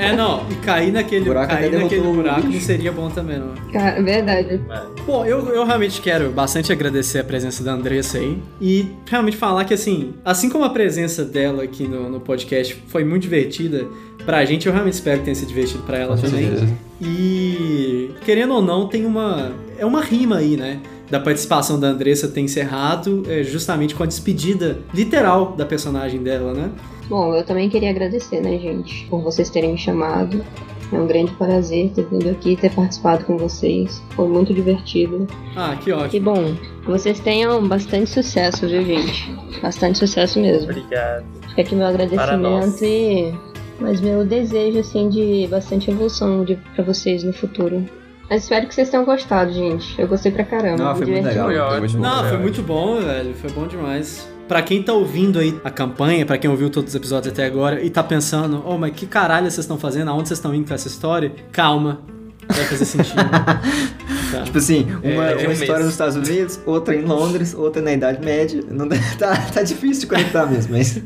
[0.00, 0.44] é, não.
[0.50, 3.54] E cair naquele buraco, cair naquele buraco não seria bom também, não.
[3.72, 4.60] Cara, verdade.
[4.68, 4.82] É.
[5.06, 8.42] Bom, eu, eu realmente quero bastante agradecer a presença da Andressa aí.
[8.60, 13.04] E realmente falar que, assim, assim como a presença dela aqui no, no podcast foi
[13.04, 13.86] muito divertida,
[14.26, 16.48] pra gente, eu realmente espero que tenha sido divertido pra ela Com também.
[16.48, 16.68] Certeza.
[17.00, 19.52] E, querendo ou não, tem uma.
[19.78, 20.80] É uma rima aí, né?
[21.12, 26.54] Da participação da Andressa ter encerrado é, justamente com a despedida literal da personagem dela,
[26.54, 26.70] né?
[27.06, 30.42] Bom, eu também queria agradecer, né, gente, por vocês terem me chamado.
[30.90, 34.02] É um grande prazer ter vindo aqui, ter participado com vocês.
[34.16, 35.26] Foi muito divertido.
[35.54, 36.16] Ah, que ótimo.
[36.16, 39.30] E bom, que vocês tenham bastante sucesso, viu, gente?
[39.60, 40.70] Bastante sucesso mesmo.
[40.70, 41.26] Obrigado.
[41.50, 43.34] Fica aqui meu agradecimento e
[43.78, 47.84] mas meu desejo, assim, de bastante evolução de, pra vocês no futuro.
[48.32, 50.00] Mas espero que vocês tenham gostado, gente.
[50.00, 50.82] Eu gostei pra caramba.
[50.82, 51.70] Não, foi muito legal.
[51.70, 53.34] Foi muito Não, foi muito bom, velho.
[53.34, 54.26] Foi bom demais.
[54.48, 57.84] Pra quem tá ouvindo aí a campanha, pra quem ouviu todos os episódios até agora
[57.84, 60.08] e tá pensando, oh, mas que caralho vocês estão fazendo?
[60.08, 61.30] Aonde vocês estão indo com essa história?
[61.52, 62.00] Calma.
[62.48, 63.16] Vai fazer sentido.
[63.16, 63.60] tá.
[64.44, 68.24] Tipo assim, uma, é, uma história nos Estados Unidos, outra em Londres, outra na Idade
[68.24, 68.64] Média.
[68.70, 68.88] Não,
[69.18, 71.02] tá, tá difícil de conectar mesmo, mas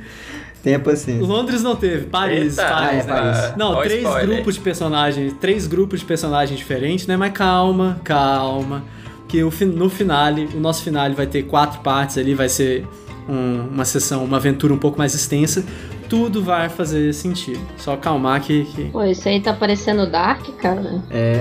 [0.67, 1.25] Tenha paciência.
[1.25, 3.21] Londres não teve, Paris, Eita, Paris, é, né?
[3.21, 3.57] Paris.
[3.57, 4.27] Não, Ó, três spoiler.
[4.35, 7.17] grupos de personagens, três grupos de personagens diferentes, né?
[7.17, 8.83] Mas calma, calma.
[9.29, 12.85] Que o, no finale, o nosso finale vai ter quatro partes ali, vai ser
[13.29, 15.65] um- uma sessão, uma aventura um pouco mais extensa.
[16.09, 17.61] Tudo vai fazer sentido.
[17.77, 18.65] Só calmar que.
[18.67, 21.03] que- Pô, isso aí tá parecendo Dark, cara.
[21.11, 21.41] É,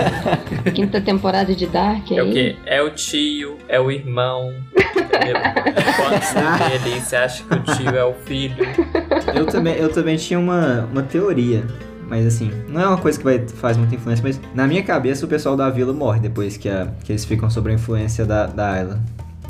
[0.72, 2.18] Quinta temporada de Dark aí.
[2.18, 2.56] É o quê?
[2.66, 4.54] É o tio, é o irmão.
[4.74, 5.34] Entendeu?
[5.96, 8.56] Quando você vê ali, você acha que o tio é o filho.
[9.34, 11.64] eu também, eu também tinha uma, uma teoria.
[12.08, 15.24] Mas assim, não é uma coisa que vai, faz muita influência, mas na minha cabeça
[15.24, 18.46] o pessoal da vila morre depois que, a, que eles ficam sob a influência da,
[18.46, 19.00] da Ayla.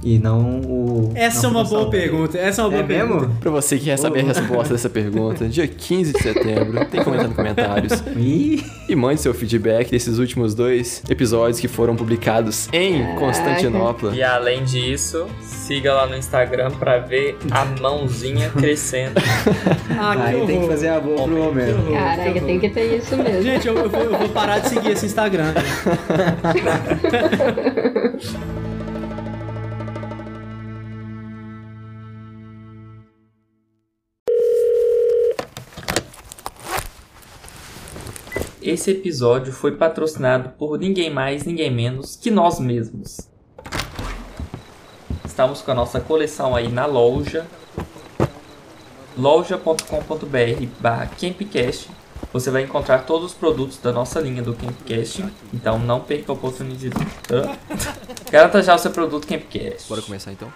[0.02, 1.12] E não o.
[1.14, 2.38] Essa é não uma ficam boa pergunta.
[2.38, 3.20] Essa é uma boa É pergunta.
[3.26, 3.36] mesmo?
[3.40, 4.26] Pra você que quer saber a Ô.
[4.28, 7.92] resposta dessa pergunta, dia 15 de setembro, tem que comentar nos comentários.
[8.16, 8.64] E
[8.96, 14.14] mande seu feedback desses últimos dois episódios que foram publicados em Constantinopla.
[14.14, 19.20] E além disso, siga lá no Instagram pra ver a mãozinha crescendo.
[19.98, 21.54] Ah, que aí tem que fazer a boa pro horror,
[21.92, 23.42] Caraca, tem que ter isso mesmo.
[23.42, 25.52] Gente, eu, eu vou, eu vou parar de seguir esse Instagram.
[38.70, 43.28] Esse episódio foi patrocinado por ninguém mais, ninguém menos que nós mesmos.
[45.24, 47.48] Estamos com a nossa coleção aí na loja
[49.18, 51.90] loja.com.br barra Campcast.
[52.32, 55.24] Você vai encontrar todos os produtos da nossa linha do Campcast.
[55.52, 57.34] Então não perca a oportunidade de.
[57.34, 57.58] Hã?
[58.30, 59.88] Garanta já o seu produto Campcast.
[59.88, 60.48] Bora começar então?